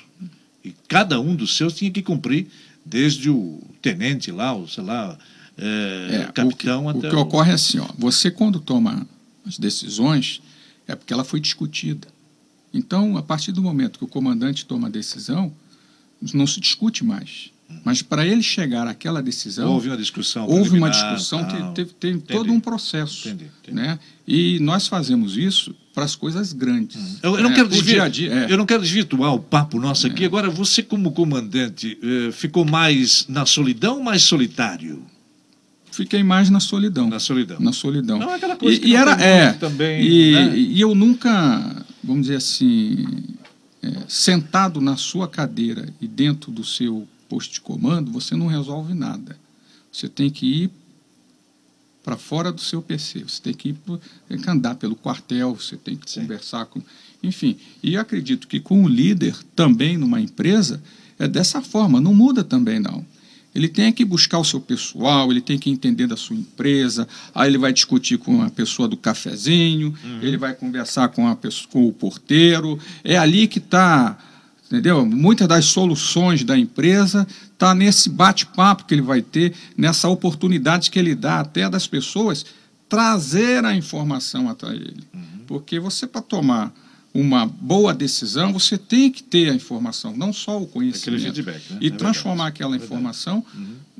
E 0.65 0.73
cada 0.87 1.19
um 1.19 1.35
dos 1.35 1.55
seus 1.55 1.73
tinha 1.73 1.91
que 1.91 2.01
cumprir, 2.01 2.47
desde 2.83 3.29
o 3.29 3.61
tenente 3.81 4.31
lá, 4.31 4.55
o 4.55 4.67
sei 4.67 4.83
lá, 4.83 5.17
é, 5.57 6.23
É, 6.27 6.31
capitão 6.31 6.87
o 6.87 6.93
que, 6.93 6.97
até 6.97 7.07
o 7.07 7.11
que 7.11 7.15
ocorre 7.15 7.51
é 7.51 7.53
assim, 7.53 7.77
ó, 7.79 7.87
você 7.97 8.31
quando 8.31 8.59
toma 8.59 9.07
as 9.45 9.59
decisões 9.59 10.41
é 10.87 10.95
porque 10.95 11.13
ela 11.13 11.23
foi 11.23 11.39
discutida. 11.39 12.07
Então, 12.73 13.17
a 13.17 13.21
partir 13.23 13.51
do 13.51 13.61
momento 13.61 13.99
que 13.99 14.05
o 14.05 14.07
comandante 14.07 14.65
toma 14.65 14.87
a 14.87 14.91
decisão, 14.91 15.51
não 16.33 16.47
se 16.47 16.59
discute 16.59 17.03
mais. 17.03 17.49
Mas 17.85 18.01
para 18.01 18.25
ele 18.27 18.43
chegar 18.43 18.85
àquela 18.85 19.21
decisão, 19.21 19.71
Houve 19.71 19.87
uma 19.89 19.97
discussão. 19.97 20.45
houve 20.45 20.77
uma 20.77 20.89
discussão, 20.89 21.45
te- 21.47 21.55
tal. 21.57 21.73
teve, 21.73 21.91
teve 21.93 22.17
Entendi. 22.17 22.33
todo 22.37 22.51
um 22.51 22.59
processo. 22.59 23.29
Entendi, 23.29 23.45
entendi. 23.63 23.77
Né? 23.77 23.97
E 24.27 24.59
nós 24.59 24.87
fazemos 24.87 25.37
isso 25.37 25.73
para 25.93 26.03
as 26.03 26.13
coisas 26.13 26.51
grandes. 26.51 27.17
Eu, 27.23 27.37
eu 27.37 27.43
não 27.43 27.51
É, 27.51 27.53
quero 27.55 27.67
o 27.67 27.69
desvi- 27.69 28.09
dia 28.09 28.33
é. 28.33 28.51
eu 28.51 28.57
não 28.57 28.65
quero 28.65 28.81
desvirtuar 28.83 29.33
o 29.33 29.39
papo 29.39 29.79
nosso 29.79 30.05
aqui. 30.05 30.25
Agora, 30.25 30.49
você, 30.49 30.83
como 30.83 31.11
comandante, 31.13 31.97
eh, 32.03 32.31
ficou 32.33 32.65
mais 32.65 33.25
na 33.29 33.45
solidão 33.45 33.97
ou 33.97 34.03
mais 34.03 34.23
solitário? 34.23 35.01
Fiquei 35.93 36.23
mais 36.23 36.49
na 36.49 36.59
solidão. 36.59 37.09
Na 37.09 37.19
solidão. 37.19 37.57
Na 37.59 37.71
solidão. 37.73 38.19
Não 38.19 38.31
é 38.31 38.35
aquela 38.35 38.55
coisa 38.57 38.77
e, 38.77 38.79
que 38.81 38.87
e 38.89 38.93
não 38.93 38.99
era 38.99 39.15
tem 39.15 39.25
é 39.27 39.53
também, 39.53 40.01
e, 40.05 40.31
né? 40.33 40.57
e 40.57 40.79
eu 40.81 40.93
nunca 40.95 41.85
vamos 42.03 42.23
dizer 42.23 42.37
assim 42.37 43.05
é, 43.81 44.03
sentado 44.07 44.79
na 44.79 44.95
sua 44.95 45.27
cadeira 45.27 45.91
e 45.99 46.07
dentro 46.07 46.51
do 46.51 46.63
seu 46.63 47.07
posto 47.27 47.53
de 47.53 47.61
comando 47.61 48.11
você 48.11 48.35
não 48.35 48.47
resolve 48.47 48.93
nada. 48.93 49.37
Você 49.91 50.07
tem 50.07 50.29
que 50.29 50.63
ir 50.63 50.71
para 52.03 52.17
fora 52.17 52.51
do 52.51 52.61
seu 52.61 52.81
PC 52.81 53.23
você 53.23 53.41
tem 53.41 53.53
que 53.53 53.69
ir 53.69 53.77
tem 54.27 54.39
que 54.39 54.49
andar 54.49 54.75
pelo 54.75 54.95
quartel 54.95 55.55
você 55.55 55.77
tem 55.77 55.95
que 55.95 56.09
Sim. 56.09 56.21
conversar 56.21 56.65
com 56.65 56.81
enfim. 57.21 57.57
E 57.83 57.95
acredito 57.95 58.47
que 58.47 58.59
com 58.59 58.83
o 58.83 58.87
líder 58.87 59.37
também 59.55 59.97
numa 59.97 60.19
empresa 60.19 60.81
é 61.19 61.27
dessa 61.27 61.61
forma 61.61 62.01
não 62.01 62.13
muda 62.13 62.43
também 62.43 62.79
não 62.79 63.05
ele 63.53 63.67
tem 63.67 63.91
que 63.91 64.05
buscar 64.05 64.39
o 64.39 64.45
seu 64.45 64.61
pessoal, 64.61 65.29
ele 65.29 65.41
tem 65.41 65.59
que 65.59 65.69
entender 65.69 66.07
da 66.07 66.15
sua 66.15 66.35
empresa, 66.35 67.07
aí 67.35 67.49
ele 67.49 67.57
vai 67.57 67.73
discutir 67.73 68.17
com 68.17 68.41
a 68.41 68.49
pessoa 68.49 68.87
do 68.87 68.95
cafezinho, 68.95 69.93
ele 70.21 70.37
vai 70.37 70.53
conversar 70.53 71.09
com, 71.09 71.27
a 71.27 71.35
pessoa, 71.35 71.69
com 71.69 71.87
o 71.87 71.91
porteiro. 71.91 72.79
É 73.03 73.17
ali 73.17 73.47
que 73.47 73.59
está, 73.59 74.17
entendeu? 74.65 75.05
Muitas 75.05 75.47
das 75.47 75.65
soluções 75.65 76.43
da 76.43 76.57
empresa 76.57 77.27
está 77.53 77.75
nesse 77.75 78.09
bate-papo 78.09 78.85
que 78.85 78.93
ele 78.93 79.01
vai 79.01 79.21
ter, 79.21 79.53
nessa 79.77 80.07
oportunidade 80.07 80.89
que 80.89 80.97
ele 80.97 81.13
dá 81.13 81.41
até 81.41 81.69
das 81.69 81.85
pessoas 81.85 82.45
trazer 82.87 83.65
a 83.65 83.75
informação 83.75 84.49
até 84.49 84.67
ele. 84.67 85.03
Porque 85.45 85.79
você, 85.79 86.07
para 86.07 86.21
tomar 86.21 86.73
uma 87.13 87.45
boa 87.45 87.93
decisão, 87.93 88.53
você 88.53 88.77
tem 88.77 89.11
que 89.11 89.21
ter 89.23 89.49
a 89.49 89.53
informação, 89.55 90.15
não 90.15 90.31
só 90.31 90.61
o 90.61 90.65
conhecimento. 90.67 91.21
feedback, 91.23 91.61
né? 91.73 91.77
E 91.81 91.87
É 91.87 91.89
transformar 91.91 92.45
verdade. 92.45 92.55
aquela 92.55 92.75
É 92.75 92.79
verdade. 92.79 92.93
informação 92.93 93.45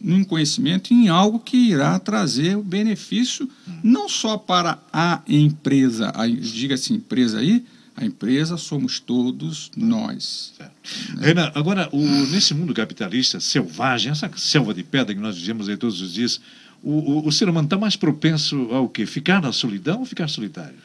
num 0.01 0.23
conhecimento 0.23 0.93
em 0.93 1.09
algo 1.09 1.39
que 1.39 1.57
irá 1.57 1.99
trazer 1.99 2.57
o 2.57 2.63
benefício 2.63 3.47
não 3.83 4.07
só 4.09 4.37
para 4.37 4.79
a 4.91 5.21
empresa, 5.27 6.11
a, 6.15 6.25
diga-se 6.27 6.93
empresa 6.93 7.39
aí, 7.39 7.63
a 7.95 8.05
empresa 8.05 8.55
somos 8.57 8.99
todos 8.99 9.69
nós. 9.75 10.53
Certo. 10.57 11.19
Renan, 11.19 11.51
agora, 11.53 11.89
o- 11.91 12.25
nesse 12.27 12.53
mundo 12.53 12.73
capitalista 12.73 13.39
selvagem, 13.39 14.11
essa 14.11 14.31
selva 14.37 14.73
de 14.73 14.83
pedra 14.83 15.13
que 15.13 15.19
nós 15.19 15.37
vivemos 15.37 15.67
aí 15.67 15.75
todos 15.77 16.01
os 16.01 16.13
dias, 16.13 16.39
o, 16.81 16.91
o- 16.91 17.27
o 17.27 17.31
ser 17.31 17.47
humano 17.49 17.65
está 17.67 17.77
mais 17.77 17.95
propenso 17.97 18.69
ao 18.71 18.87
quê? 18.87 19.05
Ficar 19.05 19.41
na 19.41 19.51
solidão 19.51 19.99
ou 19.99 20.05
ficar 20.05 20.27
solitário? 20.29 20.77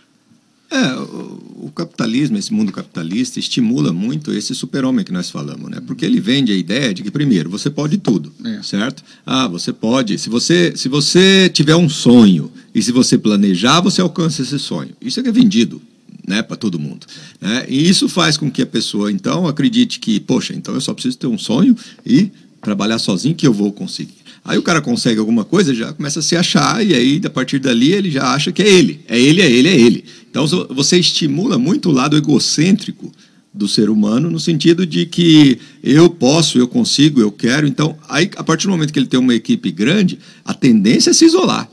É, 0.70 0.94
o, 0.94 1.66
o 1.66 1.72
capitalismo, 1.74 2.36
esse 2.36 2.52
mundo 2.52 2.72
capitalista, 2.72 3.38
estimula 3.38 3.92
muito 3.92 4.32
esse 4.32 4.54
super-homem 4.54 5.04
que 5.04 5.12
nós 5.12 5.30
falamos, 5.30 5.70
né? 5.70 5.80
Porque 5.86 6.04
ele 6.04 6.20
vende 6.20 6.50
a 6.52 6.56
ideia 6.56 6.92
de 6.92 7.02
que, 7.02 7.10
primeiro, 7.10 7.48
você 7.48 7.70
pode 7.70 7.98
tudo, 7.98 8.32
É. 8.44 8.60
certo? 8.62 9.02
Ah, 9.24 9.46
você 9.46 9.72
pode. 9.72 10.18
Se 10.18 10.28
você, 10.28 10.72
se 10.76 10.88
você 10.88 11.48
tiver 11.52 11.76
um 11.76 11.88
sonho 11.88 12.50
e 12.74 12.82
se 12.82 12.90
você 12.90 13.16
planejar, 13.16 13.80
você 13.80 14.00
alcança 14.00 14.42
esse 14.42 14.58
sonho. 14.58 14.90
Isso 15.00 15.20
é 15.20 15.22
que 15.22 15.28
é 15.28 15.32
vendido. 15.32 15.80
Né, 16.26 16.42
para 16.42 16.56
todo 16.56 16.76
mundo. 16.76 17.06
né? 17.40 17.64
E 17.68 17.88
isso 17.88 18.08
faz 18.08 18.36
com 18.36 18.50
que 18.50 18.60
a 18.60 18.66
pessoa, 18.66 19.12
então, 19.12 19.46
acredite 19.46 20.00
que, 20.00 20.18
poxa, 20.18 20.52
então 20.56 20.74
eu 20.74 20.80
só 20.80 20.92
preciso 20.92 21.16
ter 21.18 21.28
um 21.28 21.38
sonho 21.38 21.76
e 22.04 22.32
trabalhar 22.60 22.98
sozinho 22.98 23.32
que 23.32 23.46
eu 23.46 23.52
vou 23.52 23.70
conseguir. 23.72 24.16
Aí 24.44 24.58
o 24.58 24.62
cara 24.62 24.80
consegue 24.80 25.20
alguma 25.20 25.44
coisa, 25.44 25.72
já 25.72 25.92
começa 25.92 26.18
a 26.18 26.22
se 26.22 26.34
achar, 26.34 26.84
e 26.84 26.92
aí, 26.94 27.20
a 27.24 27.30
partir 27.30 27.60
dali, 27.60 27.92
ele 27.92 28.10
já 28.10 28.34
acha 28.34 28.50
que 28.50 28.60
é 28.60 28.68
ele. 28.68 29.00
É 29.06 29.16
ele, 29.20 29.40
é 29.40 29.48
ele, 29.48 29.68
é 29.68 29.78
ele. 29.80 30.04
Então, 30.36 30.66
você 30.68 30.98
estimula 30.98 31.56
muito 31.58 31.88
o 31.88 31.92
lado 31.92 32.14
egocêntrico 32.14 33.10
do 33.54 33.66
ser 33.66 33.88
humano, 33.88 34.30
no 34.30 34.38
sentido 34.38 34.84
de 34.84 35.06
que 35.06 35.58
eu 35.82 36.10
posso, 36.10 36.58
eu 36.58 36.68
consigo, 36.68 37.18
eu 37.22 37.32
quero. 37.32 37.66
Então, 37.66 37.96
aí, 38.06 38.30
a 38.36 38.44
partir 38.44 38.66
do 38.66 38.70
momento 38.70 38.92
que 38.92 38.98
ele 38.98 39.06
tem 39.06 39.18
uma 39.18 39.34
equipe 39.34 39.70
grande, 39.72 40.18
a 40.44 40.52
tendência 40.52 41.08
é 41.08 41.12
se 41.14 41.24
isolar. 41.24 41.66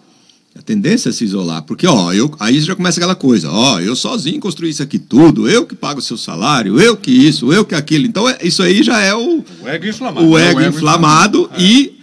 A 0.55 0.61
tendência 0.61 1.09
é 1.09 1.11
se 1.11 1.25
isolar, 1.25 1.63
porque 1.63 1.85
ó, 1.85 2.13
eu, 2.13 2.33
aí 2.39 2.61
já 2.61 2.73
começa 2.73 2.99
aquela 3.01 3.15
coisa, 3.15 3.51
ó, 3.51 3.81
eu 3.81 3.97
sozinho 3.97 4.39
construí 4.39 4.69
isso 4.69 4.83
aqui 4.83 4.97
tudo, 4.97 5.49
eu 5.49 5.65
que 5.65 5.75
pago 5.75 5.99
o 5.99 6.03
seu 6.03 6.15
salário, 6.15 6.79
eu 6.79 6.95
que 6.95 7.11
isso, 7.11 7.51
eu 7.51 7.65
que 7.65 7.75
aquilo. 7.75 8.05
Então, 8.05 8.29
é- 8.29 8.37
isso 8.43 8.63
aí 8.63 8.81
já 8.81 9.01
é 9.01 9.13
o, 9.13 9.43
O 9.61 9.67
ego 9.67 9.87
inflamado. 9.87 10.25
o 10.25 10.37
ego 10.37 10.59
o 10.59 10.63
ego 10.63 10.73
inflamado 10.77 11.49
e 11.57 11.95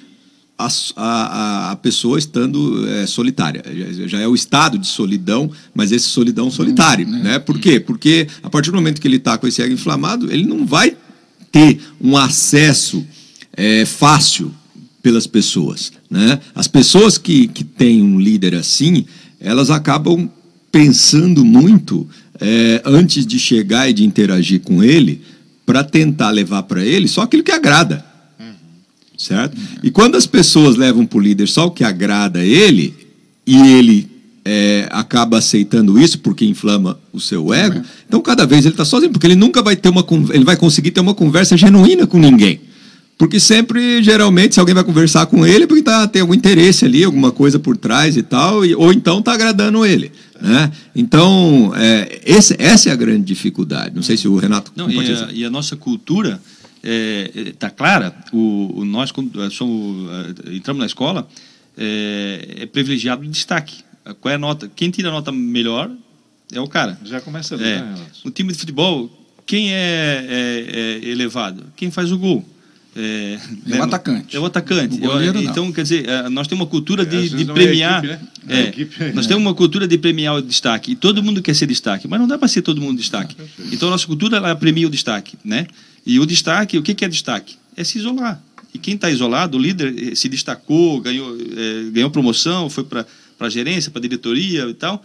a, 0.67 0.69
a, 0.97 1.71
a 1.73 1.77
pessoa 1.77 2.19
estando 2.19 2.89
é, 2.89 3.07
solitária. 3.07 3.63
Já, 3.93 4.07
já 4.07 4.21
é 4.21 4.29
o 4.29 4.35
estado 4.35 4.79
de 4.79 4.87
solidão, 4.87 5.51
mas 5.75 5.93
esse 5.93 6.07
solidão 6.07 6.51
solitário. 6.51 7.07
Né? 7.07 7.39
Por 7.39 7.59
quê? 7.59 7.81
Porque 7.81 8.27
a 8.43 8.51
partir 8.51 8.71
do 8.71 8.77
momento 8.77 9.01
que 9.01 9.09
ele 9.09 9.17
está 9.17 9.39
com 9.39 9.47
esse 9.47 9.63
ego 9.63 9.73
inflamado, 9.73 10.31
ele 10.33 10.45
não 10.45 10.67
vai 10.67 10.97
ter 11.53 11.81
um 12.01 12.17
acesso 12.17 13.05
é, 13.57 13.85
fácil 13.85 14.55
pelas 15.03 15.27
pessoas. 15.27 15.93
Né? 16.11 16.39
As 16.55 16.69
pessoas 16.69 17.19
que, 17.19 17.49
que 17.49 17.65
têm 17.65 18.03
um 18.03 18.19
líder 18.19 18.55
assim, 18.55 19.05
elas 19.41 19.71
acabam 19.71 20.31
pensando 20.71 21.45
muito 21.45 22.09
é, 22.41 22.83
antes 22.85 23.27
de 23.27 23.39
chegar 23.39 23.89
e 23.89 23.93
de 23.93 24.05
interagir 24.05 24.61
com 24.61 24.83
ele, 24.83 25.23
para 25.67 25.85
tentar 25.85 26.31
levar 26.31 26.65
para 26.65 26.85
ele 26.85 27.07
só 27.07 27.23
aquilo 27.23 27.43
que 27.43 27.53
agrada. 27.53 28.05
Certo? 29.21 29.55
E 29.83 29.91
quando 29.91 30.15
as 30.17 30.27
pessoas 30.27 30.77
levam 30.77 31.05
para 31.05 31.19
o 31.19 31.21
líder 31.21 31.47
só 31.47 31.67
o 31.67 31.71
que 31.71 31.85
agrada 31.85 32.43
ele, 32.43 32.95
e 33.47 33.55
ele 33.55 34.09
é, 34.43 34.89
acaba 34.91 35.37
aceitando 35.37 36.01
isso 36.01 36.21
porque 36.21 36.47
inflama 36.47 36.99
o 37.13 37.21
seu 37.21 37.53
ego, 37.53 37.83
então 38.09 38.23
cada 38.23 38.47
vez 38.47 38.65
ele 38.65 38.73
está 38.73 38.85
sozinho, 38.85 39.13
porque 39.13 39.27
ele 39.27 39.35
nunca 39.37 39.63
vai 39.63 39.77
ter 39.77 39.91
uma 39.91 40.03
ele 40.33 40.45
vai 40.45 40.57
conseguir 40.57 40.91
ter 40.93 41.01
uma 41.01 41.13
conversa 41.13 41.55
genuína 41.55 42.07
com 42.07 42.19
ninguém. 42.19 42.61
Porque 43.19 43.39
sempre, 43.39 44.03
geralmente, 44.03 44.55
se 44.55 44.61
alguém 44.61 44.75
vai 44.75 44.83
conversar 44.85 45.27
com 45.27 45.47
ele, 45.47 45.65
é 45.65 45.67
porque 45.67 45.83
tá, 45.83 46.09
tem 46.09 46.23
algum 46.23 46.33
interesse 46.33 46.87
ali, 46.87 47.05
alguma 47.05 47.31
coisa 47.31 47.59
por 47.59 47.77
trás 47.77 48.17
e 48.17 48.23
tal, 48.23 48.65
e- 48.65 48.75
ou 48.75 48.91
então 48.95 49.19
está 49.19 49.35
agradando 49.35 49.85
ele. 49.85 50.11
Né? 50.41 50.73
Então, 50.97 51.71
é, 51.77 52.23
esse- 52.25 52.57
essa 52.59 52.89
é 52.89 52.93
a 52.93 52.97
grande 52.97 53.25
dificuldade. 53.27 53.95
Não 53.95 54.03
sei 54.03 54.17
se 54.17 54.27
o 54.27 54.35
Renato 54.39 54.73
Não, 54.75 54.91
e, 54.91 54.95
a, 55.13 55.29
e 55.35 55.45
a 55.45 55.51
nossa 55.51 55.77
cultura 55.77 56.41
está 56.83 57.71
clara. 57.71 58.15
O, 58.33 58.81
o 58.81 58.85
nós, 58.85 59.13
quando 59.13 59.43
eh, 59.43 59.51
somos, 59.51 60.09
eh, 60.47 60.55
entramos 60.57 60.81
na 60.81 60.87
escola, 60.87 61.29
é, 61.77 62.57
é 62.61 62.67
privilegiado 62.67 63.23
de 63.23 63.29
destaque. 63.29 63.79
Qual 64.21 64.33
é 64.33 64.35
a 64.35 64.39
nota? 64.39 64.71
Quem 64.75 64.91
tira 64.91 65.09
a 65.09 65.13
nota 65.13 65.31
melhor 65.31 65.91
é 66.53 66.61
o 66.61 66.67
cara. 66.67 66.99
Já 67.05 67.21
começa 67.21 67.55
ali, 67.55 67.65
É. 67.65 67.77
né, 67.77 67.95
Renato? 67.95 68.11
No 68.25 68.31
time 68.31 68.53
de 68.53 68.59
futebol, 68.59 69.11
quem 69.47 69.73
é, 69.73 70.27
é- 70.29 71.01
é 71.07 71.09
elevado? 71.09 71.65
Quem 71.77 71.91
faz 71.91 72.11
o 72.11 72.19
gol. 72.19 72.45
É, 72.97 73.39
É 73.71 73.79
o 73.79 73.83
atacante. 73.85 74.37
É 74.37 74.41
o 74.41 74.45
atacante. 74.47 74.97
O 74.97 74.99
goleiro, 74.99 75.39
Eu- 75.39 75.43
não. 75.45 75.51
então, 75.53 75.73
quer 75.73 75.83
dizer, 75.83 76.09
eh, 76.09 76.29
nós 76.29 76.49
temos 76.49 76.65
uma 76.65 76.69
cultura 76.71 77.03
É, 77.03 77.07
de, 77.07 77.29
de 77.29 77.49
é 77.49 77.55
premiar. 77.55 78.05
equipe, 78.05 78.21
né? 78.23 78.29
é, 78.49 78.61
É 78.61 78.69
equipe. 78.69 79.13
nós 79.13 79.27
temos 79.29 79.43
uma 79.45 79.55
cultura 79.55 79.87
de 79.87 79.97
premiar 79.97 80.35
o 80.35 80.43
destaque. 80.43 80.91
E 80.93 80.97
todo 80.97 81.23
mundo 81.23 81.41
quer 81.41 81.55
ser 81.55 81.67
destaque, 81.67 82.09
mas 82.09 82.19
não 82.19 82.27
dá 82.27 82.37
para 82.37 82.49
ser 82.49 82.63
todo 82.63 82.81
mundo 82.81 82.99
destaque. 82.99 83.37
Então, 83.71 83.87
a 83.89 83.93
nossa 83.93 84.07
cultura 84.09 84.39
ela 84.39 84.57
premia 84.57 84.89
o 84.89 84.91
destaque. 84.91 85.37
Né? 85.45 85.69
E 86.05 86.19
o 86.19 86.27
destaque, 86.27 86.79
o 86.79 86.83
que 86.83 87.05
é 87.05 87.09
destaque? 87.09 87.57
É 87.77 87.85
se 87.85 87.99
isolar. 87.99 88.43
E 88.73 88.79
quem 88.79 88.95
está 88.95 89.11
isolado, 89.11 89.59
o 89.59 89.61
líder 89.61 90.13
eh, 90.13 90.15
se 90.15 90.29
destacou, 90.29 91.01
ganhou, 91.01 91.37
eh, 91.37 91.91
ganhou 91.91 92.11
promoção, 92.11 92.71
foi 92.71 92.85
para 92.85 93.07
a 93.39 93.49
gerência, 93.49 93.91
para 93.91 93.99
a 93.99 94.03
diretoria 94.03 94.65
e 94.69 94.75
tal, 94.75 95.05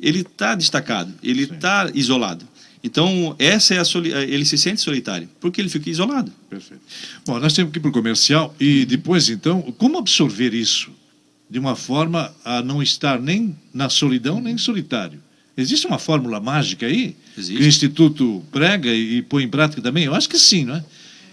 ele 0.00 0.20
está 0.20 0.54
destacado, 0.54 1.12
ele 1.22 1.42
está 1.42 1.90
isolado. 1.94 2.46
Então, 2.84 3.36
essa 3.38 3.74
é 3.74 3.78
a 3.78 3.84
soli- 3.84 4.12
eh, 4.12 4.24
ele 4.24 4.44
se 4.44 4.56
sente 4.58 4.80
solitário, 4.80 5.28
porque 5.40 5.60
ele 5.60 5.68
fica 5.68 5.88
isolado. 5.90 6.32
Perfeito. 6.50 6.82
Bom, 7.26 7.38
nós 7.38 7.52
temos 7.52 7.70
que 7.70 7.78
ir 7.78 7.82
para 7.82 7.90
o 7.90 7.92
comercial 7.92 8.54
e 8.58 8.84
depois, 8.84 9.28
então, 9.28 9.60
como 9.78 9.98
absorver 9.98 10.54
isso 10.54 10.90
de 11.48 11.58
uma 11.58 11.76
forma 11.76 12.34
a 12.44 12.62
não 12.62 12.82
estar 12.82 13.20
nem 13.20 13.54
na 13.74 13.88
solidão 13.90 14.40
nem 14.40 14.56
solitário? 14.58 15.20
Existe 15.56 15.86
uma 15.86 15.98
fórmula 15.98 16.40
mágica 16.40 16.86
aí? 16.86 17.16
Existe. 17.36 17.56
Que 17.56 17.62
o 17.62 17.66
Instituto 17.66 18.44
prega 18.50 18.88
e, 18.88 19.18
e 19.18 19.22
põe 19.22 19.44
em 19.44 19.48
prática 19.48 19.82
também? 19.82 20.04
Eu 20.04 20.14
acho 20.14 20.28
que 20.28 20.38
sim, 20.38 20.64
não 20.64 20.76
é? 20.76 20.84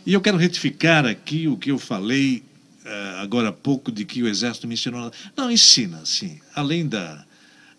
E 0.05 0.13
eu 0.13 0.21
quero 0.21 0.37
retificar 0.37 1.05
aqui 1.05 1.47
o 1.47 1.57
que 1.57 1.71
eu 1.71 1.79
falei 1.79 2.43
uh, 2.85 3.21
agora 3.21 3.49
há 3.49 3.53
pouco 3.53 3.91
de 3.91 4.03
que 4.03 4.21
o 4.23 4.27
Exército 4.27 4.67
me 4.67 4.73
ensinou. 4.73 5.11
Não, 5.35 5.49
ensina, 5.49 6.01
sim. 6.05 6.39
Além 6.53 6.87
da, 6.87 7.25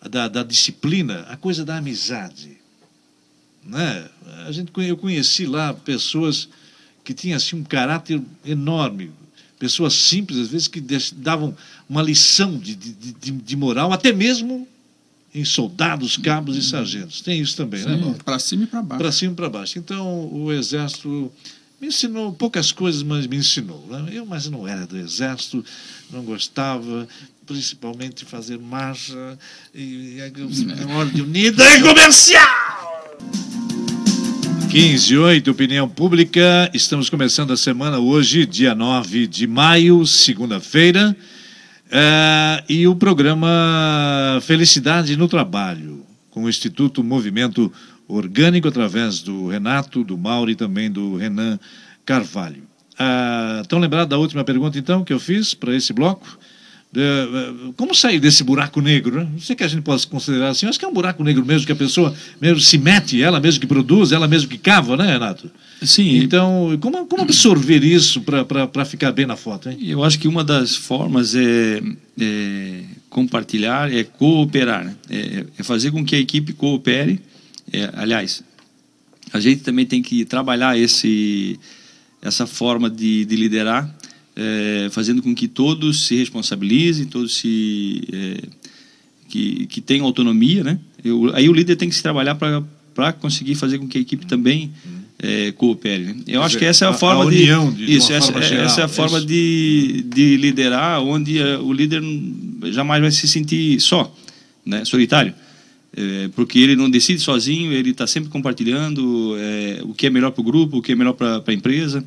da, 0.09 0.28
da 0.28 0.43
disciplina, 0.43 1.26
a 1.28 1.36
coisa 1.36 1.64
da 1.64 1.76
amizade. 1.76 2.59
Né? 3.64 4.09
A 4.47 4.53
gente, 4.53 4.72
eu 4.76 4.97
conheci 4.97 5.45
lá 5.45 5.74
pessoas 5.74 6.49
que 7.05 7.12
tinham 7.12 7.36
assim, 7.36 7.57
um 7.57 7.64
caráter 7.64 8.20
enorme, 8.45 9.11
pessoas 9.59 9.93
simples, 9.93 10.38
às 10.38 10.49
vezes, 10.49 10.68
que 10.68 10.80
davam 11.12 11.57
uma 11.88 12.03
lição 12.03 12.59
de, 12.59 12.74
de, 12.74 12.93
de, 12.93 13.30
de 13.30 13.57
moral, 13.57 13.93
até 13.93 14.12
mesmo 14.12 14.66
em 15.35 15.45
soldados, 15.45 16.16
cabos 16.16 16.57
e 16.57 16.62
sargentos. 16.62 17.20
Tem 17.20 17.41
isso 17.41 17.57
também, 17.57 17.83
né, 17.85 17.97
Sim, 17.97 18.05
né, 18.05 18.16
Para 18.24 18.39
cima 18.39 18.64
e 18.64 18.66
para 18.66 18.83
baixo. 18.83 19.03
Para 19.03 19.12
cima 19.12 19.33
e 19.33 19.37
para 19.37 19.49
baixo. 19.49 19.78
Então, 19.78 20.28
o 20.33 20.53
Exército 20.53 21.33
me 21.81 21.89
ensinou 21.89 22.33
poucas 22.33 22.72
coisas, 22.72 23.03
mas 23.03 23.26
me 23.26 23.37
ensinou. 23.37 23.87
Né? 23.89 24.11
Eu, 24.12 24.26
mas 24.26 24.49
não 24.49 24.66
era 24.66 24.87
do 24.87 24.99
Exército, 24.99 25.64
não 26.11 26.22
gostava, 26.22 27.07
principalmente 27.47 28.24
fazer 28.24 28.59
marcha 28.59 29.39
e, 29.74 30.16
e 30.16 30.20
a 30.20 30.97
ordem 30.97 31.22
unida 31.22 31.64
e 31.76 31.83
comercial. 31.83 32.61
15 34.70 35.16
8, 35.16 35.51
opinião 35.51 35.89
pública. 35.89 36.70
Estamos 36.72 37.11
começando 37.11 37.53
a 37.53 37.57
semana 37.57 37.99
hoje, 37.99 38.47
dia 38.47 38.72
9 38.74 39.26
de 39.26 39.47
maio, 39.47 40.07
segunda-feira. 40.07 41.16
É, 41.93 42.62
e 42.68 42.86
o 42.86 42.95
programa 42.95 44.38
Felicidade 44.43 45.16
no 45.16 45.26
Trabalho, 45.26 46.07
com 46.30 46.45
o 46.45 46.49
Instituto 46.49 47.03
Movimento 47.03 47.72
Orgânico, 48.07 48.68
através 48.68 49.20
do 49.20 49.49
Renato, 49.49 50.05
do 50.05 50.16
Mauro 50.16 50.51
e 50.51 50.55
também 50.55 50.91
do 50.91 51.16
Renan 51.16 51.59
Carvalho. 52.07 52.62
Ah, 52.97 53.61
estão 53.62 53.80
lembrados 53.80 54.09
da 54.09 54.18
última 54.18 54.45
pergunta, 54.45 54.78
então, 54.78 55.03
que 55.03 55.12
eu 55.12 55.18
fiz 55.18 55.53
para 55.53 55.74
esse 55.74 55.93
bloco? 55.93 56.38
Como 57.76 57.95
sair 57.95 58.18
desse 58.18 58.43
buraco 58.43 58.80
negro? 58.80 59.20
Né? 59.20 59.28
Não 59.32 59.38
sei 59.38 59.55
que 59.55 59.62
a 59.62 59.68
gente 59.68 59.82
possa 59.82 60.07
considerar 60.09 60.49
assim, 60.49 60.66
acho 60.66 60.78
que 60.78 60.84
é 60.84 60.88
um 60.88 60.93
buraco 60.93 61.22
negro 61.22 61.45
mesmo, 61.45 61.64
que 61.64 61.72
a 61.72 61.76
pessoa 61.76 62.14
mesmo 62.41 62.61
se 62.61 62.76
mete, 62.78 63.22
ela 63.22 63.38
mesmo 63.38 63.61
que 63.61 63.66
produz, 63.66 64.11
ela 64.11 64.26
mesmo 64.26 64.49
que 64.49 64.59
cava, 64.59 64.97
né, 64.97 65.12
Renato? 65.12 65.51
Sim. 65.82 66.16
Então, 66.18 66.76
como, 66.80 67.07
como 67.07 67.22
absorver 67.22 67.84
isso 67.84 68.20
para 68.22 68.84
ficar 68.84 69.12
bem 69.12 69.24
na 69.24 69.36
foto? 69.36 69.70
Hein? 69.70 69.78
Eu 69.82 70.03
acho 70.03 70.18
que 70.18 70.26
uma 70.26 70.43
das 70.43 70.74
formas 70.74 71.34
é, 71.34 71.80
é 72.20 72.82
compartilhar, 73.09 73.93
é 73.93 74.03
cooperar, 74.03 74.84
né? 74.84 74.95
é, 75.09 75.47
é, 75.59 75.62
fazer 75.62 75.93
com 75.93 76.05
que 76.05 76.16
a 76.16 76.18
equipe 76.18 76.53
coopere. 76.53 77.20
É, 77.72 77.88
aliás, 77.95 78.43
a 79.32 79.38
gente 79.38 79.62
também 79.62 79.86
tem 79.86 80.03
que 80.03 80.24
trabalhar 80.24 80.76
esse, 80.76 81.59
essa 82.20 82.49
forma 82.49 82.91
de, 82.91 83.24
de 83.24 83.36
liderar 83.36 83.88
é, 84.41 84.88
fazendo 84.91 85.22
com 85.22 85.34
que 85.34 85.47
todos 85.47 86.07
se 86.07 86.16
responsabilizem, 86.16 87.05
todos 87.05 87.36
se 87.36 88.03
é, 88.11 88.49
que, 89.28 89.66
que 89.66 89.80
tenham 89.82 90.07
autonomia, 90.07 90.64
né? 90.64 90.78
Eu, 91.05 91.34
aí 91.34 91.47
o 91.49 91.53
líder 91.53 91.76
tem 91.76 91.91
que 91.91 91.95
se 91.95 92.03
trabalhar 92.03 92.34
para 92.34 93.12
conseguir 93.12 93.55
fazer 93.55 93.78
com 93.78 93.86
que 93.86 93.99
a 93.99 94.01
equipe 94.01 94.24
também 94.24 94.72
é, 95.22 95.53
coopere. 95.53 96.05
Né? 96.05 96.16
Eu 96.26 96.43
acho 96.43 96.57
que 96.57 96.64
essa 96.64 96.86
é 96.86 96.88
a, 96.88 96.91
a 96.91 96.95
forma 96.95 97.24
a 97.24 97.26
união 97.26 97.70
de, 97.70 97.84
de 97.84 97.97
isso, 97.97 98.12
essa, 98.12 98.32
é, 98.32 98.43
geral, 98.43 98.64
essa 98.64 98.80
é 98.80 98.84
a 98.84 98.88
forma 98.88 99.20
de, 99.20 100.05
de 100.07 100.38
liderar, 100.38 101.03
onde 101.03 101.38
é, 101.38 101.59
o 101.59 101.72
líder 101.72 102.03
jamais 102.72 103.03
vai 103.03 103.11
se 103.11 103.28
sentir 103.28 103.78
só, 103.78 104.14
né? 104.64 104.86
Solitário. 104.86 105.34
É, 105.95 106.30
porque 106.34 106.59
ele 106.59 106.76
não 106.76 106.88
decide 106.88 107.20
sozinho, 107.20 107.72
ele 107.72 107.91
está 107.91 108.07
sempre 108.07 108.30
compartilhando 108.30 109.36
é, 109.38 109.80
o 109.82 109.93
que 109.93 110.07
é 110.07 110.11
melhor 110.11 110.30
para 110.30 110.41
o 110.41 110.45
grupo, 110.45 110.78
o 110.78 110.82
que 110.82 110.93
é 110.93 110.95
melhor 110.95 111.12
para 111.12 111.43
a 111.47 111.53
empresa. 111.53 112.03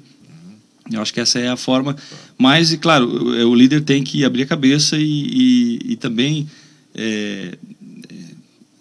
Eu 0.92 1.02
acho 1.02 1.14
que 1.14 1.20
essa 1.20 1.40
é 1.40 1.48
a 1.48 1.56
forma. 1.56 1.96
Mas, 2.38 2.76
claro, 2.76 3.08
o, 3.08 3.56
líder 3.56 3.82
tem 3.82 4.04
que 4.04 4.26
abrir 4.26 4.44
a 4.44 4.48
cabeça 4.48 4.98
e, 4.98 5.04
e, 5.04 5.94
e 5.94 5.96
também 5.96 6.50
é, 6.94 7.58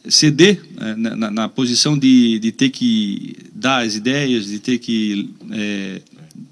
é 0.04 0.10
ceder 0.10 0.60
é, 0.80 0.94
na, 0.96 1.30
na, 1.30 1.48
posição 1.48 1.96
de, 1.96 2.38
de 2.40 2.50
ter 2.50 2.70
que 2.70 3.36
dar 3.54 3.84
as 3.84 3.94
ideias, 3.94 4.46
de 4.46 4.58
ter 4.58 4.78
que 4.78 5.30
é, 5.52 6.02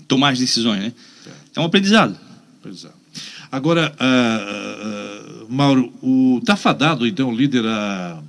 tomar 0.06 0.30
as 0.30 0.38
decisões. 0.38 0.80
Né? 0.80 0.92
É 1.56 1.60
um 1.60 1.64
aprendizado. 1.64 2.16
aprendizado. 2.60 2.94
Agora, 3.50 3.92
uh, 3.98 5.44
uh, 5.44 5.52
Mauro, 5.52 5.92
está 6.38 6.54
fadado, 6.54 7.04
então, 7.04 7.30
o 7.30 7.34
líder 7.34 7.66
a, 7.66 8.22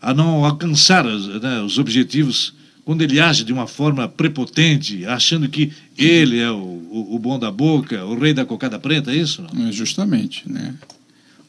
a 0.00 0.12
não 0.12 0.44
alcançar 0.44 1.04
né, 1.04 1.62
os 1.62 1.78
objetivos 1.78 2.52
quando 2.88 3.02
ele 3.02 3.20
age 3.20 3.44
de 3.44 3.52
uma 3.52 3.66
forma 3.66 4.08
prepotente, 4.08 5.04
achando 5.04 5.46
que 5.46 5.70
ele 5.94 6.38
é 6.38 6.50
o, 6.50 6.56
o, 6.56 7.16
o 7.16 7.18
bom 7.18 7.38
da 7.38 7.50
boca, 7.50 8.02
o 8.06 8.18
rei 8.18 8.32
da 8.32 8.46
cocada 8.46 8.78
preta, 8.78 9.12
é 9.12 9.16
isso? 9.16 9.42
Não? 9.42 9.66
É 9.66 9.72
justamente, 9.72 10.50
né? 10.50 10.74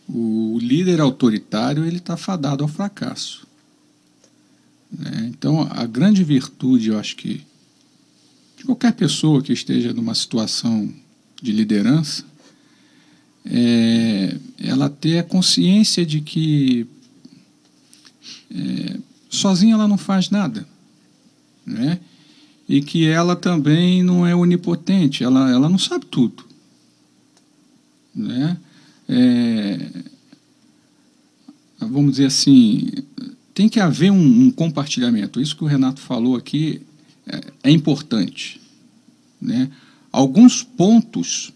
O 0.06 0.60
líder 0.62 1.00
autoritário 1.00 1.86
ele 1.86 1.96
está 1.96 2.18
fadado 2.18 2.62
ao 2.62 2.68
fracasso. 2.68 3.48
Né? 4.92 5.30
Então, 5.30 5.66
a 5.72 5.86
grande 5.86 6.26
virtude, 6.26 6.90
eu 6.90 7.00
acho 7.00 7.16
que 7.16 7.42
de 8.58 8.66
qualquer 8.66 8.92
pessoa 8.92 9.42
que 9.42 9.54
esteja 9.54 9.94
numa 9.94 10.16
situação 10.16 10.94
de 11.42 11.54
liderança, 11.54 12.26
é 13.46 14.36
ela 14.60 14.90
ter 14.90 15.20
a 15.20 15.24
consciência 15.24 16.06
de 16.06 16.20
que 16.20 16.86
é, 18.54 18.98
sozinha 19.30 19.76
ela 19.76 19.88
não 19.88 19.98
faz 19.98 20.30
nada 20.30 20.68
né? 21.70 22.00
e 22.68 22.82
que 22.82 23.08
ela 23.08 23.36
também 23.36 24.04
não 24.04 24.26
é 24.26 24.36
onipotente, 24.36 25.24
ela, 25.24 25.50
ela 25.50 25.70
não 25.70 25.80
sabe 25.80 26.06
tudo. 26.06 26.46
Né? 28.14 28.58
É, 29.08 29.90
vamos 31.80 32.12
dizer 32.12 32.26
assim, 32.26 32.90
tem 33.54 33.68
que 33.68 33.80
haver 33.80 34.12
um, 34.12 34.46
um, 34.46 34.52
compartilhamento. 34.52 35.42
Isso 35.42 35.56
que 35.56 35.64
o 35.64 35.68
Renato 35.68 36.00
falou 36.00 36.36
aqui 36.36 36.82
é, 37.26 37.42
é 37.64 37.72
importante. 37.72 38.62
Né? 39.42 39.72
Alguns 40.12 40.62
pontos 40.62 41.52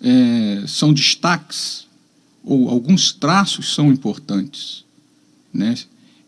é, 0.00 0.64
são 0.66 0.94
destaques, 0.94 1.86
ou 2.42 2.70
alguns 2.70 3.12
traços 3.12 3.74
são 3.74 3.92
importantes. 3.92 4.84
Né? 5.52 5.74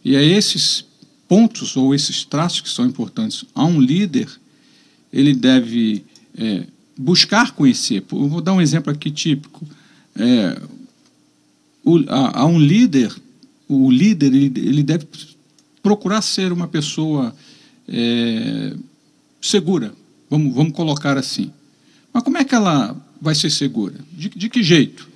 E 0.05 0.15
é 0.17 0.23
esses 0.23 0.85
pontos 1.29 1.77
ou 1.77 1.95
esses 1.95 2.25
traços 2.25 2.61
que 2.61 2.69
são 2.69 2.87
importantes 2.87 3.45
a 3.55 3.65
um 3.65 3.81
líder, 3.81 4.29
ele 5.13 5.35
deve 5.35 6.05
é, 6.37 6.65
buscar 6.97 7.53
conhecer. 7.53 8.05
Eu 8.11 8.29
vou 8.29 8.41
dar 8.41 8.53
um 8.53 8.61
exemplo 8.61 8.93
aqui 8.93 9.11
típico. 9.11 9.67
É, 10.15 10.61
o, 11.85 11.99
a, 12.09 12.41
a, 12.41 12.47
um 12.47 12.59
líder, 12.59 13.15
o 13.69 13.91
líder 13.91 14.35
ele, 14.35 14.53
ele, 14.57 14.83
deve 14.83 15.07
procurar 15.83 16.23
ser 16.23 16.53
uma 16.53 16.69
pessoa 16.69 17.35
é, 17.89 18.75
segura. 19.41 19.93
Vamos, 20.29 20.55
vamos 20.55 20.73
colocar 20.73 21.17
assim. 21.17 21.53
Mas 22.13 22.23
como 22.23 22.39
é 22.39 22.45
que 22.45 22.55
ela 22.55 22.97
vai 23.21 23.35
ser 23.35 23.51
segura? 23.51 23.95
De, 24.13 24.29
de 24.29 24.49
que 24.49 24.63
jeito? 24.63 25.09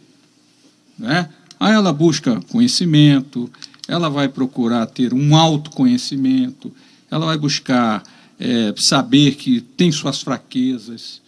Né? 0.99 1.29
Aí 1.61 1.75
ela 1.75 1.93
busca 1.93 2.41
conhecimento, 2.51 3.51
ela 3.87 4.09
vai 4.09 4.31
procurar 4.31 4.87
ter 4.87 5.13
um 5.13 5.37
autoconhecimento, 5.37 6.73
ela 7.11 7.27
vai 7.27 7.37
buscar 7.37 8.03
é, 8.39 8.73
saber 8.79 9.35
que 9.35 9.61
tem 9.61 9.93
suas 9.93 10.23
fraquezas, 10.23 11.21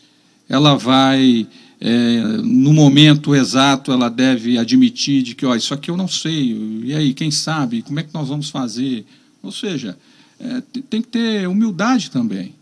ela 0.49 0.75
vai, 0.75 1.47
é, 1.79 2.23
no 2.43 2.73
momento 2.73 3.35
exato, 3.35 3.93
ela 3.93 4.09
deve 4.09 4.57
admitir 4.57 5.23
de 5.23 5.35
que, 5.35 5.45
ó, 5.45 5.55
isso 5.55 5.75
aqui 5.75 5.91
eu 5.91 5.99
não 5.99 6.09
sei, 6.09 6.57
e 6.85 6.95
aí, 6.95 7.13
quem 7.13 7.31
sabe, 7.31 7.83
como 7.83 8.01
é 8.01 8.03
que 8.03 8.15
nós 8.15 8.29
vamos 8.29 8.49
fazer? 8.49 9.05
Ou 9.43 9.53
seja, 9.53 9.99
é, 10.41 10.63
tem 10.89 11.03
que 11.03 11.09
ter 11.09 11.47
humildade 11.47 12.11
também. 12.11 12.55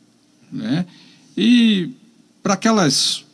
Né? 0.51 0.85
E 1.37 1.91
para 2.43 2.55
aquelas 2.55 3.25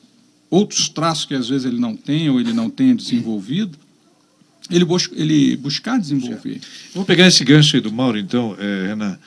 outros 0.51 0.91
traços 0.91 1.25
que 1.25 1.35
às 1.35 1.49
vezes 1.49 1.65
ele 1.65 1.81
não 1.81 1.97
tem 1.97 2.29
ou 2.29 2.39
ele 2.39 2.53
não 2.53 2.69
tem 2.69 2.95
desenvolvido, 2.95 3.86
ele, 4.71 4.85
busca, 4.85 5.15
ele 5.17 5.57
buscar 5.57 5.99
desenvolver. 5.99 6.61
Vou 6.95 7.05
pegar 7.05 7.27
esse 7.27 7.45
gancho 7.45 7.77
aí 7.77 7.83
do 7.83 7.93
Mauro, 7.93 8.19
então, 8.19 8.57
é, 8.59 8.89
Renan. 8.89 9.19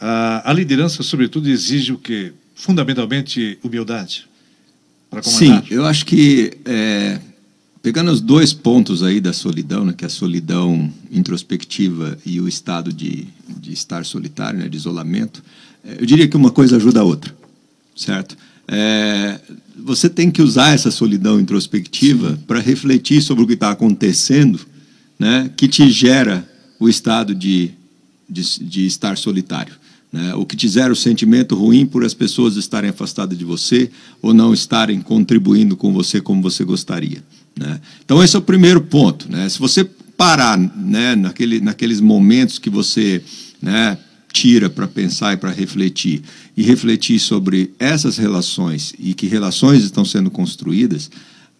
A, 0.00 0.50
a, 0.50 0.52
liderança, 0.52 1.02
sobretudo, 1.02 1.48
exige 1.48 1.92
o 1.92 1.98
quê? 1.98 2.32
Fundamentalmente, 2.54 3.58
humildade 3.62 4.26
para 5.10 5.22
comandar. 5.22 5.62
Sim, 5.62 5.74
eu 5.74 5.84
acho 5.84 6.06
que, 6.06 6.52
é, 6.64 7.20
pegando 7.82 8.10
os 8.10 8.20
dois 8.20 8.52
pontos 8.52 9.02
aí 9.02 9.20
da 9.20 9.32
solidão, 9.32 9.84
né, 9.84 9.94
que 9.96 10.04
é 10.04 10.06
a 10.06 10.10
solidão 10.10 10.92
introspectiva 11.10 12.18
e 12.24 12.40
o 12.40 12.48
estado 12.48 12.92
de, 12.92 13.26
de 13.48 13.72
estar 13.72 14.04
solitário, 14.04 14.58
né, 14.58 14.68
de 14.68 14.76
isolamento, 14.76 15.42
é, 15.84 15.96
eu 16.00 16.06
diria 16.06 16.28
que 16.28 16.36
uma 16.36 16.50
coisa 16.50 16.76
ajuda 16.76 17.00
a 17.00 17.04
outra, 17.04 17.34
certo? 17.96 18.36
É, 18.66 19.40
você 19.76 20.08
tem 20.08 20.30
que 20.30 20.42
usar 20.42 20.74
essa 20.74 20.90
solidão 20.90 21.40
introspectiva 21.40 22.38
para 22.46 22.60
refletir 22.60 23.22
sobre 23.22 23.44
o 23.44 23.46
que 23.46 23.54
está 23.54 23.70
acontecendo 23.70 24.60
né, 25.18 25.50
que 25.56 25.66
te 25.66 25.90
gera 25.90 26.48
o 26.78 26.88
estado 26.88 27.34
de 27.34 27.74
de, 28.28 28.42
de 28.60 28.86
estar 28.86 29.16
solitário. 29.16 29.74
Né? 30.12 30.34
O 30.34 30.44
que 30.44 30.56
te 30.56 30.68
gera 30.68 30.92
o 30.92 30.96
sentimento 30.96 31.54
ruim 31.54 31.86
por 31.86 32.04
as 32.04 32.14
pessoas 32.14 32.56
estarem 32.56 32.90
afastadas 32.90 33.36
de 33.38 33.44
você 33.44 33.90
ou 34.20 34.34
não 34.34 34.52
estarem 34.52 35.00
contribuindo 35.00 35.76
com 35.76 35.92
você 35.92 36.20
como 36.20 36.42
você 36.42 36.64
gostaria. 36.64 37.22
Né? 37.58 37.80
Então, 38.04 38.22
esse 38.22 38.36
é 38.36 38.38
o 38.38 38.42
primeiro 38.42 38.82
ponto. 38.82 39.30
Né? 39.30 39.48
Se 39.48 39.58
você 39.58 39.84
parar 40.16 40.58
né, 40.58 41.14
naquele, 41.16 41.60
naqueles 41.60 42.00
momentos 42.00 42.58
que 42.58 42.68
você 42.68 43.22
né, 43.62 43.96
tira 44.32 44.68
para 44.68 44.86
pensar 44.86 45.34
e 45.34 45.36
para 45.36 45.50
refletir, 45.50 46.22
e 46.56 46.62
refletir 46.62 47.18
sobre 47.18 47.72
essas 47.78 48.16
relações 48.16 48.92
e 48.98 49.14
que 49.14 49.26
relações 49.26 49.84
estão 49.84 50.04
sendo 50.04 50.30
construídas, 50.30 51.10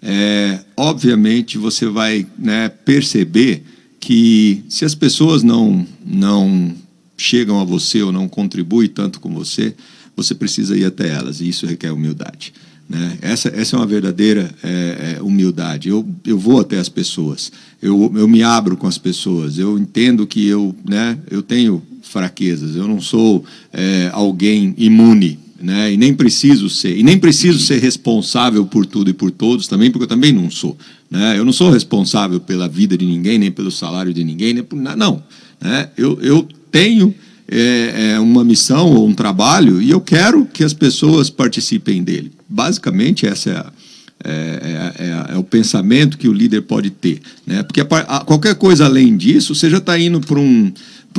é, 0.03 0.61
obviamente 0.76 1.59
você 1.59 1.86
vai 1.86 2.26
né, 2.38 2.68
perceber 2.68 3.64
que 4.01 4.64
se 4.68 4.84
as 4.84 4.94
pessoas 4.94 5.42
não, 5.42 5.86
não 6.05 6.74
chegam 7.16 7.61
a 7.61 7.64
você 7.64 8.03
ou 8.03 8.12
não 8.12 8.28
contribuem 8.28 8.88
tanto 8.88 9.20
com 9.20 9.32
você, 9.34 9.74
você 10.16 10.34
precisa 10.34 10.76
ir 10.76 10.84
até 10.84 11.09
elas, 11.09 11.40
e 11.40 11.49
isso 11.49 11.66
requer 11.66 11.90
humildade. 11.90 12.53
Né? 12.88 13.18
Essa, 13.20 13.49
essa 13.51 13.76
é 13.76 13.78
uma 13.78 13.86
verdadeira 13.86 14.51
é, 14.62 15.16
é, 15.18 15.22
humildade. 15.22 15.88
Eu, 15.88 16.09
eu 16.24 16.38
vou 16.38 16.61
até 16.61 16.78
as 16.78 16.88
pessoas, 16.88 17.53
eu, 17.82 18.11
eu 18.16 18.26
me 18.26 18.42
abro 18.42 18.76
com 18.76 18.86
as 18.86 18.96
pessoas, 18.96 19.59
eu 19.59 19.78
entendo 19.78 20.26
que 20.26 20.46
eu, 20.46 20.74
né, 20.88 21.18
eu 21.30 21.42
tenho 21.42 21.82
fraquezas, 22.03 22.76
eu 22.76 22.88
não 22.88 23.01
sou 23.01 23.44
é, 23.72 24.11
alguém 24.12 24.74
imune. 24.78 25.38
Né? 25.61 25.92
E 25.92 25.96
nem 25.96 26.14
preciso 26.14 26.70
ser, 26.70 26.96
e 26.96 27.02
nem 27.02 27.18
preciso 27.18 27.59
ser 27.59 27.80
responsável 27.80 28.64
por 28.64 28.86
tudo 28.86 29.11
e 29.11 29.12
por 29.12 29.30
todos 29.30 29.66
também, 29.66 29.90
porque 29.90 30.04
eu 30.04 30.09
também 30.09 30.32
não 30.32 30.50
sou. 30.50 30.76
Né? 31.11 31.36
Eu 31.36 31.44
não 31.44 31.52
sou 31.52 31.70
responsável 31.70 32.38
pela 32.38 32.68
vida 32.68 32.96
de 32.96 33.04
ninguém, 33.04 33.38
nem 33.38 33.50
pelo 33.50 33.70
salário 33.70 34.14
de 34.14 34.22
ninguém, 34.22 34.54
nem 34.54 34.62
por 34.62 34.76
nada. 34.76 34.96
Não. 34.96 35.22
Né? 35.61 35.90
Eu, 35.96 36.18
eu 36.22 36.46
tenho 36.70 37.12
é, 37.50 38.12
é, 38.12 38.20
uma 38.20 38.44
missão 38.44 38.94
ou 38.94 39.06
um 39.06 39.14
trabalho 39.14 39.80
e 39.80 39.90
eu 39.90 40.00
quero 40.00 40.44
que 40.46 40.62
as 40.62 40.72
pessoas 40.72 41.30
participem 41.30 42.04
dele. 42.04 42.30
Basicamente, 42.48 43.26
essa 43.26 43.50
é, 43.50 43.56
a, 43.56 43.72
é, 44.24 44.30
é, 44.30 45.04
é, 45.04 45.34
é 45.34 45.38
o 45.38 45.42
pensamento 45.42 46.18
que 46.18 46.28
o 46.28 46.32
líder 46.32 46.62
pode 46.62 46.90
ter. 46.90 47.20
Né? 47.46 47.62
Porque 47.62 47.80
a, 47.80 47.84
a, 47.84 48.20
qualquer 48.20 48.54
coisa 48.54 48.84
além 48.84 49.16
disso, 49.16 49.54
você 49.54 49.70
já 49.70 49.78
está 49.78 49.98
indo 49.98 50.20
para 50.20 50.38
um, 50.38 50.72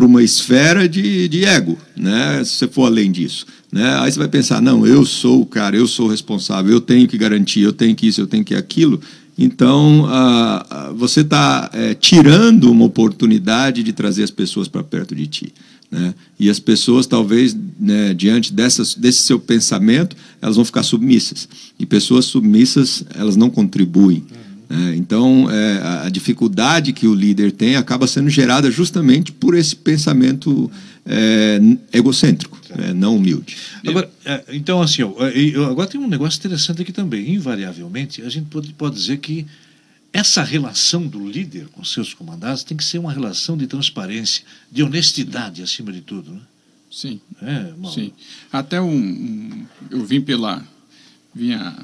uma 0.04 0.24
esfera 0.24 0.88
de, 0.88 1.28
de 1.28 1.46
ego, 1.46 1.78
né? 1.96 2.44
se 2.44 2.52
você 2.52 2.68
for 2.68 2.86
além 2.86 3.12
disso. 3.12 3.46
Né? 3.72 4.00
Aí 4.00 4.12
você 4.12 4.18
vai 4.20 4.28
pensar, 4.28 4.62
não, 4.62 4.86
eu 4.86 5.06
sou 5.06 5.42
o 5.42 5.46
cara, 5.46 5.76
eu 5.76 5.88
sou 5.88 6.08
o 6.08 6.10
responsável, 6.10 6.72
eu 6.72 6.82
tenho 6.82 7.08
que 7.08 7.18
garantir, 7.18 7.62
eu 7.62 7.74
tenho 7.74 7.96
que 7.96 8.08
isso, 8.08 8.22
eu 8.22 8.28
tenho 8.28 8.44
que 8.44 8.56
aquilo. 8.56 9.00
Então, 9.38 10.06
ah, 10.10 10.92
você 10.98 11.22
está 11.22 11.70
é, 11.74 11.94
tirando 11.94 12.70
uma 12.70 12.86
oportunidade 12.86 13.84
de 13.84 13.94
trazer 13.94 14.24
as 14.24 14.32
pessoas 14.32 14.68
para 14.68 14.84
perto 14.84 15.16
de 15.16 15.28
ti. 15.28 15.54
Né? 15.92 16.14
E 16.40 16.50
as 16.50 16.60
pessoas, 16.60 17.08
talvez, 17.08 17.56
né, 17.80 18.14
diante 18.14 18.54
dessas, 18.54 18.94
desse 18.94 19.20
seu 19.20 19.40
pensamento, 19.40 20.16
elas 20.42 20.56
vão 20.56 20.66
ficar 20.66 20.84
submissas. 20.84 21.48
E 21.80 21.86
pessoas 21.86 22.26
submissas, 22.26 23.04
elas 23.16 23.36
não 23.36 23.50
contribuem. 23.50 24.24
Né? 24.70 24.96
Então, 24.96 25.50
é, 25.50 26.06
a 26.06 26.10
dificuldade 26.10 26.94
que 26.94 27.08
o 27.08 27.14
líder 27.16 27.52
tem 27.52 27.76
acaba 27.76 28.06
sendo 28.06 28.30
gerada 28.30 28.70
justamente 28.70 29.32
por 29.32 29.56
esse 29.56 29.76
pensamento 29.76 30.72
é, 31.06 31.60
egocêntrico, 31.92 32.60
né? 32.76 32.94
não 32.94 33.18
humilde. 33.18 33.58
Agora, 33.86 34.10
é, 34.24 34.44
então, 34.50 34.82
assim, 34.82 35.02
agora 35.02 35.90
tem 35.90 36.00
um 36.00 36.08
negócio 36.08 36.38
interessante 36.38 36.84
aqui 36.84 36.92
também. 36.92 37.34
Invariavelmente, 37.34 38.22
a 38.22 38.30
gente 38.30 38.46
pode, 38.46 38.72
pode 38.74 38.96
dizer 38.96 39.18
que 39.18 39.46
essa 40.14 40.44
relação 40.44 41.08
do 41.08 41.28
líder 41.28 41.68
com 41.70 41.84
seus 41.84 42.14
comandados 42.14 42.64
tem 42.64 42.78
que 42.78 42.84
ser 42.84 43.00
uma 43.00 43.12
relação 43.12 43.58
de 43.58 43.68
transparência, 43.68 44.44
de 44.72 44.84
honestidade 44.84 45.62
acima 45.62 45.92
de 45.92 46.02
tudo. 46.02 46.32
Né? 46.32 46.42
Sim. 46.92 47.20
É, 47.42 47.74
Sim. 47.94 48.12
Até 48.52 48.82
um, 48.82 48.92
um, 48.92 49.66
eu 49.92 50.04
vim 50.04 50.22
pela. 50.22 50.64
vinha 51.34 51.76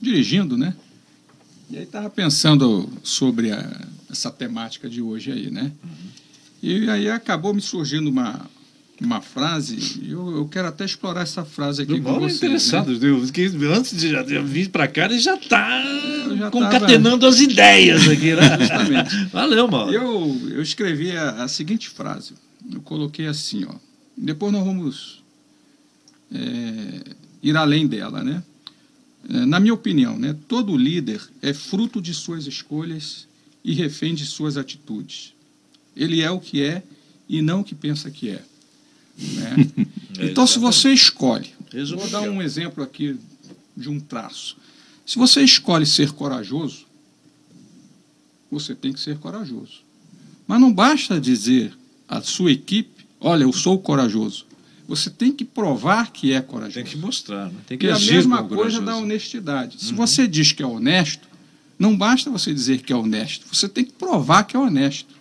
dirigindo, 0.00 0.56
né? 0.56 0.74
E 1.68 1.76
aí 1.76 1.82
estava 1.82 2.08
pensando 2.08 2.88
sobre 3.02 3.50
a, 3.50 3.86
essa 4.10 4.30
temática 4.30 4.88
de 4.88 5.02
hoje 5.02 5.32
aí, 5.32 5.50
né? 5.50 5.72
E 6.62 6.88
aí 6.88 7.10
acabou 7.10 7.52
me 7.52 7.60
surgindo 7.60 8.08
uma, 8.08 8.48
uma 9.00 9.20
frase, 9.20 10.00
e 10.02 10.10
eu, 10.10 10.36
eu 10.36 10.48
quero 10.48 10.68
até 10.68 10.84
explorar 10.84 11.22
essa 11.22 11.44
frase 11.44 11.82
aqui 11.82 12.00
com 12.00 12.20
você. 12.20 12.36
interessado, 12.36 12.92
né? 12.92 13.08
eu, 13.08 13.72
antes 13.74 13.98
de, 13.98 14.24
de 14.24 14.38
vir 14.38 14.70
para 14.70 14.88
cá, 14.88 15.04
ele 15.04 15.18
já 15.18 15.34
está 15.34 15.82
concatenando 16.50 17.18
tava... 17.18 17.32
as 17.32 17.40
ideias 17.40 18.08
aqui, 18.08 18.34
né? 18.34 18.58
Justamente. 18.58 19.26
Valeu, 19.32 19.68
mano. 19.68 19.92
Eu, 19.92 20.40
eu 20.50 20.62
escrevi 20.62 21.16
a, 21.16 21.44
a, 21.44 21.48
seguinte 21.48 21.88
frase, 21.90 22.34
eu 22.72 22.80
coloquei 22.80 23.26
assim, 23.26 23.64
ó, 23.64 23.74
depois 24.16 24.52
nós 24.52 24.64
vamos 24.64 25.22
é, 26.32 27.00
ir 27.42 27.56
além 27.56 27.86
dela, 27.86 28.22
né? 28.24 28.42
É, 29.28 29.46
na 29.46 29.58
minha 29.58 29.74
opinião, 29.74 30.18
né, 30.18 30.36
todo 30.46 30.76
líder 30.76 31.20
é 31.42 31.52
fruto 31.52 32.00
de 32.00 32.14
suas 32.14 32.46
escolhas 32.46 33.26
e 33.64 33.72
refém 33.72 34.14
de 34.14 34.24
suas 34.24 34.56
atitudes. 34.56 35.34
Ele 35.96 36.20
é 36.20 36.30
o 36.30 36.40
que 36.40 36.62
é 36.62 36.82
e 37.28 37.42
não 37.42 37.60
o 37.60 37.64
que 37.64 37.74
pensa 37.74 38.10
que 38.10 38.30
é. 38.30 38.42
Né? 39.18 39.86
então, 40.20 40.46
se 40.46 40.58
você 40.58 40.92
escolhe, 40.92 41.52
vou 41.96 42.08
dar 42.08 42.22
um 42.22 42.40
exemplo 42.40 42.82
aqui 42.84 43.16
de 43.76 43.88
um 43.88 43.98
traço. 43.98 44.56
Se 45.04 45.18
você 45.18 45.42
escolhe 45.42 45.86
ser 45.86 46.12
corajoso, 46.12 46.86
você 48.50 48.74
tem 48.74 48.92
que 48.92 49.00
ser 49.00 49.18
corajoso. 49.18 49.84
Mas 50.46 50.60
não 50.60 50.72
basta 50.72 51.20
dizer 51.20 51.76
à 52.08 52.22
sua 52.22 52.52
equipe: 52.52 53.06
olha, 53.20 53.44
eu 53.44 53.52
sou 53.52 53.78
corajoso. 53.78 54.45
Você 54.88 55.10
tem 55.10 55.32
que 55.32 55.44
provar 55.44 56.12
que 56.12 56.32
é 56.32 56.40
corajoso. 56.40 56.74
Tem 56.74 56.84
que 56.84 56.96
mostrar, 56.96 57.46
né? 57.46 57.58
tem 57.66 57.76
que 57.76 57.86
e 57.86 57.90
agir 57.90 58.10
a 58.10 58.14
mesma 58.14 58.38
coisa 58.38 58.54
corajoso. 58.56 58.84
da 58.84 58.96
honestidade. 58.96 59.82
Se 59.82 59.90
uhum. 59.90 59.96
você 59.96 60.28
diz 60.28 60.52
que 60.52 60.62
é 60.62 60.66
honesto, 60.66 61.28
não 61.78 61.96
basta 61.96 62.30
você 62.30 62.54
dizer 62.54 62.82
que 62.82 62.92
é 62.92 62.96
honesto, 62.96 63.46
você 63.52 63.68
tem 63.68 63.84
que 63.84 63.92
provar 63.92 64.44
que 64.44 64.56
é 64.56 64.60
honesto. 64.60 65.14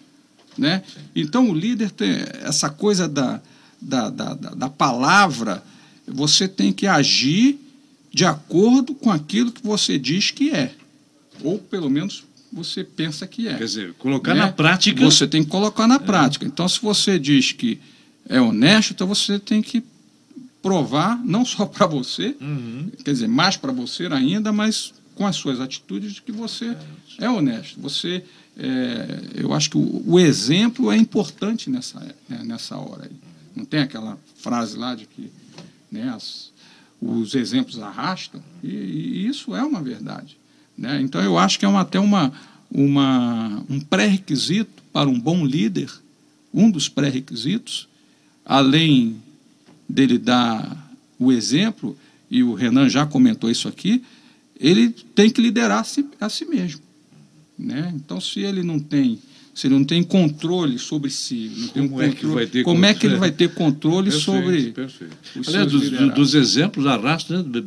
Né? 0.58 0.84
Então, 1.16 1.50
o 1.50 1.54
líder 1.54 1.92
tem 1.92 2.12
essa 2.44 2.70
coisa 2.70 3.08
da, 3.08 3.42
da, 3.82 4.10
da, 4.10 4.34
da 4.34 4.70
palavra, 4.70 5.64
você 6.08 6.48
tem 6.48 6.72
que 6.72 6.88
agir 6.88 7.60
de 8.14 8.24
acordo 8.24 8.94
com 8.94 9.12
aquilo 9.12 9.52
que 9.52 9.62
você 9.62 9.98
diz 9.98 10.32
que 10.32 10.52
é. 10.52 10.74
Ou, 11.44 11.58
pelo 11.58 11.90
menos, 11.90 12.24
você 12.54 12.84
pensa 12.84 13.28
que 13.28 13.48
é. 13.48 13.58
Quer 13.58 13.66
dizer, 13.66 13.94
colocar 13.96 14.34
né? 14.34 14.42
na 14.42 14.52
prática. 14.52 15.04
Você 15.04 15.28
tem 15.28 15.44
que 15.44 15.50
colocar 15.50 15.88
na 15.88 15.96
é. 15.96 16.00
prática. 16.00 16.46
Então, 16.46 16.70
se 16.70 16.80
você 16.82 17.20
diz 17.20 17.52
que 17.52 17.80
é 18.28 18.42
honesto, 18.42 18.92
então 18.92 19.08
você 19.08 19.40
tem 19.40 19.62
que 19.62 19.84
provar, 20.62 21.24
não 21.24 21.46
só 21.46 21.66
para 21.68 21.86
você, 21.86 22.36
uhum. 22.42 22.92
quer 23.04 23.12
dizer, 23.12 23.28
mais 23.28 23.56
para 23.56 23.72
você 23.72 24.08
ainda, 24.08 24.52
mas 24.52 24.94
com 25.16 25.26
as 25.26 25.36
suas 25.36 25.60
atitudes 25.60 26.14
de 26.14 26.22
que 26.22 26.32
você 26.32 26.76
é, 27.20 27.26
é 27.26 27.30
honesto. 27.30 27.80
Você, 27.80 28.24
é, 28.58 29.20
eu 29.36 29.54
acho 29.54 29.70
que 29.70 29.78
o, 29.78 30.04
o, 30.06 30.20
exemplo 30.20 30.92
é 30.92 30.98
importante 30.98 31.70
nessa, 31.70 32.00
né, 32.28 32.42
nessa 32.44 32.78
hora. 32.78 33.06
Aí. 33.06 33.12
Não 33.56 33.64
tem 33.64 33.80
aquela 33.80 34.18
frase 34.36 34.78
lá 34.78 34.94
de 34.94 35.06
que 35.06 35.32
né, 35.90 36.10
as, 36.14 36.52
os 37.02 37.34
exemplos 37.34 37.80
arrastam? 37.80 38.44
E, 38.62 38.68
e, 38.68 39.28
isso 39.28 39.56
é 39.56 39.64
uma 39.64 39.82
verdade. 39.82 40.38
Né? 40.78 41.00
Então, 41.02 41.22
eu 41.22 41.38
acho 41.38 41.58
que 41.58 41.64
é 41.64 41.68
uma, 41.68 41.82
até 41.82 42.00
uma, 42.00 42.34
uma, 42.70 43.64
um 43.70 43.80
pré-requisito 43.80 44.84
para 44.92 45.10
um 45.10 45.20
bom 45.20 45.46
líder, 45.46 45.90
um 46.54 46.70
dos 46.70 46.90
pré-requisitos, 46.90 47.88
além 48.46 49.18
dele 49.90 50.18
dar 50.18 50.86
o 51.18 51.32
exemplo, 51.32 51.98
e 52.30 52.44
o 52.44 52.54
Renan 52.54 52.90
já 52.90 53.06
comentou 53.06 53.50
isso 53.50 53.68
aqui, 53.68 54.04
ele 54.60 54.90
tem 54.90 55.30
que 55.30 55.42
liderar 55.42 55.80
a 55.80 55.84
si, 55.84 56.06
a 56.20 56.30
si 56.30 56.46
mesmo. 56.46 56.82
Né? 57.58 57.94
Então, 57.96 58.20
se 58.20 58.42
ele 58.42 58.64
não 58.64 58.80
tem 58.80 59.20
se 59.56 59.68
ele 59.68 59.76
não 59.76 59.86
tem 59.86 60.04
controle 60.04 60.78
sobre 60.78 61.10
si, 61.10 61.50
não 61.56 61.68
tem 61.70 61.88
como, 61.88 62.02
um 62.02 62.10
controle, 62.10 62.12
é, 62.12 62.14
que 62.14 62.26
vai 62.26 62.46
ter 62.46 62.64
como 62.64 62.86
é 62.86 62.94
que 62.94 63.06
ele 63.06 63.16
vai 63.16 63.32
ter 63.32 63.54
controle 63.54 64.12
perfeito, 64.12 64.26
sobre. 64.26 64.72
Perfeito. 64.74 65.18
Aliás, 65.48 65.72
dos, 65.72 65.90
dos, 66.14 66.36
exemplos 66.36 66.86
arrasta 66.86 67.42
né, 67.42 67.64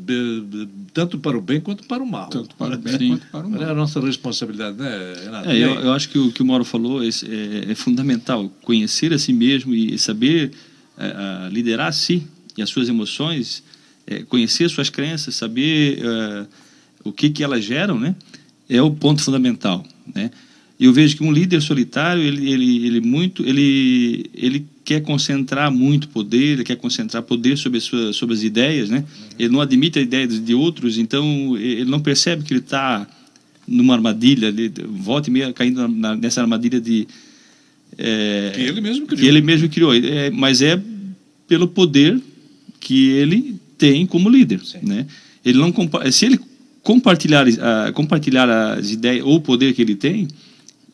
tanto 0.92 1.18
para 1.18 1.38
o 1.38 1.40
bem 1.40 1.62
quanto 1.62 1.84
para 1.84 2.02
o 2.02 2.06
mal. 2.06 2.28
Tanto 2.28 2.54
para 2.56 2.74
o 2.74 2.78
bem 2.78 2.98
Sim. 2.98 3.08
quanto 3.08 3.26
para 3.28 3.46
o 3.46 3.50
mal. 3.50 3.62
É 3.62 3.70
a 3.70 3.74
nossa 3.74 4.00
responsabilidade, 4.00 4.76
né, 4.76 5.14
Renato? 5.24 5.48
É, 5.48 5.56
eu, 5.56 5.74
eu, 5.76 5.92
acho 5.94 6.10
que 6.10 6.18
o 6.18 6.30
que 6.30 6.42
o 6.42 6.44
Mauro 6.44 6.62
falou 6.62 7.02
é, 7.02 7.08
é, 7.08 7.72
é 7.72 7.74
fundamental. 7.74 8.52
Conhecer 8.60 9.14
a 9.14 9.18
si 9.18 9.32
mesmo 9.32 9.74
e 9.74 9.98
saber 9.98 10.50
é, 10.98 11.48
liderar 11.50 11.88
a 11.88 11.92
si 11.92 12.26
e 12.56 12.62
as 12.62 12.68
suas 12.70 12.88
emoções, 12.88 13.62
é, 14.06 14.22
conhecer 14.24 14.68
suas 14.68 14.90
crenças, 14.90 15.34
saber 15.34 16.00
é, 16.02 16.46
o 17.04 17.12
que, 17.12 17.30
que 17.30 17.42
elas 17.42 17.64
geram, 17.64 17.98
né? 17.98 18.14
É 18.68 18.82
o 18.82 18.90
ponto 18.90 19.22
fundamental, 19.22 19.86
né? 20.14 20.30
eu 20.80 20.92
vejo 20.92 21.16
que 21.16 21.24
um 21.24 21.32
líder 21.32 21.60
solitário 21.60 22.22
ele, 22.22 22.50
ele, 22.50 22.86
ele 22.86 23.00
muito 23.00 23.42
ele, 23.44 24.30
ele 24.32 24.66
quer 24.84 25.00
concentrar 25.00 25.70
muito 25.70 26.08
poder 26.08 26.52
ele 26.52 26.64
quer 26.64 26.76
concentrar 26.76 27.22
poder 27.22 27.58
sobre 27.58 27.78
as 27.78 27.84
suas 27.84 28.16
sobre 28.16 28.34
as 28.34 28.42
ideias 28.42 28.88
né 28.88 29.04
ele 29.38 29.48
não 29.48 29.60
admite 29.60 29.98
a 29.98 30.02
ideia 30.02 30.26
de 30.26 30.54
outros 30.54 30.96
então 30.96 31.56
ele 31.56 31.90
não 31.90 32.00
percebe 32.00 32.44
que 32.44 32.52
ele 32.52 32.60
está 32.60 33.06
numa 33.66 33.94
armadilha 33.94 34.46
ele 34.46 34.72
volta 34.88 35.28
e 35.28 35.32
meia 35.32 35.52
caindo 35.52 35.88
na, 35.88 36.14
nessa 36.14 36.40
armadilha 36.40 36.80
de 36.80 37.08
É, 37.98 38.52
Que 38.54 38.60
ele 38.60 38.80
mesmo 38.80 39.06
criou. 39.06 39.20
Que 39.20 39.26
ele 39.26 39.40
mesmo 39.40 39.68
criou. 39.68 39.94
É, 39.94 40.30
mas 40.30 40.62
é 40.62 40.80
pelo 41.48 41.66
poder 41.66 42.20
que 42.78 43.08
ele 43.08 43.60
tem 43.76 44.06
como 44.06 44.28
líder. 44.28 44.60
Né? 44.82 45.06
Ele 45.44 45.58
não 45.58 45.72
se 46.12 46.26
ele 46.26 46.40
compartilhar, 46.82 47.44
ah, 47.60 47.92
compartilhar 47.92 48.48
as 48.48 48.90
ideias 48.90 49.24
ou 49.24 49.36
o 49.36 49.40
poder 49.40 49.74
que 49.74 49.82
ele 49.82 49.96
tem, 49.96 50.28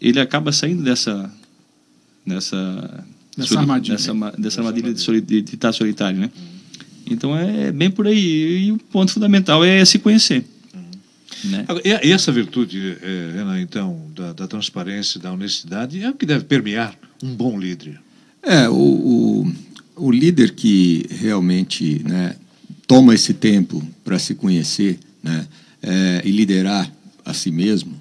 ele 0.01 0.19
acaba 0.19 0.51
saindo 0.51 0.83
dessa. 0.83 1.31
Dessa, 2.27 3.05
Dessa 3.37 3.59
armadilha. 3.59 3.97
Dessa, 3.97 4.15
dessa 4.39 4.61
armadilha 4.61 4.95
de, 4.95 5.39
estar 5.41 5.73
solitário. 5.73 6.19
Né? 6.19 6.31
Então 7.11 7.37
é 7.37 7.71
bem 7.71 7.91
por 7.91 8.07
aí. 8.07 8.67
E 8.67 8.73
o 8.73 8.79
ponto 8.79 9.13
fundamental 9.13 9.65
é 9.65 9.85
se 9.85 9.99
conhecer. 9.99 10.45
Né? 11.45 11.67
E 11.85 12.09
e 12.09 12.13
essa 12.13 12.31
virtude, 12.31 12.97
eh, 13.03 13.33
Renan, 13.35 13.61
então, 13.61 14.11
da, 14.15 14.33
da 14.33 14.47
transparência, 14.47 15.21
da 15.21 15.33
honestidade, 15.33 16.01
é 16.03 16.11
o 16.11 16.15
que 16.15 16.27
deve 16.27 16.45
permear 16.45 16.97
um 17.23 17.35
bom 17.35 17.59
líder. 17.59 18.01
É, 18.43 18.69
o, 18.69 18.75
o, 18.75 19.53
o 19.97 20.11
líder 20.11 20.53
que 20.53 21.07
realmente 21.11 22.03
né, 22.05 22.37
toma 22.87 23.15
esse 23.15 23.33
tempo 23.33 23.83
para 24.05 24.19
se 24.19 24.35
conhecer 24.35 24.99
né, 25.23 25.47
é, 25.83 26.23
e 26.25 26.31
liderar 26.31 26.91
a 27.25 27.33
si 27.33 27.51
mesmo, 27.51 27.95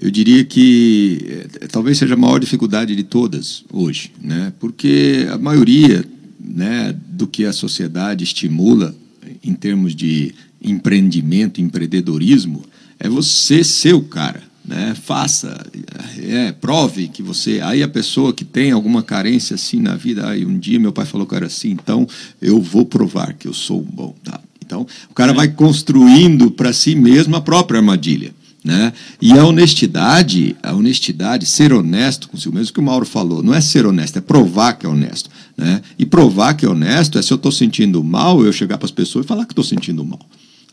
eu 0.00 0.10
diria 0.10 0.44
que 0.44 1.46
é, 1.60 1.66
talvez 1.68 1.98
seja 1.98 2.14
a 2.14 2.16
maior 2.16 2.38
dificuldade 2.38 2.96
de 2.96 3.02
todas 3.02 3.64
hoje, 3.70 4.10
né, 4.20 4.52
porque 4.58 5.26
a 5.30 5.36
maioria 5.36 6.04
né, 6.40 6.96
do 7.08 7.26
que 7.26 7.44
a 7.44 7.52
sociedade 7.52 8.24
estimula 8.24 8.94
em 9.44 9.54
termos 9.54 9.94
de 9.94 10.34
empreendimento, 10.62 11.60
empreendedorismo, 11.60 12.64
é 13.02 13.08
você 13.08 13.62
ser 13.62 13.94
o 13.94 14.02
cara 14.02 14.52
né? 14.64 14.94
Faça, 14.94 15.60
é, 16.18 16.52
prove 16.52 17.08
que 17.08 17.22
você. 17.22 17.60
Aí 17.60 17.82
a 17.82 17.88
pessoa 17.88 18.32
que 18.32 18.44
tem 18.44 18.70
alguma 18.70 19.02
carência 19.02 19.54
assim 19.54 19.80
na 19.80 19.96
vida, 19.96 20.28
aí 20.28 20.46
um 20.46 20.58
dia 20.58 20.78
meu 20.78 20.92
pai 20.92 21.04
falou 21.04 21.26
que 21.26 21.34
era 21.34 21.46
assim, 21.46 21.70
então 21.70 22.06
eu 22.40 22.60
vou 22.60 22.86
provar 22.86 23.32
que 23.34 23.48
eu 23.48 23.52
sou 23.52 23.82
bom, 23.82 24.14
tá? 24.22 24.40
Então 24.64 24.86
o 25.10 25.14
cara 25.14 25.32
vai 25.32 25.48
construindo 25.48 26.50
para 26.50 26.72
si 26.72 26.94
mesmo 26.94 27.36
a 27.36 27.40
própria 27.40 27.78
armadilha. 27.78 28.32
Né? 28.64 28.92
E 29.20 29.32
a 29.32 29.44
honestidade, 29.44 30.54
a 30.62 30.72
honestidade, 30.72 31.46
ser 31.46 31.72
honesto 31.72 32.28
consigo 32.28 32.54
mesmo, 32.54 32.72
que 32.72 32.78
o 32.78 32.82
Mauro 32.82 33.04
falou, 33.04 33.42
não 33.42 33.52
é 33.52 33.60
ser 33.60 33.84
honesto, 33.84 34.18
é 34.18 34.20
provar 34.20 34.74
que 34.74 34.86
é 34.86 34.88
honesto. 34.88 35.28
Né? 35.56 35.82
E 35.98 36.06
provar 36.06 36.54
que 36.54 36.64
é 36.64 36.68
honesto 36.68 37.18
é 37.18 37.22
se 37.22 37.32
eu 37.32 37.34
estou 37.34 37.50
sentindo 37.50 38.04
mal, 38.04 38.44
eu 38.44 38.52
chegar 38.52 38.78
para 38.78 38.86
as 38.86 38.92
pessoas 38.92 39.24
e 39.24 39.28
falar 39.28 39.46
que 39.46 39.52
estou 39.52 39.64
sentindo 39.64 40.04
mal. 40.04 40.20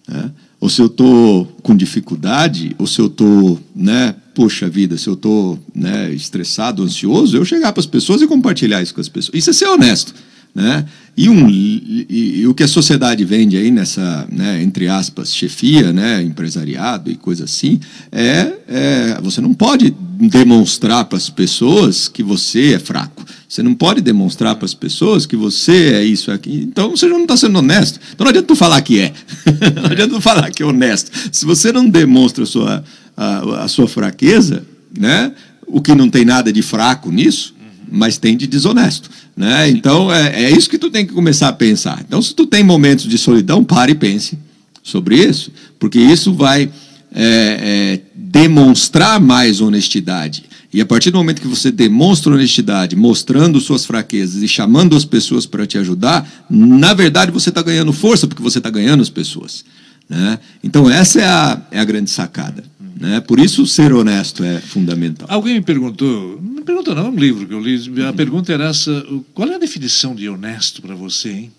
Né? 0.10 0.32
Ou 0.60 0.68
se 0.68 0.82
eu 0.82 0.88
estou 0.88 1.46
com 1.62 1.76
dificuldade, 1.76 2.76
ou 2.78 2.88
se 2.88 3.00
eu 3.00 3.06
estou, 3.06 3.60
né, 3.76 4.16
poxa 4.34 4.68
vida, 4.68 4.98
se 4.98 5.08
eu 5.08 5.14
estou 5.14 5.60
né, 5.74 6.12
estressado, 6.12 6.84
ansioso, 6.84 7.38
eu 7.38 7.46
chegar 7.46 7.72
para 7.72 7.80
as 7.80 7.86
pessoas 7.86 8.22
e 8.22 8.28
compartilhar 8.28 8.82
isso 8.82 8.94
com 8.94 9.00
as 9.00 9.08
pessoas. 9.08 9.38
Isso 9.38 9.52
é 9.52 9.54
ser 9.54 9.68
honesto. 9.68 10.14
Né? 10.54 10.86
E, 11.16 11.30
um, 11.30 11.50
e, 11.50 12.08
e, 12.40 12.48
o 12.48 12.54
que 12.54 12.64
a 12.64 12.68
sociedade 12.68 13.24
vende 13.24 13.56
aí 13.56 13.70
nessa, 13.70 14.28
né, 14.32 14.64
entre 14.64 14.88
aspas, 14.88 15.34
chefia, 15.34 15.94
né, 15.94 16.24
empresariado 16.24 17.12
e 17.12 17.16
coisa 17.16 17.44
assim, 17.44 17.80
é, 18.12 18.54
é 18.68 19.20
você 19.22 19.42
não 19.42 19.54
pode 19.54 19.94
demonstrar 20.20 21.06
para 21.06 21.18
as 21.18 21.30
pessoas 21.30 22.08
que 22.08 22.24
você 22.24 22.74
é 22.74 22.80
fraco. 22.80 23.26
Você 23.48 23.64
não 23.64 23.74
pode 23.74 24.00
demonstrar 24.00 24.56
para 24.56 24.66
as 24.66 24.74
pessoas 24.74 25.26
que 25.26 25.36
você 25.36 25.94
é 25.94 26.04
isso 26.04 26.32
aqui. 26.32 26.68
Então 26.70 26.92
você 26.92 27.08
não 27.08 27.22
está 27.22 27.36
sendo 27.36 27.60
honesto. 27.60 28.00
Então 28.14 28.26
não 28.26 28.30
adianta 28.30 28.48
tu 28.48 28.56
falar 28.56 28.82
que 28.82 29.00
é. 29.00 29.14
não 29.76 29.92
adianta 29.92 30.16
tu 30.16 30.22
falar 30.22 30.52
que 30.52 30.62
é 30.62 30.66
honesto. 30.66 31.12
Se 31.32 31.46
você 31.46 31.72
não 31.72 31.90
demonstra 31.90 32.44
a 32.44 32.48
sua, 32.48 32.84
a, 33.18 33.64
a 33.64 33.68
sua 33.68 33.88
fraqueza, 33.88 34.64
né, 34.98 35.34
o 35.68 35.82
que 35.82 35.96
não 35.96 36.10
tem 36.10 36.24
nada 36.26 36.54
de 36.54 36.62
fraco 36.62 37.12
nisso, 37.12 37.56
mas 37.92 38.18
tem 38.18 38.38
de 38.38 38.46
desonesto. 38.46 39.10
Né? 39.40 39.70
Então, 39.70 40.14
é, 40.14 40.44
é, 40.44 40.52
isso 40.52 40.70
que 40.70 40.78
tu 40.78 40.92
tem 40.92 41.06
que 41.06 41.14
começar 41.14 41.48
a 41.48 41.54
pensar. 41.54 42.04
Então, 42.06 42.22
se 42.22 42.36
tu 42.36 42.46
tem 42.46 42.62
momentos 42.62 43.06
de 43.06 43.18
solidão, 43.18 43.64
pare 43.64 43.94
e 43.94 43.96
pense 43.96 44.38
sobre 44.84 45.16
isso, 45.16 45.50
porque 45.80 45.98
isso 45.98 46.34
vai 46.34 46.70
é, 47.16 47.22
é, 47.24 48.02
demonstrar 48.14 49.18
mais 49.18 49.62
honestidade. 49.62 50.44
E 50.74 50.82
a 50.82 50.86
partir 50.86 51.10
do 51.12 51.20
momento 51.20 51.42
que 51.42 51.48
você 51.48 51.72
demonstra 51.72 52.34
honestidade, 52.34 52.98
mostrando 52.98 53.62
suas 53.62 53.86
fraquezas 53.86 54.44
e 54.44 54.48
chamando 54.48 54.94
as 54.94 55.06
pessoas 55.06 55.46
para 55.46 55.66
te 55.66 55.78
ajudar, 55.78 56.46
na 56.50 56.94
verdade 56.94 57.32
você 57.32 57.48
está 57.48 57.62
ganhando 57.62 57.94
força, 57.94 58.28
porque 58.28 58.44
você 58.44 58.58
está 58.58 58.70
ganhando 58.70 59.02
as 59.02 59.10
pessoas. 59.10 59.64
Né? 60.10 60.38
Então, 60.62 60.90
essa 60.90 61.22
é 61.22 61.26
a, 61.26 61.62
é 61.72 61.80
a 61.80 61.86
grande 61.86 62.10
sacada. 62.10 62.62
Né? 63.00 63.22
Por 63.22 63.40
isso, 63.40 63.66
ser 63.66 63.94
honesto 63.94 64.44
é 64.44 64.60
fundamental. 64.60 65.26
Alguém 65.32 65.54
me 65.54 65.62
perguntou, 65.62 66.42
perguntou 66.70 66.94
não, 66.94 67.08
é 67.08 67.10
um 67.10 67.16
livro 67.16 67.48
que 67.48 67.54
eu 67.54 67.60
li, 67.60 68.04
a 68.04 68.14
pergunta 68.14 68.54
era 68.54 68.66
essa, 68.66 69.04
qual 69.34 69.50
é 69.50 69.56
a 69.56 69.60
definição 69.60 70.14
de 70.14 70.30
honesto 70.30 70.82
para 70.82 70.94
você, 70.94 71.32
hein? 71.32 71.52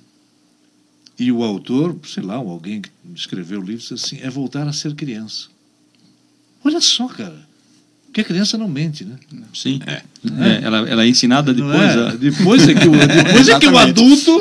E 1.19 1.31
o 1.31 1.43
autor, 1.43 1.97
sei 2.07 2.23
lá, 2.23 2.37
alguém 2.37 2.81
que 2.81 2.91
escreveu 3.15 3.61
o 3.61 3.63
livro, 3.63 3.81
disse 3.81 3.95
assim, 3.95 4.19
é 4.23 4.31
voltar 4.31 4.67
a 4.67 4.73
ser 4.73 4.95
criança. 4.95 5.49
Olha 6.65 6.81
só, 6.81 7.09
cara, 7.09 7.37
porque 8.07 8.23
a 8.23 8.25
criança 8.25 8.57
não 8.57 8.69
mente, 8.69 9.05
né? 9.05 9.17
Sim, 9.53 9.81
é. 9.87 10.03
É, 10.39 10.65
ela, 10.65 10.89
ela 10.89 11.05
é 11.05 11.09
ensinada 11.09 11.53
depois. 11.53 11.77
É? 11.77 12.09
A... 12.09 12.15
Depois 12.15 12.69
é 12.69 12.75
que 12.75 12.89
o, 12.89 12.93
depois 12.93 13.49
é 13.49 13.59
que 13.59 13.67
o 13.67 13.79
adulto 13.79 14.41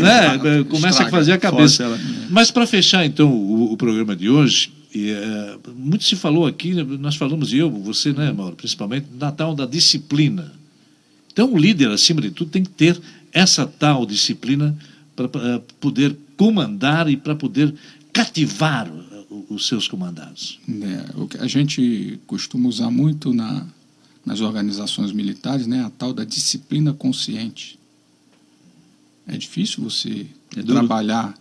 né, 0.00 0.64
começa 0.70 1.04
a 1.04 1.10
fazer 1.10 1.32
a 1.32 1.38
cabeça. 1.38 2.00
Mas 2.30 2.50
para 2.50 2.66
fechar, 2.66 3.04
então, 3.04 3.30
o, 3.30 3.72
o 3.72 3.76
programa 3.76 4.16
de 4.16 4.28
hoje, 4.28 4.72
e, 4.94 5.10
é, 5.10 5.58
muito 5.74 6.04
se 6.04 6.14
falou 6.14 6.46
aqui, 6.46 6.72
nós 6.72 7.16
falamos, 7.16 7.52
eu, 7.52 7.68
você, 7.70 8.12
né, 8.12 8.30
Mauro, 8.32 8.54
principalmente, 8.54 9.08
na 9.18 9.32
tal 9.32 9.54
da 9.54 9.66
disciplina. 9.66 10.52
Então, 11.32 11.52
o 11.52 11.58
líder, 11.58 11.90
acima 11.90 12.20
de 12.20 12.30
tudo, 12.30 12.50
tem 12.50 12.62
que 12.62 12.70
ter 12.70 13.00
essa 13.32 13.66
tal 13.66 14.06
disciplina 14.06 14.76
para 15.16 15.28
poder 15.80 16.16
comandar 16.36 17.10
e 17.10 17.16
para 17.16 17.34
poder 17.34 17.74
cativar 18.12 18.88
os 19.48 19.66
seus 19.66 19.88
comandados. 19.88 20.60
É, 20.68 21.20
o 21.20 21.26
que 21.26 21.38
a 21.38 21.46
gente 21.48 22.20
costuma 22.26 22.68
usar 22.68 22.90
muito 22.90 23.34
na, 23.34 23.66
nas 24.24 24.40
organizações 24.40 25.10
militares, 25.10 25.66
né, 25.66 25.84
a 25.84 25.90
tal 25.90 26.12
da 26.12 26.24
disciplina 26.24 26.92
consciente. 26.92 27.78
É 29.26 29.36
difícil 29.36 29.82
você 29.82 30.26
é 30.56 30.62
trabalhar 30.62 31.34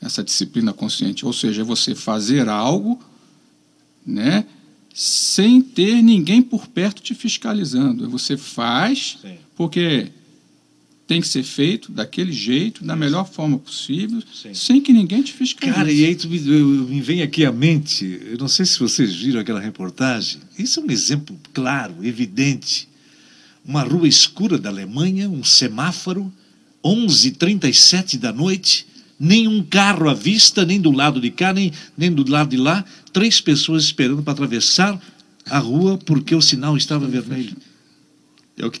essa 0.00 0.22
disciplina 0.22 0.72
consciente, 0.72 1.26
ou 1.26 1.32
seja, 1.32 1.62
é 1.62 1.64
você 1.64 1.94
fazer 1.94 2.48
algo, 2.48 3.02
né, 4.06 4.44
sem 4.94 5.60
ter 5.60 6.02
ninguém 6.02 6.42
por 6.42 6.66
perto 6.66 7.02
te 7.02 7.14
fiscalizando. 7.14 8.08
Você 8.10 8.36
faz 8.36 9.18
Sim. 9.22 9.36
porque 9.54 10.10
tem 11.06 11.20
que 11.20 11.26
ser 11.26 11.42
feito 11.42 11.90
daquele 11.90 12.32
jeito, 12.32 12.84
da 12.84 12.94
melhor 12.94 13.26
forma 13.26 13.58
possível, 13.58 14.22
Sim. 14.30 14.52
sem 14.52 14.80
que 14.80 14.92
ninguém 14.92 15.22
te 15.22 15.32
fiscalize. 15.32 15.78
Cara, 15.78 15.90
e 15.90 16.04
aí 16.04 16.14
tu 16.14 16.28
me, 16.28 16.38
me, 16.38 17.00
vem 17.00 17.22
aqui 17.22 17.46
à 17.46 17.52
mente, 17.52 18.20
eu 18.26 18.36
não 18.36 18.48
sei 18.48 18.66
se 18.66 18.78
vocês 18.78 19.14
viram 19.14 19.40
aquela 19.40 19.58
reportagem, 19.60 20.40
isso 20.58 20.80
é 20.80 20.82
um 20.82 20.90
exemplo 20.90 21.38
claro, 21.54 21.94
evidente. 22.04 22.88
Uma 23.64 23.82
rua 23.82 24.06
escura 24.06 24.58
da 24.58 24.68
Alemanha, 24.68 25.30
um 25.30 25.42
semáforo, 25.42 26.32
11h37 26.84 28.18
da 28.18 28.32
noite, 28.32 28.86
nenhum 29.18 29.62
carro 29.62 30.08
à 30.08 30.14
vista, 30.14 30.64
nem 30.64 30.80
do 30.80 30.90
lado 30.90 31.20
de 31.20 31.30
cá, 31.30 31.52
nem, 31.52 31.72
nem 31.96 32.12
do 32.12 32.28
lado 32.30 32.50
de 32.50 32.56
lá, 32.56 32.84
três 33.12 33.40
pessoas 33.40 33.84
esperando 33.84 34.22
para 34.22 34.32
atravessar 34.32 34.98
a 35.50 35.58
rua 35.58 35.98
porque 35.98 36.34
o 36.34 36.42
sinal 36.42 36.76
estava 36.76 37.06
vermelho. 37.06 37.56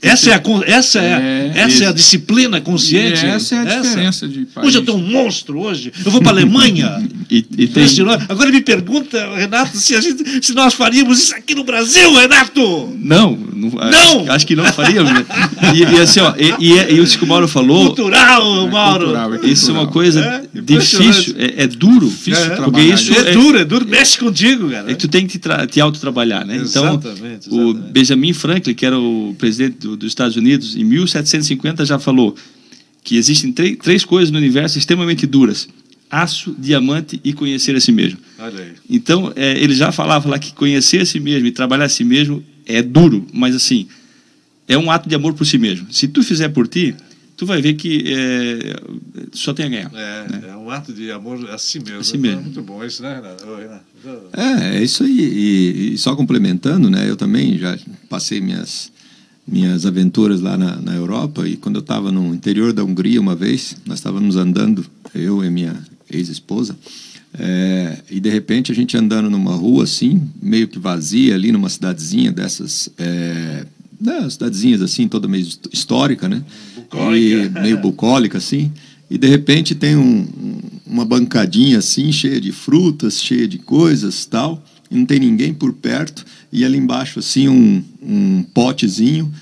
É 0.02 0.08
essa, 0.08 0.30
é 0.30 0.34
a, 0.34 0.42
essa, 0.66 0.98
é, 0.98 1.52
é, 1.54 1.60
essa 1.60 1.84
é 1.84 1.86
a 1.86 1.92
disciplina 1.92 2.60
consciente. 2.60 3.24
E 3.24 3.28
essa 3.28 3.54
é 3.54 3.58
a 3.58 3.62
essa. 3.64 3.82
diferença 3.82 4.28
de 4.28 4.44
país. 4.46 4.66
Hoje 4.66 4.78
eu 4.78 4.84
tenho 4.84 4.98
um 4.98 5.06
monstro, 5.06 5.60
hoje. 5.60 5.92
Eu 6.04 6.10
vou 6.10 6.20
para 6.20 6.32
a 6.32 6.34
Alemanha. 6.34 7.08
e, 7.30 7.44
e 7.56 7.68
tem... 7.68 7.86
Agora 8.28 8.50
me 8.50 8.60
pergunta, 8.60 9.36
Renato, 9.36 9.76
se, 9.76 9.94
a 9.94 10.00
gente, 10.00 10.44
se 10.44 10.52
nós 10.52 10.74
faríamos 10.74 11.20
isso 11.20 11.34
aqui 11.34 11.54
no 11.54 11.62
Brasil, 11.62 12.12
Renato! 12.14 12.96
Não, 12.98 13.36
não, 13.36 13.70
não. 13.70 14.20
Acho, 14.20 14.32
acho 14.32 14.46
que 14.46 14.56
não 14.56 14.64
faríamos. 14.72 15.12
Né? 15.12 15.24
e, 15.74 15.82
e, 15.82 16.00
assim, 16.00 16.20
ó, 16.20 16.34
e, 16.36 16.54
e, 16.58 16.94
e 16.94 17.02
isso 17.02 17.16
que 17.16 17.24
o 17.24 17.28
Mauro 17.28 17.46
falou. 17.46 17.86
Cultural, 17.86 18.68
Mauro. 18.68 19.04
Cultural, 19.06 19.34
é 19.34 19.46
isso 19.46 19.70
é 19.70 19.74
uma 19.74 19.86
coisa 19.86 20.42
difícil, 20.52 21.34
é, 21.38 21.66
duro. 21.66 22.08
Difícil 22.08 22.56
porque 22.64 22.80
isso 22.80 23.12
é, 23.12 23.32
duro, 23.32 23.58
é 23.58 23.64
duro, 23.64 23.86
mexe 23.86 24.18
contigo, 24.18 24.70
cara. 24.70 24.90
É 24.90 24.94
que 24.94 25.00
tu 25.00 25.08
tem 25.08 25.26
que 25.26 25.38
te, 25.38 25.48
te 25.68 25.80
autotrabalhar, 25.80 26.44
né? 26.44 26.56
Exatamente, 26.56 27.08
então, 27.08 27.12
exatamente. 27.12 27.48
o 27.50 27.74
Benjamin 27.74 28.32
Franklin, 28.32 28.74
que 28.74 28.84
era 28.84 28.98
o 28.98 29.34
presidente 29.38 29.67
do, 29.68 29.96
dos 29.96 30.08
Estados 30.08 30.36
Unidos, 30.36 30.76
em 30.76 30.84
1750, 30.84 31.84
já 31.84 31.98
falou 31.98 32.34
que 33.02 33.16
existem 33.16 33.52
três 33.52 34.04
coisas 34.04 34.30
no 34.30 34.38
universo 34.38 34.78
extremamente 34.78 35.26
duras: 35.26 35.68
aço, 36.10 36.54
diamante 36.58 37.20
e 37.24 37.32
conhecer 37.32 37.74
a 37.76 37.80
si 37.80 37.92
mesmo. 37.92 38.18
Olha 38.38 38.62
aí. 38.62 38.72
Então, 38.88 39.32
é, 39.36 39.58
ele 39.58 39.74
já 39.74 39.92
falava 39.92 40.28
lá 40.28 40.38
que 40.38 40.52
conhecer 40.52 41.00
a 41.00 41.06
si 41.06 41.20
mesmo 41.20 41.46
e 41.46 41.52
trabalhar 41.52 41.84
a 41.84 41.88
si 41.88 42.04
mesmo 42.04 42.44
é 42.66 42.82
duro, 42.82 43.26
mas 43.32 43.54
assim, 43.54 43.88
é 44.66 44.76
um 44.76 44.90
ato 44.90 45.08
de 45.08 45.14
amor 45.14 45.34
por 45.34 45.46
si 45.46 45.58
mesmo. 45.58 45.90
Se 45.90 46.06
tu 46.06 46.22
fizer 46.22 46.50
por 46.50 46.68
ti, 46.68 46.94
tu 47.38 47.46
vai 47.46 47.62
ver 47.62 47.74
que 47.74 48.04
é, 48.06 48.80
só 49.32 49.54
tem 49.54 49.66
a 49.66 49.68
ganhar. 49.68 49.90
É, 49.94 50.28
né? 50.28 50.42
é 50.48 50.56
um 50.56 50.70
ato 50.70 50.92
de 50.92 51.10
amor 51.10 51.48
a 51.50 51.56
si 51.56 51.78
mesmo. 51.78 52.00
A 52.00 52.04
si 52.04 52.18
mesmo. 52.18 52.40
É 52.40 52.42
muito 52.42 52.62
bom 52.62 52.84
isso, 52.84 53.02
né, 53.02 53.14
Renato? 53.14 53.44
Renato? 53.56 53.84
É, 54.36 54.76
é 54.76 54.82
isso 54.82 55.04
aí. 55.04 55.18
E, 55.18 55.94
e, 55.94 55.98
só 55.98 56.14
complementando, 56.14 56.90
né? 56.90 57.08
Eu 57.08 57.16
também 57.16 57.56
já 57.56 57.78
passei 58.08 58.40
minhas 58.40 58.92
minhas 59.50 59.86
aventuras 59.86 60.40
lá 60.40 60.56
na, 60.56 60.76
na 60.76 60.94
Europa 60.94 61.48
e 61.48 61.56
quando 61.56 61.76
eu 61.76 61.80
estava 61.80 62.12
no 62.12 62.34
interior 62.34 62.72
da 62.72 62.84
Hungria 62.84 63.20
uma 63.20 63.34
vez, 63.34 63.76
nós 63.86 63.98
estávamos 63.98 64.36
andando, 64.36 64.84
eu 65.14 65.42
e 65.42 65.50
minha 65.50 65.74
ex-esposa, 66.10 66.76
é, 67.38 67.98
e 68.10 68.20
de 68.20 68.28
repente 68.28 68.72
a 68.72 68.74
gente 68.74 68.96
andando 68.96 69.30
numa 69.30 69.54
rua 69.54 69.84
assim, 69.84 70.22
meio 70.40 70.68
que 70.68 70.78
vazia 70.78 71.34
ali 71.34 71.52
numa 71.52 71.68
cidadezinha 71.68 72.32
dessas, 72.32 72.90
é, 72.98 73.66
né, 74.00 74.28
cidadezinhas 74.30 74.82
assim, 74.82 75.08
toda 75.08 75.28
meio 75.28 75.46
histórica, 75.72 76.28
né? 76.28 76.42
E 77.14 77.60
meio 77.60 77.78
bucólica 77.78 78.38
assim. 78.38 78.72
E 79.10 79.18
de 79.18 79.26
repente 79.26 79.74
tem 79.74 79.96
um, 79.96 80.26
uma 80.86 81.04
bancadinha 81.04 81.78
assim, 81.78 82.10
cheia 82.12 82.40
de 82.40 82.52
frutas, 82.52 83.20
cheia 83.20 83.46
de 83.46 83.58
coisas 83.58 84.24
tal, 84.24 84.62
e 84.90 84.96
não 84.96 85.04
tem 85.04 85.20
ninguém 85.20 85.52
por 85.52 85.72
perto 85.72 86.24
e 86.52 86.64
ali 86.64 86.78
embaixo 86.78 87.18
assim 87.18 87.48
um, 87.48 87.82
um 88.02 88.42
potezinho 88.54 89.32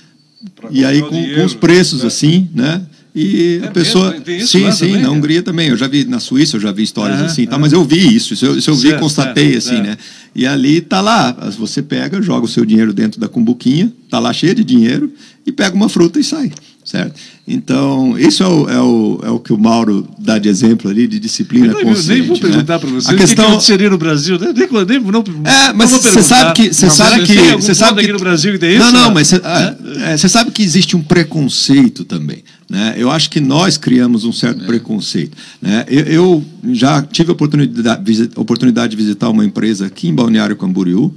e 0.71 0.85
aí 0.85 1.01
com, 1.01 1.11
com, 1.11 1.45
os 1.45 1.55
preços 1.55 2.01
né? 2.01 2.07
assim, 2.07 2.49
né? 2.55 2.83
E 3.15 3.61
é 3.63 3.69
a 3.69 3.71
pessoa. 3.71 4.11
Mesmo? 4.11 4.31
Isso 4.31 4.59
sim, 4.59 4.71
sim, 4.71 4.87
também, 4.89 5.03
na 5.03 5.11
Hungria 5.11 5.43
também. 5.43 5.69
Eu 5.69 5.77
já 5.77 5.89
vi, 5.89 6.05
na 6.05 6.21
Suíça 6.21 6.57
eu 6.57 6.61
já 6.61 6.71
vi 6.71 6.83
histórias 6.83 7.23
assim, 7.23 7.47
tá, 7.47 7.59
mas 7.59 7.73
eu 7.73 7.83
vi 7.83 8.15
isso, 8.15 8.35
isso 8.35 8.45
eu, 8.45 8.59
isso 8.59 8.69
eu 8.69 8.75
vi, 8.75 8.89
certo, 8.89 9.01
constatei 9.01 9.53
certo, 9.53 9.57
assim, 9.57 9.77
certo. 9.77 9.87
né? 9.87 9.97
E 10.35 10.47
ali 10.47 10.83
tá 10.83 11.01
lá, 11.01 11.33
você 11.59 11.81
pega, 11.81 12.21
joga 12.21 12.45
o 12.45 12.49
seu 12.49 12.67
dinheiro 12.67 12.93
dentro 12.93 13.19
da 13.19 13.27
cumbuquinha, 13.27 13.91
tá 14.11 14.19
lá 14.19 14.35
cheio 14.35 14.55
de 14.55 14.63
dinheiro, 14.63 15.11
e 15.47 15.51
pega 15.51 15.75
uma 15.75 15.89
fruta 15.89 16.21
e 16.21 16.25
sai 16.25 16.53
certo? 16.87 17.21
Então, 17.49 18.17
isso 18.17 18.45
é 18.45 18.47
o, 18.47 18.69
é 18.69 18.81
o, 18.81 19.21
é 19.25 19.31
o 19.31 19.41
que 19.41 19.53
o 19.53 19.59
Mauro 19.59 20.09
dá 20.19 20.39
de 20.39 20.49
exemplo 20.49 20.89
ali, 20.89 21.09
de 21.09 21.19
disciplina 21.19 21.67
eu 21.67 21.73
não, 21.73 21.83
consciente. 21.83 22.21
Nem 22.21 22.29
vou 22.29 22.39
perguntar 22.39 22.75
né? 22.75 22.79
para 22.79 22.91
você 22.91 23.11
a 23.11 23.17
questão... 23.17 23.55
o 23.55 23.59
que 23.59 23.65
seria 23.65 23.91
no 23.91 23.99
Brasil. 23.99 24.39
Nem, 24.39 24.53
nem, 24.87 25.01
não, 25.01 25.25
é, 25.45 25.73
mas 25.73 25.91
você 25.91 26.23
sabe 26.23 26.55
que... 26.55 26.73
Você 26.73 26.89
sabe 26.89 27.27
que... 27.27 27.53
Você 27.57 27.75
sabe 27.75 28.07
que 28.07 28.13
no 28.13 28.19
Brasil 28.21 28.53
que 28.53 28.59
tem 28.59 28.77
isso? 28.77 28.85
Não, 28.85 28.93
não, 28.93 29.11
mas 29.13 29.27
você 29.27 29.37
é, 29.37 30.13
é, 30.13 30.17
sabe 30.17 30.53
que 30.53 30.63
existe 30.63 30.97
um 30.97 31.03
preconceito 31.03 32.05
também. 32.05 32.45
Né? 32.71 32.95
Eu 32.97 33.11
acho 33.11 33.31
que 33.31 33.41
nós 33.41 33.77
criamos 33.77 34.25
um 34.25 34.33
certo 34.33 34.63
é. 34.63 34.67
preconceito. 34.67 35.37
Né? 35.61 35.85
Eu, 35.89 36.05
eu, 36.05 36.45
já 36.73 37.03
tive 37.03 37.31
a 37.31 37.33
oportunidade, 37.33 38.31
oportunidade 38.37 38.91
de 38.91 38.97
visitar 38.97 39.29
uma 39.29 39.45
empresa 39.45 39.87
aqui 39.87 40.09
em 40.09 40.15
Balneário 40.15 40.55
Camboriú, 40.55 41.13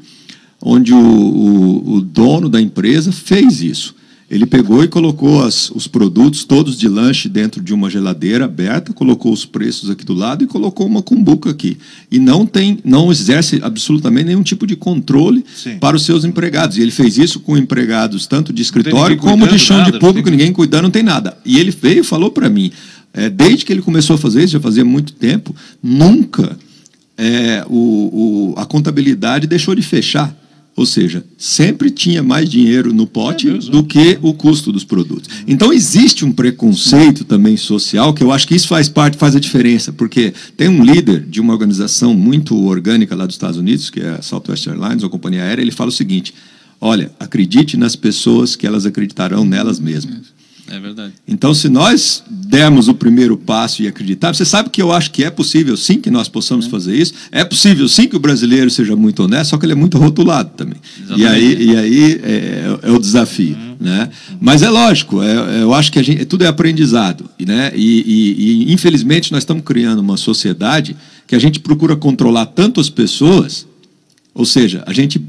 onde 0.62 0.94
o, 0.94 0.98
o, 0.98 1.94
o 1.94 2.02
dono 2.02 2.50
da 2.50 2.60
empresa 2.60 3.12
fez 3.12 3.62
isso. 3.62 3.99
Ele 4.30 4.46
pegou 4.46 4.84
e 4.84 4.88
colocou 4.88 5.44
as, 5.44 5.72
os 5.72 5.88
produtos 5.88 6.44
todos 6.44 6.78
de 6.78 6.88
lanche 6.88 7.28
dentro 7.28 7.64
de 7.64 7.74
uma 7.74 7.90
geladeira 7.90 8.46
aberta, 8.46 8.94
colocou 8.94 9.34
os 9.34 9.44
preços 9.44 9.90
aqui 9.90 10.06
do 10.06 10.14
lado 10.14 10.44
e 10.44 10.48
colocou 10.48 10.86
uma 10.86 11.02
cumbuca 11.02 11.50
aqui. 11.50 11.80
E 12.12 12.20
não 12.20 12.46
tem, 12.46 12.78
não 12.86 13.12
exerce 13.12 13.60
absolutamente 13.64 14.26
nenhum 14.26 14.44
tipo 14.44 14.68
de 14.68 14.76
controle 14.76 15.44
Sim. 15.56 15.80
para 15.80 15.96
os 15.96 16.06
seus 16.06 16.24
empregados. 16.24 16.78
E 16.78 16.82
ele 16.82 16.92
fez 16.92 17.18
isso 17.18 17.40
com 17.40 17.58
empregados 17.58 18.28
tanto 18.28 18.54
de 18.54 18.62
escritório 18.62 19.18
como 19.18 19.48
de 19.48 19.58
chão 19.58 19.78
nada, 19.78 19.92
de 19.92 20.00
público, 20.00 20.30
ninguém 20.30 20.54
cuidando, 20.54 20.84
não 20.84 20.92
tem 20.92 21.04
nada. 21.04 21.36
E 21.44 21.60
ele 21.60 21.72
veio 21.72 22.02
e 22.02 22.04
falou 22.04 22.30
para 22.30 22.48
mim, 22.50 22.72
é, 23.12 23.30
desde 23.32 23.66
que 23.66 23.74
ele 23.74 23.82
começou 23.82 24.16
a 24.16 24.20
fazer 24.20 24.44
isso, 24.44 24.54
já 24.54 24.60
fazia 24.60 24.86
muito 24.86 25.14
tempo, 25.14 25.56
nunca 25.82 26.56
é, 27.18 27.66
o, 27.68 28.54
o, 28.54 28.60
a 28.60 28.66
contabilidade 28.66 29.48
deixou 29.48 29.74
de 29.74 29.82
fechar. 29.82 30.36
Ou 30.80 30.86
seja, 30.86 31.26
sempre 31.38 31.92
tinha 31.92 32.24
mais 32.24 32.48
dinheiro 32.48 32.94
no 32.94 33.06
pote 33.06 33.50
é 33.50 33.58
do 33.58 33.84
que 33.84 34.18
o 34.22 34.34
custo 34.34 34.72
dos 34.72 34.86
produtos. 34.86 35.30
Então 35.46 35.74
existe 35.74 36.24
um 36.24 36.32
preconceito 36.32 37.26
também 37.26 37.58
social 37.58 38.14
que 38.14 38.24
eu 38.24 38.32
acho 38.32 38.48
que 38.48 38.56
isso 38.56 38.70
faz 38.70 38.88
parte, 38.88 39.18
faz 39.18 39.36
a 39.36 39.42
diferença, 39.42 39.92
porque 39.92 40.34
tem 40.56 40.70
um 40.70 40.82
líder 40.82 41.26
de 41.26 41.42
uma 41.42 41.52
organização 41.52 42.14
muito 42.14 42.58
orgânica 42.66 43.14
lá 43.14 43.26
dos 43.26 43.36
Estados 43.36 43.58
Unidos, 43.58 43.90
que 43.90 44.00
é 44.00 44.12
a 44.12 44.22
Southwest 44.22 44.68
Airlines, 44.68 45.04
uma 45.04 45.10
companhia 45.10 45.44
aérea, 45.44 45.62
ele 45.62 45.72
fala 45.72 45.90
o 45.90 45.92
seguinte: 45.92 46.34
olha, 46.80 47.12
acredite 47.20 47.76
nas 47.76 47.98
pessoas 47.98 48.56
que 48.56 48.66
elas 48.66 48.86
acreditarão 48.86 49.44
nelas 49.44 49.82
mesmas. 49.82 50.39
É 50.72 50.80
verdade. 50.80 51.14
Então, 51.28 51.54
se 51.54 51.68
nós 51.70 52.24
dermos 52.30 52.88
o 52.88 52.94
primeiro 52.94 53.38
passo 53.38 53.82
e 53.82 53.88
acreditar, 53.88 54.34
você 54.34 54.46
sabe 54.46 54.70
que 54.70 54.82
eu 54.82 54.92
acho 54.92 55.12
que 55.12 55.24
é 55.24 55.30
possível 55.30 55.76
sim 55.76 56.00
que 56.00 56.12
nós 56.12 56.28
possamos 56.28 56.68
é. 56.68 56.70
fazer 56.70 56.96
isso. 56.96 57.14
É 57.32 57.44
possível 57.44 57.88
sim 57.88 58.08
que 58.08 58.16
o 58.16 58.20
brasileiro 58.20 58.70
seja 58.70 58.96
muito 58.96 59.24
honesto, 59.24 59.52
só 59.52 59.58
que 59.58 59.66
ele 59.66 59.74
é 59.74 59.76
muito 59.76 59.98
rotulado 59.98 60.52
também. 60.56 60.78
Exatamente. 60.98 61.22
E 61.22 61.28
aí, 61.28 61.64
e 61.64 61.78
aí 61.78 62.22
é, 62.24 62.80
é 62.84 62.92
o 62.92 63.00
desafio. 63.00 63.56
Uhum. 63.56 63.78
Né? 63.80 64.10
Mas 64.40 64.62
é 64.62 64.70
lógico, 64.70 65.22
é, 65.22 65.62
eu 65.62 65.74
acho 65.74 65.92
que 65.92 66.00
a 66.00 66.04
gente, 66.04 66.26
tudo 66.26 66.44
é 66.44 66.48
aprendizado. 66.48 67.26
Né? 67.40 67.72
E, 67.76 68.04
e, 68.06 68.70
e, 68.70 68.74
infelizmente, 68.74 69.32
nós 69.32 69.44
estamos 69.44 69.64
criando 69.64 70.00
uma 70.00 70.18
sociedade 70.18 70.96
que 71.26 71.36
a 71.36 71.40
gente 71.40 71.60
procura 71.60 71.96
controlar 71.96 72.48
tanto 72.48 72.82
as 72.82 72.90
pessoas, 72.90 73.66
ou 74.34 74.46
seja, 74.46 74.84
a 74.86 74.94
gente 74.94 75.22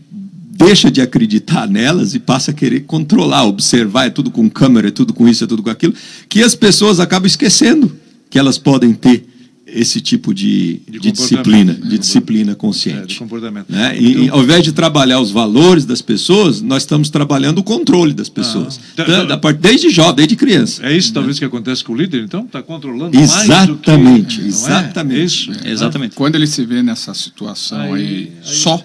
deixa 0.65 0.91
de 0.91 1.01
acreditar 1.01 1.69
nelas 1.69 2.15
e 2.15 2.19
passa 2.19 2.51
a 2.51 2.55
querer 2.55 2.81
controlar, 2.81 3.45
observar, 3.45 4.07
é 4.07 4.11
tudo 4.11 4.31
com 4.31 4.49
câmera, 4.49 4.89
é 4.89 4.91
tudo 4.91 5.13
com 5.15 5.29
isso, 5.29 5.45
é 5.45 5.47
tudo 5.47 5.63
com 5.63 5.71
aquilo, 5.71 5.95
que 6.29 6.43
as 6.43 6.55
pessoas 6.55 7.01
acabam 7.01 7.27
esquecendo 7.27 7.91
que 8.29 8.39
elas 8.39 8.59
podem 8.59 8.93
ter 8.93 9.27
esse 9.73 10.01
tipo 10.01 10.35
de, 10.35 10.81
de, 10.89 10.99
de 10.99 11.13
disciplina, 11.13 11.73
de 11.73 11.99
disciplina 11.99 12.55
consciente. 12.55 13.03
É, 13.03 13.07
de 13.07 13.19
comportamento. 13.19 13.67
Né? 13.71 13.97
E, 13.97 14.25
então, 14.25 14.37
ao 14.37 14.43
invés 14.43 14.65
de 14.65 14.73
trabalhar 14.73 15.21
os 15.21 15.31
valores 15.31 15.85
das 15.85 16.03
pessoas, 16.03 16.61
nós 16.61 16.83
estamos 16.83 17.09
trabalhando 17.09 17.59
o 17.59 17.63
controle 17.63 18.13
das 18.13 18.29
pessoas. 18.29 18.81
Ah, 18.99 19.05
da, 19.05 19.25
da 19.25 19.39
parte, 19.39 19.59
desde 19.59 19.91
jovem, 19.91 20.17
desde 20.17 20.37
criança. 20.37 20.85
É 20.85 20.97
isso, 20.97 21.13
talvez, 21.13 21.39
que 21.39 21.45
acontece 21.45 21.85
com 21.85 21.93
o 21.93 21.97
líder, 21.97 22.25
então? 22.25 22.45
Está 22.45 22.63
controlando 22.63 23.17
exatamente, 23.17 23.49
mais 23.49 23.67
do 23.69 23.77
que... 23.77 23.91
Exatamente. 23.91 24.41
É? 24.41 25.25
Isso? 25.25 25.53
É, 25.65 25.71
exatamente. 25.71 26.17
Quando 26.17 26.35
ele 26.35 26.47
se 26.47 26.65
vê 26.65 26.83
nessa 26.83 27.15
situação 27.15 27.81
aí, 27.81 27.93
aí, 27.93 28.33
aí 28.45 28.55
só 28.55 28.83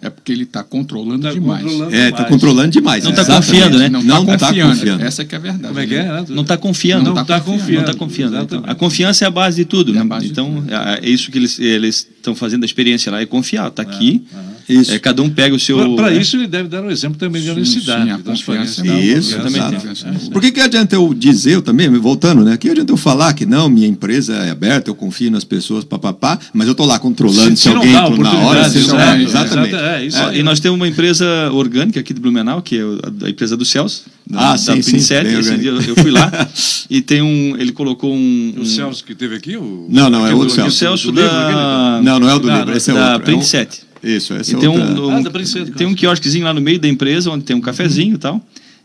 é 0.00 0.08
porque 0.10 0.30
ele 0.30 0.44
está 0.44 0.62
controlando 0.62 1.22
tá 1.22 1.32
demais. 1.32 1.62
Controlando 1.62 1.94
é, 1.94 2.08
está 2.08 2.24
controlando 2.24 2.70
demais. 2.70 3.04
Não 3.04 3.10
está 3.10 3.24
confiando, 3.24 3.78
né? 3.78 3.88
Não 3.88 4.00
está 4.00 4.16
confiando. 4.18 4.38
Tá 4.38 4.76
confiando. 4.76 5.04
Essa 5.04 5.24
que 5.24 5.34
é 5.34 5.38
a 5.38 5.40
verdade. 5.40 5.68
Como 5.68 5.80
é 5.80 5.86
que 5.86 5.94
é? 5.94 6.24
Não 6.28 6.42
está 6.42 6.56
confiando. 6.56 7.14
Não 7.14 7.22
está 7.22 7.40
confiando. 7.40 7.72
Não 7.72 7.80
está 7.80 7.94
confiando. 7.94 8.38
Então, 8.38 8.62
a 8.66 8.74
confiança 8.74 9.24
é 9.24 9.28
a 9.28 9.30
base 9.30 9.56
de 9.56 9.64
tudo. 9.64 9.96
É 9.96 10.04
né? 10.04 10.18
Então, 10.22 10.64
é, 10.68 11.06
é 11.06 11.10
isso 11.10 11.30
que 11.30 11.38
eles 11.38 11.58
estão 11.58 12.34
fazendo 12.34 12.62
a 12.62 12.66
experiência 12.66 13.10
lá, 13.10 13.20
é 13.20 13.26
confiar. 13.26 13.68
Está 13.68 13.82
aqui. 13.82 14.24
Isso. 14.68 14.92
É, 14.92 14.98
cada 14.98 15.22
um 15.22 15.30
pega 15.30 15.54
o 15.54 15.58
seu. 15.58 15.96
Para 15.96 16.10
né? 16.10 16.18
isso, 16.18 16.36
ele 16.36 16.46
deve 16.46 16.68
dar 16.68 16.82
um 16.82 16.90
exemplo 16.90 17.18
também 17.18 17.40
de 17.40 17.50
honestidade. 17.50 18.04
Sim, 18.04 18.10
a 18.10 18.18
confiança. 18.18 18.86
Isso, 18.86 19.34
exatamente. 19.34 20.30
Por 20.30 20.42
que, 20.42 20.52
que 20.52 20.60
adianta 20.60 20.94
eu 20.94 21.14
dizer, 21.14 21.54
eu 21.54 21.62
também, 21.62 21.88
voltando, 21.88 22.44
né? 22.44 22.56
Que 22.56 22.68
adianta 22.68 22.92
eu 22.92 22.96
falar 22.96 23.32
que 23.32 23.46
não, 23.46 23.70
minha 23.70 23.86
empresa 23.86 24.34
é 24.34 24.50
aberta, 24.50 24.90
eu 24.90 24.94
confio 24.94 25.30
nas 25.30 25.42
pessoas, 25.42 25.84
papapá, 25.84 26.38
mas 26.52 26.66
eu 26.66 26.72
estou 26.72 26.86
lá 26.86 26.98
controlando 26.98 27.56
se, 27.56 27.62
se, 27.62 27.68
alguém 27.68 27.94
entra 27.94 28.16
na 28.18 28.38
hora. 28.40 28.68
Se 28.68 28.86
não, 28.86 29.00
é, 29.00 29.22
exatamente. 29.22 29.74
É, 29.74 30.04
isso 30.04 30.18
é, 30.18 30.36
e 30.36 30.42
nós 30.42 30.60
temos 30.60 30.78
uma 30.78 30.88
empresa 30.88 31.50
orgânica 31.52 31.98
aqui 32.00 32.12
de 32.12 32.20
Blumenau, 32.20 32.60
que 32.60 32.78
é 32.78 33.26
a 33.26 33.30
empresa 33.30 33.56
do 33.56 33.64
Celso. 33.64 34.04
Da, 34.28 34.52
ah, 34.52 34.58
sim, 34.58 34.76
da 34.76 34.82
sim. 34.82 34.96
Esse 34.98 35.56
dia 35.56 35.70
eu 35.70 35.96
fui 35.96 36.10
lá 36.10 36.30
e 36.90 37.00
tem 37.00 37.22
um. 37.22 37.56
Ele 37.58 37.72
colocou 37.72 38.14
um. 38.14 38.54
O 38.58 38.66
Celso 38.66 39.02
que 39.02 39.14
teve 39.14 39.34
aqui? 39.34 39.56
O... 39.56 39.86
Não, 39.88 40.10
não, 40.10 40.26
é 40.26 40.34
outro 40.34 40.54
Celso. 40.54 40.68
O 40.68 40.72
Celso 40.72 41.12
da. 41.12 42.00
Não, 42.02 42.20
não 42.20 42.28
é 42.28 42.34
o 42.34 42.38
do 42.38 42.50
livro, 42.50 42.76
esse 42.76 42.90
é 42.90 42.94
outro. 42.94 43.08
Da 43.08 43.18
Print 43.20 43.46
7. 43.46 43.87
Isso, 44.02 44.34
esse 44.34 44.54
é 44.54 44.58
tem 44.58 44.68
um, 44.68 44.74
um, 44.74 45.16
ah, 45.16 45.76
tem 45.76 45.86
um 45.86 45.94
quiosquezinho 45.94 46.44
lá 46.44 46.54
no 46.54 46.60
meio 46.60 46.78
da 46.78 46.88
empresa, 46.88 47.30
onde 47.30 47.44
tem 47.44 47.56
um 47.56 47.60
cafezinho 47.60 48.14
e 48.14 48.18
tal. 48.18 48.40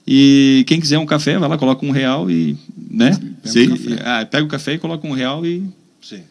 E 0.05 0.63
quem 0.67 0.79
quiser 0.79 0.97
um 0.97 1.05
café, 1.05 1.37
vai 1.37 1.47
lá, 1.47 1.57
coloca 1.57 1.85
um 1.85 1.91
real 1.91 2.29
e. 2.29 2.57
Né? 2.89 3.17
Sim. 3.43 3.69
Pega, 3.69 3.73
o 3.73 3.99
ah, 4.03 4.25
pega 4.25 4.45
o 4.45 4.49
café 4.49 4.73
e 4.73 4.77
coloca 4.77 5.07
um 5.07 5.13
real 5.13 5.45
e. 5.45 5.63
Sim. 6.01 6.21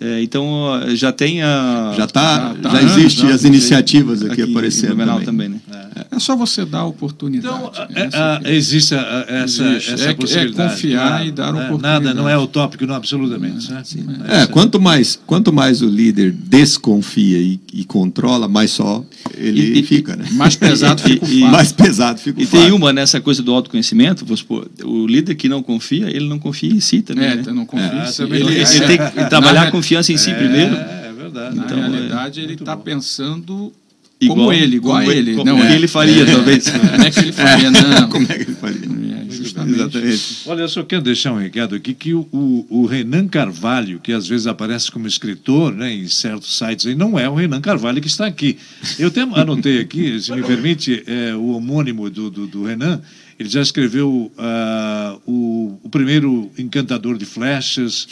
É, 0.00 0.20
então 0.22 0.80
já 0.94 1.12
tem 1.12 1.42
a. 1.42 1.94
Já 1.96 2.06
tá, 2.08 2.54
já, 2.60 2.68
tá, 2.68 2.70
já 2.70 2.82
existe 2.82 3.26
as 3.26 3.44
iniciativas 3.44 4.22
aqui, 4.22 4.42
aqui 4.42 4.50
aparecendo. 4.50 4.96
Também. 4.96 5.24
também 5.24 5.48
né? 5.50 5.60
É. 5.94 6.16
é. 6.16 6.18
só 6.18 6.34
você 6.34 6.64
dar 6.64 6.80
a 6.80 6.84
oportunidade. 6.84 7.56
Então, 7.56 7.72
é, 7.94 8.50
é, 8.50 8.56
existe 8.56 8.92
essa, 8.94 9.26
existe. 9.44 9.92
essa 9.92 10.10
é, 10.10 10.14
possibilidade. 10.14 10.68
É 10.68 10.74
confiar 10.74 11.26
e 11.26 11.30
dar 11.30 11.54
oportunidade. 11.54 12.04
Nada, 12.04 12.14
não 12.14 12.28
é 12.28 12.36
utópico, 12.36 12.84
não, 12.86 12.94
absolutamente. 12.96 13.70
Né? 13.70 13.82
É, 14.28 14.46
quanto 14.46 14.80
mais, 14.80 15.18
quanto 15.26 15.52
mais 15.52 15.80
o 15.80 15.86
líder 15.86 16.32
desconfia 16.32 17.38
e, 17.38 17.60
e 17.72 17.84
controla, 17.84 18.48
mais 18.48 18.72
só 18.72 19.04
ele 19.36 19.78
e, 19.78 19.82
fica, 19.82 20.16
né? 20.16 20.24
Mais 20.32 20.56
pesado 20.56 21.00
fica 21.02 21.24
o 21.24 21.30
e, 21.30 21.40
Mais 21.40 21.72
pesado 21.72 22.18
fica 22.20 22.40
o 22.40 22.42
E 22.42 22.46
tem 22.46 22.72
uma 22.72 22.92
nessa 22.92 23.20
coisa 23.20 23.42
do 23.42 23.52
autoconhecimento, 23.52 24.24
vamos 24.24 24.40
supor, 24.40 24.68
o 24.84 25.06
líder 25.06 25.34
que 25.34 25.48
não 25.48 25.62
confia, 25.62 26.08
ele 26.08 26.28
não 26.28 26.38
confia 26.38 26.72
em 26.72 26.80
si 26.80 27.00
também. 27.00 27.24
É, 27.24 27.36
né? 27.36 27.42
não 27.52 27.64
confia. 27.64 27.86
É, 27.86 28.22
ele, 28.22 28.36
ele, 28.36 28.60
ele, 28.60 28.86
tem 28.86 28.98
que 28.98 29.28
trabalhar 29.28 29.68
a 29.68 29.70
confiança 29.84 30.12
em 30.12 30.16
si 30.16 30.30
é, 30.30 30.34
primeiro. 30.34 30.74
É 30.74 31.12
verdade. 31.12 31.56
Na 31.56 31.64
então, 31.64 31.78
realidade, 31.78 32.40
ele 32.40 32.54
está 32.54 32.76
pensando 32.76 33.72
Igual, 34.20 34.38
como 34.38 34.52
ele, 34.52 34.76
igual 34.76 34.98
como 34.98 35.10
a 35.10 35.14
ele. 35.14 35.34
Como 35.34 35.44
não, 35.44 35.62
é, 35.62 35.74
ele 35.74 35.86
faria, 35.86 36.22
é, 36.22 36.26
talvez. 36.26 36.70
Como 36.70 37.02
é 37.02 37.10
que 37.10 37.18
ele 37.18 37.32
faria, 37.32 37.70
não. 37.70 38.08
Como 38.08 38.24
é 38.24 38.34
que 38.36 38.42
ele 38.42 38.54
faria? 38.54 38.78
É, 38.78 39.30
justamente. 39.30 39.74
Exatamente. 39.74 40.22
Olha, 40.46 40.60
eu 40.62 40.68
só 40.68 40.82
quero 40.82 41.02
deixar 41.02 41.32
um 41.32 41.38
recado 41.38 41.74
aqui 41.74 41.92
que 41.92 42.14
o, 42.14 42.26
o, 42.32 42.66
o, 42.70 42.86
Renan 42.86 43.28
Carvalho, 43.28 43.98
que 43.98 44.12
às 44.12 44.26
vezes 44.26 44.46
aparece 44.46 44.90
como 44.90 45.06
escritor 45.06 45.74
né, 45.74 45.92
em 45.92 46.08
certos 46.08 46.56
sites, 46.56 46.86
aí, 46.86 46.94
não 46.94 47.18
é 47.18 47.28
o 47.28 47.34
Renan 47.34 47.60
Carvalho 47.60 48.00
que 48.00 48.06
está 48.06 48.24
aqui. 48.24 48.56
Eu 48.98 49.08
até 49.08 49.22
anotei 49.22 49.80
aqui, 49.80 50.18
se 50.20 50.32
me 50.32 50.42
permite, 50.42 51.02
é, 51.06 51.34
o 51.34 51.48
homônimo 51.48 52.08
do, 52.08 52.30
do, 52.30 52.46
do 52.46 52.64
Renan, 52.64 53.02
ele 53.38 53.48
já 53.48 53.60
escreveu 53.60 54.32
uh, 54.38 55.20
o, 55.26 55.78
o 55.82 55.88
primeiro 55.88 56.50
Encantador 56.56 57.18
de 57.18 57.24
Flechas, 57.24 58.06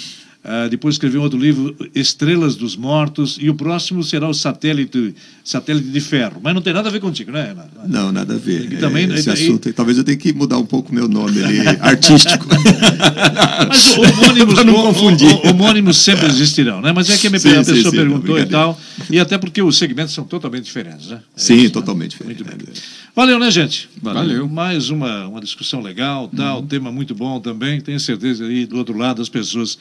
Uh, 0.45 0.69
depois 0.69 0.97
escreveu 0.97 1.23
outro 1.23 1.39
livro, 1.39 1.77
Estrelas 1.95 2.57
dos 2.57 2.75
Mortos, 2.75 3.39
e 3.41 3.49
o 3.49 3.55
próximo 3.55 4.03
será 4.03 4.29
o 4.29 4.35
Satélite, 4.35 5.15
Satélite 5.45 5.89
de 5.89 6.01
Ferro. 6.01 6.41
Mas 6.43 6.53
não 6.53 6.61
tem 6.61 6.73
nada 6.73 6.89
a 6.89 6.93
ver 6.93 6.99
contigo, 6.99 7.31
né? 7.31 7.55
Não, 7.87 8.11
nada 8.11 8.35
a 8.35 8.39
ver. 8.39 8.73
E 8.73 8.77
também, 8.79 9.09
Esse 9.15 9.29
e, 9.29 9.33
assunto, 9.33 9.69
e... 9.69 9.73
talvez 9.73 9.99
eu 9.99 10.03
tenha 10.03 10.19
que 10.19 10.33
mudar 10.33 10.59
um 10.59 10.67
pouco 10.67 10.93
meu 10.93 11.07
nome 11.07 11.45
ali, 11.45 11.61
artístico. 11.81 12.45
Mas 13.69 13.97
homônimos, 13.97 14.55
não 14.67 14.75
confundir. 14.75 15.47
homônimos 15.47 15.99
sempre 15.99 16.27
existirão, 16.27 16.81
né? 16.81 16.91
Mas 16.91 17.09
é 17.09 17.17
que 17.17 17.29
a, 17.29 17.39
sim, 17.39 17.55
a 17.55 17.65
pessoa 17.65 17.91
sim, 17.93 17.97
perguntou 17.97 18.37
e 18.37 18.47
tal, 18.47 18.81
e 19.09 19.21
até 19.21 19.39
porque 19.39 19.63
os 19.63 19.79
segmentos 19.79 20.13
são 20.13 20.25
totalmente 20.25 20.65
diferentes, 20.65 21.07
né? 21.07 21.21
É 21.37 21.41
sim, 21.41 21.55
isso, 21.55 21.71
totalmente 21.71 22.17
né? 22.21 22.35
diferentes. 22.35 22.83
Valeu, 23.15 23.39
né, 23.39 23.49
gente? 23.49 23.89
Valeu. 24.03 24.23
Valeu. 24.23 24.49
Mais 24.49 24.91
uma, 24.91 25.29
uma 25.29 25.41
discussão 25.41 25.81
legal, 25.81 26.29
tal, 26.35 26.61
uhum. 26.61 26.67
tema 26.67 26.91
muito 26.91 27.15
bom 27.15 27.39
também. 27.39 27.81
Tenho 27.81 28.01
certeza 28.01 28.45
aí 28.45 28.67
do 28.67 28.77
outro 28.77 28.97
lado 28.99 29.23
as 29.23 29.29
pessoas 29.29 29.79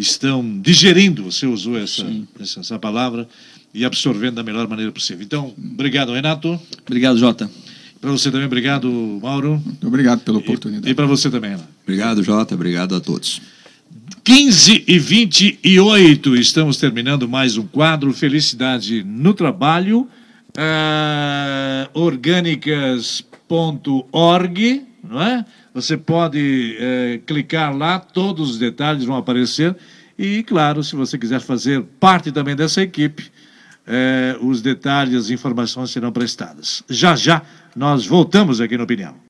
estão 0.00 0.60
digerindo, 0.60 1.24
você 1.24 1.46
usou 1.46 1.78
essa, 1.78 2.06
essa, 2.40 2.60
essa 2.60 2.78
palavra, 2.78 3.28
e 3.72 3.84
absorvendo 3.84 4.36
da 4.36 4.42
melhor 4.42 4.66
maneira 4.68 4.90
possível. 4.90 5.24
Então, 5.24 5.54
obrigado, 5.56 6.12
Renato. 6.12 6.60
Obrigado, 6.86 7.18
Jota. 7.18 7.48
Para 8.00 8.10
você 8.10 8.30
também, 8.30 8.46
obrigado, 8.46 8.90
Mauro. 9.22 9.60
Muito 9.64 9.86
obrigado 9.86 10.20
pela 10.20 10.38
oportunidade. 10.38 10.88
E, 10.88 10.92
e 10.92 10.94
para 10.94 11.06
você 11.06 11.30
também, 11.30 11.52
Ana. 11.52 11.68
Obrigado, 11.82 12.22
Jota. 12.22 12.54
Obrigado 12.54 12.94
a 12.94 13.00
todos. 13.00 13.40
15 14.24 14.84
e 14.86 14.98
28, 14.98 16.36
estamos 16.36 16.76
terminando 16.76 17.26
mais 17.28 17.56
um 17.56 17.66
quadro 17.66 18.12
Felicidade 18.12 19.02
no 19.02 19.32
Trabalho, 19.34 20.06
uh, 20.50 21.88
orgânicas.org, 21.94 24.82
não 25.02 25.22
é? 25.22 25.44
Você 25.72 25.96
pode 25.96 26.76
uh, 26.78 27.20
clicar 27.26 27.76
lá, 27.76 27.98
todos 27.98 28.50
os 28.50 28.58
detalhes 28.58 29.04
vão 29.04 29.16
aparecer. 29.16 29.76
E, 30.18 30.42
claro, 30.42 30.82
se 30.82 30.96
você 30.96 31.16
quiser 31.16 31.40
fazer 31.40 31.82
parte 31.98 32.32
também 32.32 32.56
dessa 32.56 32.82
equipe, 32.82 33.30
uh, 33.86 34.46
os 34.46 34.60
detalhes, 34.60 35.14
as 35.14 35.30
informações 35.30 35.90
serão 35.90 36.12
prestadas. 36.12 36.82
Já 36.88 37.14
já 37.14 37.42
nós 37.74 38.04
voltamos 38.06 38.60
aqui 38.60 38.76
no 38.76 38.84
Opinião. 38.84 39.29